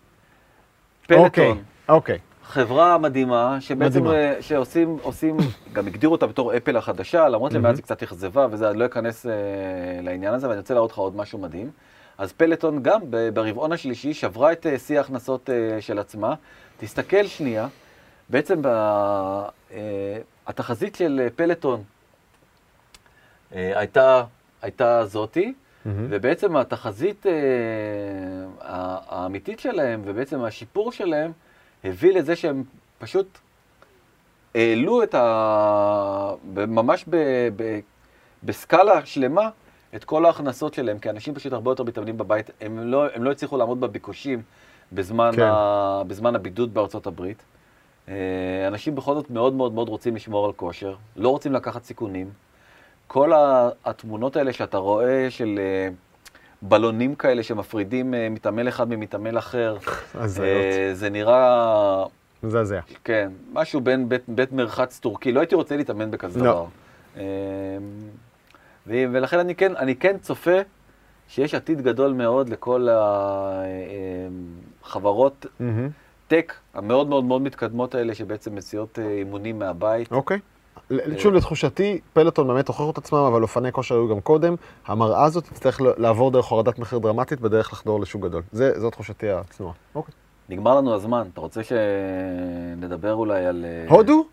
אוקיי, 1.11 1.29
פלטון. 1.29 1.63
אוקיי. 1.89 2.17
חברה 2.49 2.97
מדהימה, 2.97 3.57
שבעצם 3.61 4.03
מדהימה. 4.03 4.15
אה, 4.15 4.41
שעושים, 4.41 4.97
עושים, 5.01 5.37
גם 5.73 5.87
הגדירו 5.87 6.11
אותה 6.11 6.27
בתור 6.27 6.57
אפל 6.57 6.77
החדשה, 6.77 7.29
למרות. 7.29 7.53
למעט 7.53 7.75
היא 7.75 7.83
קצת 7.83 8.03
אכזבה, 8.03 8.47
וזה, 8.51 8.69
אני 8.69 8.79
לא 8.79 8.85
אכנס 8.85 9.25
אה, 9.25 9.31
לעניין 10.03 10.33
הזה, 10.33 10.47
ואני 10.49 10.59
רוצה 10.59 10.73
להראות 10.73 10.91
לך 10.91 10.97
עוד 10.97 11.15
משהו 11.15 11.39
מדהים. 11.39 11.71
אז 12.17 12.31
פלטון 12.31 12.83
גם 12.83 13.01
ברבעון 13.33 13.71
השלישי 13.71 14.13
שברה 14.13 14.51
את 14.51 14.65
אה, 14.65 14.79
שיא 14.79 14.97
ההכנסות 14.97 15.49
אה, 15.49 15.81
של 15.81 15.99
עצמה. 15.99 16.33
תסתכל 16.77 17.27
שנייה, 17.27 17.67
בעצם 18.29 18.61
ב, 18.61 18.67
אה, 18.67 19.77
התחזית 20.47 20.95
של 20.95 21.21
אה, 21.23 21.27
פלטון 21.35 21.83
אה, 23.55 23.71
הייתה, 23.79 24.23
הייתה 24.61 25.05
זאתי, 25.05 25.53
מהמם. 25.85 26.07
ובעצם 26.09 26.55
התחזית 26.55 27.25
אה, 27.27 27.31
האמיתית 29.07 29.59
שלהם, 29.59 30.01
ובעצם 30.05 30.43
השיפור 30.43 30.91
שלהם, 30.91 31.31
הביא 31.83 32.13
לזה 32.13 32.35
שהם 32.35 32.63
פשוט 32.99 33.37
העלו 34.55 35.03
את 35.03 35.15
ה... 35.15 36.33
ממש 36.55 37.05
ב... 37.09 37.15
ב... 37.55 37.79
בסקאלה 38.43 39.05
שלמה 39.05 39.49
את 39.95 40.03
כל 40.03 40.25
ההכנסות 40.25 40.73
שלהם, 40.73 40.99
כי 40.99 41.09
אנשים 41.09 41.33
פשוט 41.33 41.53
הרבה 41.53 41.71
יותר 41.71 41.83
מתאמנים 41.83 42.17
בבית, 42.17 42.49
הם 42.61 42.79
לא, 42.79 43.05
הם 43.15 43.23
לא 43.23 43.31
הצליחו 43.31 43.57
לעמוד 43.57 43.81
בביקושים 43.81 44.41
בזמן, 44.91 45.31
כן. 45.35 45.41
ה... 45.41 46.03
בזמן 46.07 46.35
הבידוד 46.35 46.73
בארצות 46.73 47.07
הברית. 47.07 47.43
אה, 48.09 48.67
אנשים 48.67 48.95
בכל 48.95 49.13
זאת 49.13 49.29
מאוד 49.29 49.53
מאוד 49.53 49.73
מאוד 49.73 49.89
רוצים 49.89 50.15
לשמור 50.15 50.45
על 50.45 50.53
כושר, 50.53 50.95
לא 51.15 51.29
רוצים 51.29 51.53
לקחת 51.53 51.83
סיכונים. 51.83 52.29
כל 53.07 53.31
התמונות 53.85 54.35
האלה 54.35 54.53
שאתה 54.53 54.77
רואה 54.77 55.29
של 55.29 55.59
אה, 55.59 55.89
בלונים 56.61 57.15
כאלה 57.15 57.43
שמפרידים 57.43 58.13
אה, 58.13 58.27
מתעמל 58.29 58.67
אחד 58.67 58.89
ממתעמל 58.89 59.37
אחר. 59.37 59.77
אה, 60.43 60.89
זה 60.93 61.09
נראה, 61.09 62.03
מזעזע. 62.43 62.79
כן, 63.03 63.29
משהו 63.53 63.81
בין 63.81 64.09
בית, 64.09 64.21
בית 64.27 64.51
מרחץ 64.51 64.99
טורקי, 64.99 65.31
לא 65.31 65.39
הייתי 65.39 65.55
רוצה 65.55 65.77
להתאמן 65.77 66.11
בכזה 66.11 66.39
לא. 66.39 66.45
דבר. 66.45 66.65
אה, 67.17 67.23
ולכן 68.87 69.39
אני 69.39 69.55
כן, 69.55 69.75
אני 69.75 69.95
כן 69.95 70.17
צופה 70.21 70.57
שיש 71.27 71.53
עתיד 71.55 71.81
גדול 71.81 72.13
מאוד 72.13 72.49
לכל 72.49 72.87
החברות 74.83 75.45
מהמם. 75.59 75.89
טק 76.27 76.53
המאוד 76.73 77.07
מאוד 77.09 77.23
מאוד 77.23 77.41
מתקדמות 77.41 77.95
האלה, 77.95 78.15
שבעצם 78.15 78.55
מציעות 78.55 78.99
אימונים 78.99 79.59
מהבית. 79.59 80.11
אוקיי. 80.11 80.37
ל- 80.37 80.58
שוב, 81.17 81.33
לתחושתי, 81.33 81.99
פלטון 82.13 82.47
באמת 82.47 82.67
הוכיחו 82.67 82.89
את 82.89 82.97
עצמם, 82.97 83.17
אבל 83.19 83.41
אופני 83.41 83.71
כושר 83.71 83.95
היו 83.95 84.07
גם 84.07 84.21
קודם. 84.21 84.55
המראה 84.87 85.23
הזאת 85.23 85.43
תצטרך 85.43 85.81
לעבור 85.97 86.31
דרך 86.31 86.45
הורדת 86.45 86.79
מחיר 86.79 86.99
דרמטית 86.99 87.41
בדרך 87.41 87.73
לחדור 87.73 87.99
לשוק 88.01 88.21
גדול. 88.23 88.41
זה- 88.51 88.79
זו 88.79 88.89
תחושתי 88.89 89.29
הצנועה. 89.29 89.73
אוקיי. 89.95 90.13
נגמר 90.49 90.75
לנו 90.77 90.93
הזמן, 90.93 91.27
אתה 91.33 91.41
רוצה 91.41 91.61
שנדבר 91.63 93.13
אולי 93.13 93.45
על... 93.45 93.65
אה, 93.65 93.85
הודו? 93.95 94.25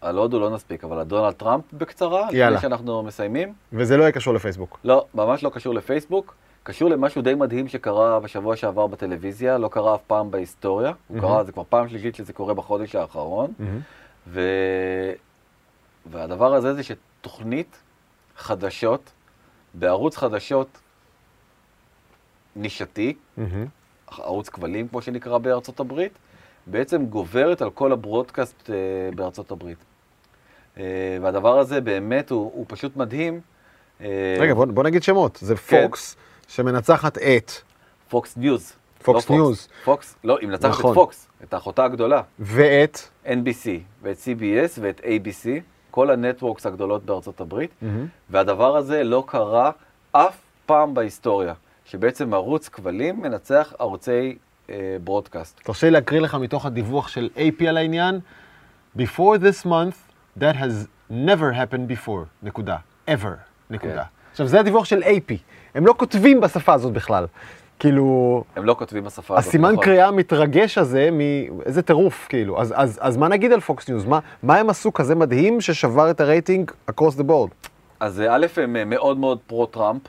על 0.00 0.18
הודו 0.18 0.40
לא 0.40 0.50
נספיק, 0.50 0.84
אבל 0.84 0.98
על 0.98 1.04
דונלד 1.04 1.32
טראמפ 1.32 1.64
בקצרה, 1.72 2.28
יאללה. 2.32 2.50
לפני 2.56 2.62
שאנחנו 2.62 3.02
מסיימים. 3.02 3.52
וזה 3.72 3.96
לא 3.96 4.02
יהיה 4.02 4.12
קשור 4.12 4.34
לפייסבוק. 4.34 4.78
לא, 4.84 5.04
ממש 5.14 5.42
לא 5.42 5.50
קשור 5.50 5.74
לפייסבוק, 5.74 6.34
קשור 6.62 6.90
למשהו 6.90 7.22
די 7.22 7.34
מדהים 7.34 7.68
שקרה 7.68 8.20
בשבוע 8.20 8.56
שעבר 8.56 8.86
בטלוויזיה, 8.86 9.58
לא 9.58 9.68
קרה 9.68 9.94
אף 9.94 10.00
פעם 10.06 10.30
בהיסטוריה, 10.30 10.88
הוא 10.88 11.16
מהמם. 11.16 11.20
קרה, 11.28 11.44
זה 11.44 11.52
כבר 11.52 11.62
פעם 11.68 11.88
שלישית 11.88 12.14
שזה 12.14 12.32
קורה 12.32 12.54
בחודש 12.54 12.94
האחרון, 12.94 13.52
מהמם. 13.58 13.80
והדבר 16.06 16.54
הזה 16.54 16.74
זה 16.74 16.82
שתוכנית 16.82 17.76
חדשות, 18.36 19.10
בערוץ 19.74 20.16
חדשות 20.16 20.68
נישתי, 22.56 23.14
מהמם. 23.36 23.66
ערוץ 24.06 24.48
כבלים 24.48 24.88
כמו 24.88 25.02
שנקרא 25.02 25.38
בארצות 25.38 25.80
הברית, 25.80 26.12
בעצם 26.66 27.06
גוברת 27.06 27.62
על 27.62 27.70
כל 27.70 27.92
ה 27.92 28.00
broadcast 28.00 28.70
אה, 28.70 28.74
בארצות 29.14 29.50
הברית. 29.50 29.78
אה, 30.78 30.84
והדבר 31.22 31.58
הזה 31.58 31.80
באמת 31.80 32.30
הוא, 32.30 32.50
הוא 32.54 32.64
פשוט 32.68 32.96
מדהים. 32.96 33.40
אה, 34.00 34.36
רגע, 34.40 34.54
בוא 34.54 34.66
בוא 34.66 34.82
נגיד 34.82 35.02
שמות. 35.02 35.38
זה 35.42 35.56
כן. 35.56 35.82
פוקס 35.82 36.16
שמנצחת 36.48 37.18
את 37.18 37.52
פוקס 38.08 38.36
ניוז. 38.36 38.72
פוקס 39.02 39.30
לא 39.30 39.36
ניוז. 39.36 39.68
פוקס, 39.84 40.16
לא, 40.24 40.38
היא 40.40 40.48
מנצחת 40.48 40.70
נכון. 40.70 40.90
את 40.90 40.94
פוקס, 40.94 41.28
את 41.44 41.54
האחותה 41.54 41.84
הגדולה. 41.84 42.22
ואת... 42.38 42.98
NBC 43.26 43.68
ואת 44.02 44.16
CBS 44.16 44.78
ואת 44.80 45.00
ABC, 45.00 45.48
כל 45.94 46.10
ה 46.10 46.16
networks 46.16 46.66
הגדולות 46.66 47.04
בארצות 47.04 47.40
הברית, 47.40 47.70
מהמם. 47.82 48.06
והדבר 48.30 48.76
הזה 48.76 49.04
לא 49.04 49.24
קרה 49.26 49.70
אף 50.12 50.36
פעם 50.66 50.94
בהיסטוריה, 50.94 51.54
שבעצם 51.84 52.34
ערוץ 52.34 52.68
כבלים 52.68 53.20
מנצח 53.20 53.72
ערוצי 53.78 54.36
אה, 54.70 54.96
broadcast. 55.04 55.60
תרשה 55.64 55.86
לי 55.86 55.90
להקריא 55.90 56.20
לך 56.20 56.34
מתוך 56.34 56.66
הדיווח 56.66 57.08
של 57.08 57.28
AP 57.36 57.64
על 57.68 57.76
העניין. 57.76 58.20
Before 58.98 59.38
this 59.38 59.66
month, 59.66 59.96
that 60.40 60.56
has 60.56 60.88
never 61.10 61.52
happened 61.52 62.06
before, 62.06 62.26
נקודה. 62.42 62.76
ever, 63.08 63.36
נקודה. 63.70 63.94
כן. 63.94 64.08
עכשיו, 64.30 64.46
זה 64.46 64.60
הדיווח 64.60 64.84
של 64.84 65.02
AP. 65.02 65.34
הם 65.74 65.86
לא 65.86 65.94
כותבים 65.96 66.40
בשפה 66.40 66.72
הזאת 66.72 66.92
בכלל. 66.92 67.26
כאילו, 67.78 68.44
הם 68.56 68.64
לא 68.64 68.74
כותבים 68.78 69.04
בשפה 69.04 69.34
הזאת, 69.38 69.48
הסימן 69.48 69.72
נכון? 69.72 69.84
קריאה 69.84 70.08
המתרגש 70.08 70.78
הזה, 70.78 71.08
מ- 71.12 71.60
איזה 71.66 71.82
טירוף, 71.82 72.26
כאילו. 72.28 72.60
אז, 72.60 72.74
אז, 72.76 72.98
אז 73.02 73.16
מה 73.16 73.28
נגיד 73.28 73.52
על 73.52 73.60
פוקס 73.60 73.88
ניוז? 73.88 74.04
מה, 74.04 74.18
מה 74.42 74.56
הם 74.56 74.70
עשו 74.70 74.92
כזה 74.92 75.14
מדהים 75.14 75.60
ששבר 75.60 76.10
את 76.10 76.20
הרייטינג 76.20 76.70
across 76.90 77.18
the 77.18 77.24
board? 77.28 77.68
אז 78.00 78.20
אה, 78.20 78.34
א', 78.36 78.46
הם 78.56 78.76
אה, 78.76 78.84
מאוד 78.84 79.18
מאוד 79.18 79.38
פרו-טראמפ, 79.46 80.00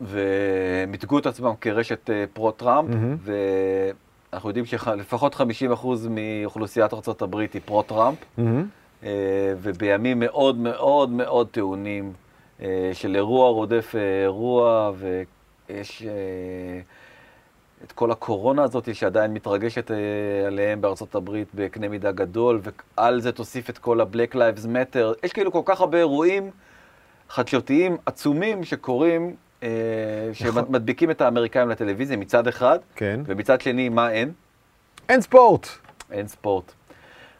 ומיתגו 0.00 1.18
את 1.18 1.26
עצמם 1.26 1.52
כרשת 1.60 2.10
אה, 2.10 2.24
פרו-טראמפ, 2.32 2.88
מהמם. 2.90 3.16
ואנחנו 4.32 4.48
יודעים 4.48 4.64
שלפחות 4.64 5.34
50% 5.34 5.38
מאוכלוסיית 6.10 6.92
ארה"ב 6.94 7.36
היא 7.36 7.60
פרו-טראמפ, 7.64 8.18
אה, 9.04 9.08
ובימים 9.62 10.18
מאוד 10.18 10.56
מאוד 10.58 11.10
מאוד 11.10 11.46
טעונים 11.50 12.12
של 12.92 13.16
אירוע 13.16 13.48
רודף 13.50 13.94
אירוע, 14.22 14.92
ויש 14.98 15.26
אה, 15.70 15.80
את 17.84 17.92
כל 17.92 18.10
הקורונה 18.10 18.62
הזאת 18.62 18.94
שעדיין 18.94 19.34
מתרגשת 19.34 19.90
אה, 19.90 19.96
עליהם 20.46 20.80
בארצות 20.80 21.14
הברית 21.14 21.48
בקנה 21.54 21.88
מידה 21.88 22.12
גדול, 22.12 22.60
ועל 22.96 23.20
זה 23.20 23.32
תוסיף 23.32 23.70
את 23.70 23.78
כל 23.78 24.00
ה-Black 24.00 24.34
Lives 24.34 24.64
Matter. 24.64 25.24
יש 25.24 25.32
כאילו 25.32 25.52
כל 25.52 25.62
כך 25.64 25.80
הרבה 25.80 25.98
אירועים 25.98 26.50
חדשותיים 27.28 27.96
עצומים 28.06 28.64
שקורים, 28.64 29.34
אה, 29.62 29.68
נכון. 30.30 30.64
שמדביקים 30.64 31.10
את 31.10 31.20
האמריקאים 31.20 31.68
לטלוויזיה 31.68 32.16
מצד 32.16 32.48
אחד, 32.48 32.78
כן. 32.96 33.20
ומצד 33.26 33.60
שני, 33.60 33.88
מה 33.88 34.10
אין? 34.10 34.32
אין 35.08 35.20
ספורט. 35.20 35.66
אין 36.10 36.28
ספורט. 36.28 36.72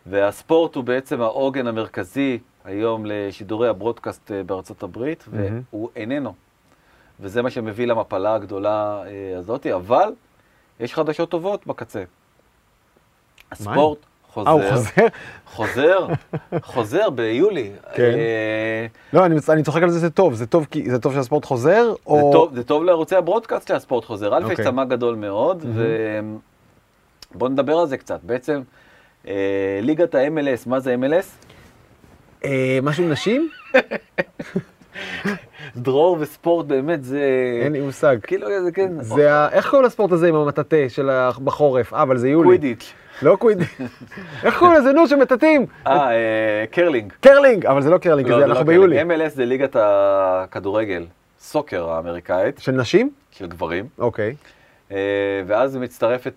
והספורט 0.07 0.75
הוא 0.75 0.85
בעצם 0.85 1.21
העוגן 1.21 1.67
המרכזי 1.67 2.39
היום 2.65 3.07
לשידורי 3.07 3.69
הברודקאסט 3.69 4.33
אה, 4.33 4.43
בארצות 4.43 4.83
הברית, 4.83 5.25
מהמם. 5.33 5.61
והוא 5.73 5.91
איננו. 5.97 6.35
וזה 7.21 7.43
מה 7.43 7.51
שמביא 7.51 7.87
למפלה 7.87 8.35
הגדולה 8.35 9.03
אה, 9.07 9.39
הזאת, 9.39 9.67
אבל 9.67 10.13
יש 10.81 10.95
חדשות 10.95 11.31
טובות 11.31 11.67
בקצה. 11.67 12.03
הספורט 13.53 13.99
אה, 13.99 14.53
הוא 14.53 14.61
חוזר, 14.63 14.71
חוזר? 14.77 15.07
חוזר, 15.47 16.07
חוזר 16.73 17.11
ביולי. 17.11 17.71
כן. 17.95 18.03
אה, 18.03 18.87
לא, 19.13 19.27
אני, 19.27 19.63
צוחק 19.63 19.83
על 19.83 19.91
זה, 19.91 19.99
זה 19.99 20.11
טוב. 20.11 20.35
זה 20.35 20.47
טוב 20.47 20.67
כי 20.71 20.91
זה 20.91 20.99
טוב 20.99 21.15
שהספורט 21.15 21.45
חוזר, 21.45 21.85
זה 21.85 21.93
או... 22.07 22.31
טוב- 22.33 22.55
זה 22.55 22.65
טוב 22.65 22.85
לערוצי 22.85 23.17
הברודקאסט 23.17 23.69
שהספורט 23.69 24.05
חוזר. 24.05 24.35
א', 24.35 24.39
יש 24.39 24.51
אוקיי. 24.51 24.65
צמא 24.65 24.85
גדול 24.85 25.15
מאוד, 25.15 25.65
ובואו 27.35 27.51
נדבר 27.51 27.79
על 27.79 27.87
זה 27.87 27.97
קצת. 27.97 28.21
בעצם, 28.23 28.63
אה, 29.29 29.79
ליגת 29.83 30.15
ה-MLS, 30.15 30.69
מה 30.69 30.81
זה 30.81 30.95
MLS? 30.95 31.47
אה, 32.45 32.79
משהו 32.83 33.09
נשים? 33.09 33.49
דרור 35.77 36.17
וספורט 36.21 36.67
באמת 36.67 37.05
זה... 37.05 37.21
אין 37.63 37.73
לי 37.73 37.81
מושג. 37.81 38.17
כאילו, 38.23 38.49
זה 38.65 38.73
כן... 38.73 38.93
זה 39.01 39.35
ה... 39.35 39.49
איך 39.53 39.71
קוראים 39.71 39.87
לספורט 39.87 40.13
הזה 40.13 40.29
עם 40.29 40.35
המטאטה 40.35 40.77
של. 40.89 41.11
בחורף? 41.45 41.95
אה, 41.95 42.03
אבל 42.03 42.17
זה 42.17 42.29
יולי. 42.29 42.47
קווידיץ'. 42.47 42.95
לא 43.23 43.37
קווידיץ'. 43.37 43.81
איך 44.45 44.59
קוראים 44.59 44.79
לזה? 44.79 44.93
נו, 44.93 45.09
שמטאטים. 45.09 45.67
אה, 45.87 46.11
אה, 46.11 46.65
קרלינג. 46.71 47.13
קרלינג, 47.21 47.67
אבל 47.67 47.83
זה 47.83 47.91
לא 47.91 47.99
קרלינג, 47.99 48.29
לא, 48.29 48.35
זה 48.35 48.41
זה 48.41 48.47
אנחנו 48.47 48.65
לא 48.65 48.67
ביולי. 48.67 49.03
MLS 49.03 49.29
זה 49.29 49.45
ליגת 49.45 49.77
הכדורגל, 49.79 51.07
soccer 51.41 51.91
האמריקאית, 51.91 52.59
של 52.59 52.73
נשים? 52.73 53.11
של 53.31 53.47
גברים. 53.47 53.87
אוקיי. 53.99 54.35
אה, 54.93 54.97
ואז 55.47 55.75
היא 55.75 55.83
מצטרפת, 55.83 56.33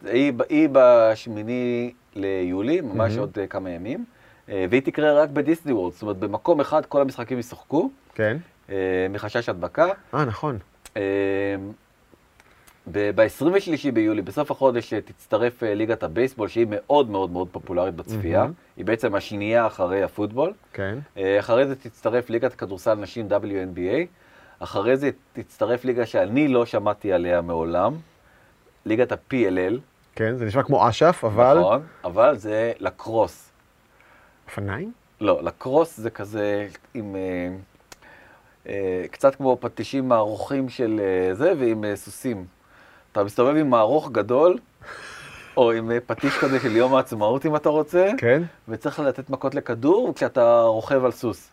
היא, 0.49 0.69
בשמיני 0.71 1.91
ליולי, 2.15 2.82
ממש. 2.82 3.17
עוד 3.17 3.38
אה, 3.41 3.47
כמה 3.47 3.69
ימים, 3.69 4.05
והיא 4.69 4.82
תקרה 4.82 5.13
רק 5.13 5.30
בדיסני 5.30 5.73
וורלד, 5.73 5.93
זאת 5.93 6.01
אומרת 6.01 6.17
במקום 6.17 6.59
אחד 6.59 6.86
כל 6.86 7.01
המשחקים 7.01 7.39
ישוחקו, 7.39 7.89
כן. 8.15 8.38
אה, 8.72 8.76
מחשש 9.09 9.49
הדבקה. 9.49 9.88
אה, 10.13 10.26
נכון. 10.26 10.59
ב-23 12.91 13.91
ביולי, 13.93 14.22
בסוף 14.22 14.51
החודש, 14.51 14.93
אה, 14.93 15.01
תצטרף 15.01 15.63
אה, 15.63 15.74
ליגת 15.74 16.03
הבייסבול, 16.03 16.47
שהיא 16.47 16.67
מאוד 16.70 17.09
מאוד 17.09 17.32
מאוד 17.32 17.47
פופולרית 17.51 17.95
בצפייה. 17.95 18.41
מהמם. 18.41 18.53
היא 18.78 18.86
בעצם 18.86 19.15
השנייה 19.15 19.67
אחרי 19.67 20.03
הפוטבול. 20.03 20.53
כן. 20.74 20.99
אה, 21.17 21.39
אחרי 21.39 21.67
זה 21.67 21.76
תצטרף 21.76 22.30
ליגת 22.30 22.53
כדורסל 22.53 22.93
נשים 22.93 23.28
WNBA. 23.30 24.05
אחרי 24.59 24.97
זה 24.97 25.09
תצטרף 25.34 25.86
ליגה 25.86 26.05
שאני 26.05 26.47
לא 26.47 26.65
שמעתי 26.65 27.13
עליה 27.13 27.41
מעולם, 27.41 27.93
ליגת 28.86 29.11
ה-PLL. 29.11 29.80
כן, 30.15 30.36
זה 30.36 30.45
נשמע 30.45 30.63
כמו 30.63 30.89
אש"ף, 30.89 31.24
אבל... 31.24 31.59
נכון, 31.59 31.82
אבל 32.03 32.38
זה 32.38 32.72
לקרוס. 32.80 33.51
אופניים? 34.47 34.91
לא, 35.22 35.43
לקרוס 35.43 35.97
זה 35.97 36.09
כזה 36.09 36.67
עם... 36.93 37.15
אה, 38.68 39.05
קצת 39.12 39.36
כמו 39.36 39.57
פטישים 39.60 40.07
מערוכים 40.07 40.70
של 40.70 41.01
אה, 41.03 41.36
זה, 41.36 41.53
ועם 41.60 41.86
אה, 41.86 41.95
סוסים. 41.95 42.45
אתה 43.12 43.24
מסתובב 43.24 43.55
עם 43.55 43.70
מערוך 43.70 44.12
גדול, 44.12 44.57
או 45.57 45.72
עם 45.72 45.91
פטיש 46.05 46.38
כזה 46.38 46.60
של 46.60 46.76
יום 46.76 46.95
העצמאות 46.95 47.45
אם 47.45 47.55
אתה 47.55 47.70
רוצה, 47.70 48.12
כן. 48.18 48.43
וצריך 48.68 48.99
לתת 48.99 49.30
מכות 49.30 49.55
לכדור 49.55 50.14
כשאתה 50.16 50.62
רוכב 50.62 51.05
על 51.05 51.12
סוס. 51.12 51.49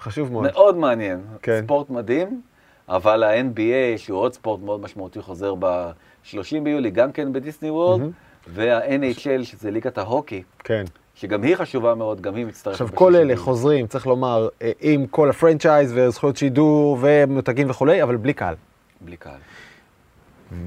חשוב 0.00 0.32
מאוד. 0.32 0.44
מאוד 0.44 0.76
מעניין. 0.76 1.20
כן. 1.42 1.60
ספורט 1.64 1.90
מדהים, 1.90 2.42
אבל 2.88 3.22
ה-NBA, 3.22 3.98
שהוא 3.98 4.18
עוד 4.18 4.32
ספורט 4.32 4.60
מאוד 4.60 4.80
משמעותי, 4.80 5.22
חוזר 5.22 5.54
ב-30 5.58 6.60
ביולי, 6.62 6.90
גם 6.90 7.12
כן 7.12 7.32
בדיסני 7.32 7.70
וורד, 7.70 8.00
מהמם. 8.00 8.12
וה-NHL, 8.48 9.44
שזה 9.44 9.70
ליגת 9.70 9.98
ההוקי, 9.98 10.42
כן. 10.58 10.84
שגם 11.14 11.42
היא 11.42 11.56
חשובה 11.56 11.94
מאוד, 11.94 12.20
גם 12.20 12.34
היא 12.34 12.46
מצטרפת. 12.46 12.72
עכשיו, 12.74 12.86
ב-30 12.86 12.94
כל 12.96 13.14
אלה 13.14 13.18
ביולי. 13.24 13.36
חוזרים. 13.36 13.86
צריך 13.86 14.06
לומר, 14.06 14.48
אה, 14.62 14.70
עם 14.80 15.06
כל 15.06 15.30
ה 15.30 15.36
franchise 15.36 15.92
וזכויות 15.96 16.36
שידור 16.36 16.98
ומותגים 17.00 17.70
וכולי, 17.70 18.02
אבל 18.02 18.16
בלי 18.16 18.32
קהל. 18.32 18.54
בלי 19.00 19.16
קהל. 19.16 19.38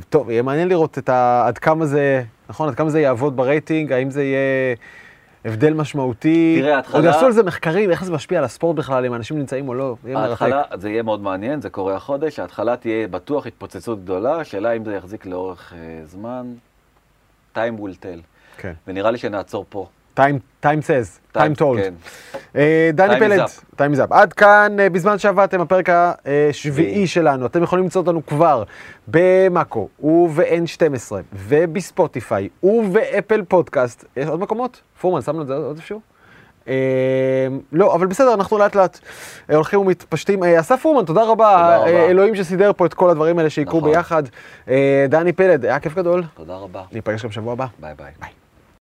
טוב, 0.10 0.30
יהיה 0.30 0.42
מעניין 0.42 0.68
לראות 0.68 0.98
את 0.98 1.10
ה... 1.10 1.44
עד 1.48 1.58
כמה 1.58 1.86
זה, 1.86 2.24
נכון, 2.50 2.70
עד 2.70 2.76
כמה 2.76 2.90
זה 2.90 3.00
יעבוד 3.02 3.36
ברייטינג, 3.38 3.94
האם 3.94 4.10
זה 4.12 4.24
יהיה 4.24 4.76
הבדל 5.46 5.74
משמעותי. 5.74 6.58
תראה, 6.62 6.76
ההתחלה- 6.76 6.96
עוד 6.96 7.06
יעשו 7.06 7.26
על 7.26 7.32
זה 7.32 7.44
מחקרים, 7.44 7.92
איך 7.92 8.04
זה 8.04 8.12
משפיע 8.12 8.38
על 8.40 8.44
הספורט 8.46 8.76
בכלל, 8.76 9.06
אם 9.06 9.14
אנשים 9.14 9.38
נמצאים 9.38 9.70
או 9.70 9.74
לא. 9.74 9.96
ההתחלה, 10.16 10.62
זה 10.76 10.90
יהיה 10.90 11.04
מאוד 11.04 11.22
מעניין, 11.22 11.62
זה 11.62 11.70
קורה 11.70 11.96
החודש, 11.96 12.40
ההתחלה 12.40 12.78
תהיה 12.78 13.08
בטוח 13.08 13.48
התפוצצות 13.48 14.04
גדולה, 14.04 14.40
השאלה 14.40 14.72
אם 14.72 14.86
זה 14.86 14.96
יחזיק 14.96 15.26
לאורך 15.26 15.74
אה, 15.74 16.06
זמן, 16.06 16.54
time 17.56 17.80
will 17.80 17.96
tell. 18.04 18.22
כן. 18.58 18.74
ונראה 18.88 19.12
לי 19.12 19.18
שנעצור 19.18 19.66
פה. 19.70 19.88
Time, 20.18 20.66
time 20.66 20.82
says, 20.82 21.38
time 21.38 21.56
told. 21.60 21.78
כן. 21.78 21.94
אה, 22.56 22.90
דני 22.94 23.20
פלד, 23.20 23.40
time 23.76 23.96
is 23.96 24.00
up. 24.00 24.08
עד 24.10 24.34
כאן, 24.34 24.76
אה, 24.80 24.90
בזמן 24.90 25.20
שעבדתם, 25.20 25.62
הפרק 25.62 25.90
השביעי 25.90 26.54
שביעי. 26.54 27.08
שלנו. 27.08 27.46
אתם 27.46 27.64
יכולים 27.64 27.86
למצוא 27.86 28.02
אותנו 28.02 28.26
כבר 28.26 28.64
במאקו 29.08 29.88
וב-N12 30.04 31.12
ובספוטיפיי 31.34 32.50
ובאפל 32.64 33.42
פודקאסט. 33.48 34.06
יש 34.18 34.28
עוד 34.28 34.40
מקומות? 34.40 34.82
פורמן, 35.02 35.22
שמנו 35.22 35.42
את 35.42 35.48
זה 35.48 35.54
עוד 35.54 35.78
איפשהו? 35.78 36.02
אה, 36.68 36.74
לא, 37.72 37.96
אבל 37.96 38.08
בסדר, 38.08 38.34
אנחנו 38.34 38.58
לאט 38.58 38.76
לאט 38.76 39.00
הולכים 39.50 39.80
ומתפשטים. 39.80 40.44
אסף 40.44 40.82
פורמן, 40.82 41.06
תודה 41.06 41.24
רבה. 41.24 41.84
אלוהים 41.88 42.36
שסידר 42.36 42.72
פה 42.74 42.86
את 42.86 42.94
כל 42.94 43.10
הדברים 43.10 43.38
האלה 43.38 43.50
שיקרו 43.50 43.80
נכון. 43.80 43.92
ביחד. 43.92 44.24
דני 45.10 45.34
פלד, 45.34 45.66
היה 45.66 45.80
כיף 45.80 45.96
גדול. 45.96 46.24
תודה 46.36 46.56
רבה. 46.56 46.84
ניפגש 46.92 47.24
גם 47.24 47.32
שבוע 47.32 47.54
הבא. 47.54 47.66
ביי. 47.80 47.94
ביי. 47.98 48.47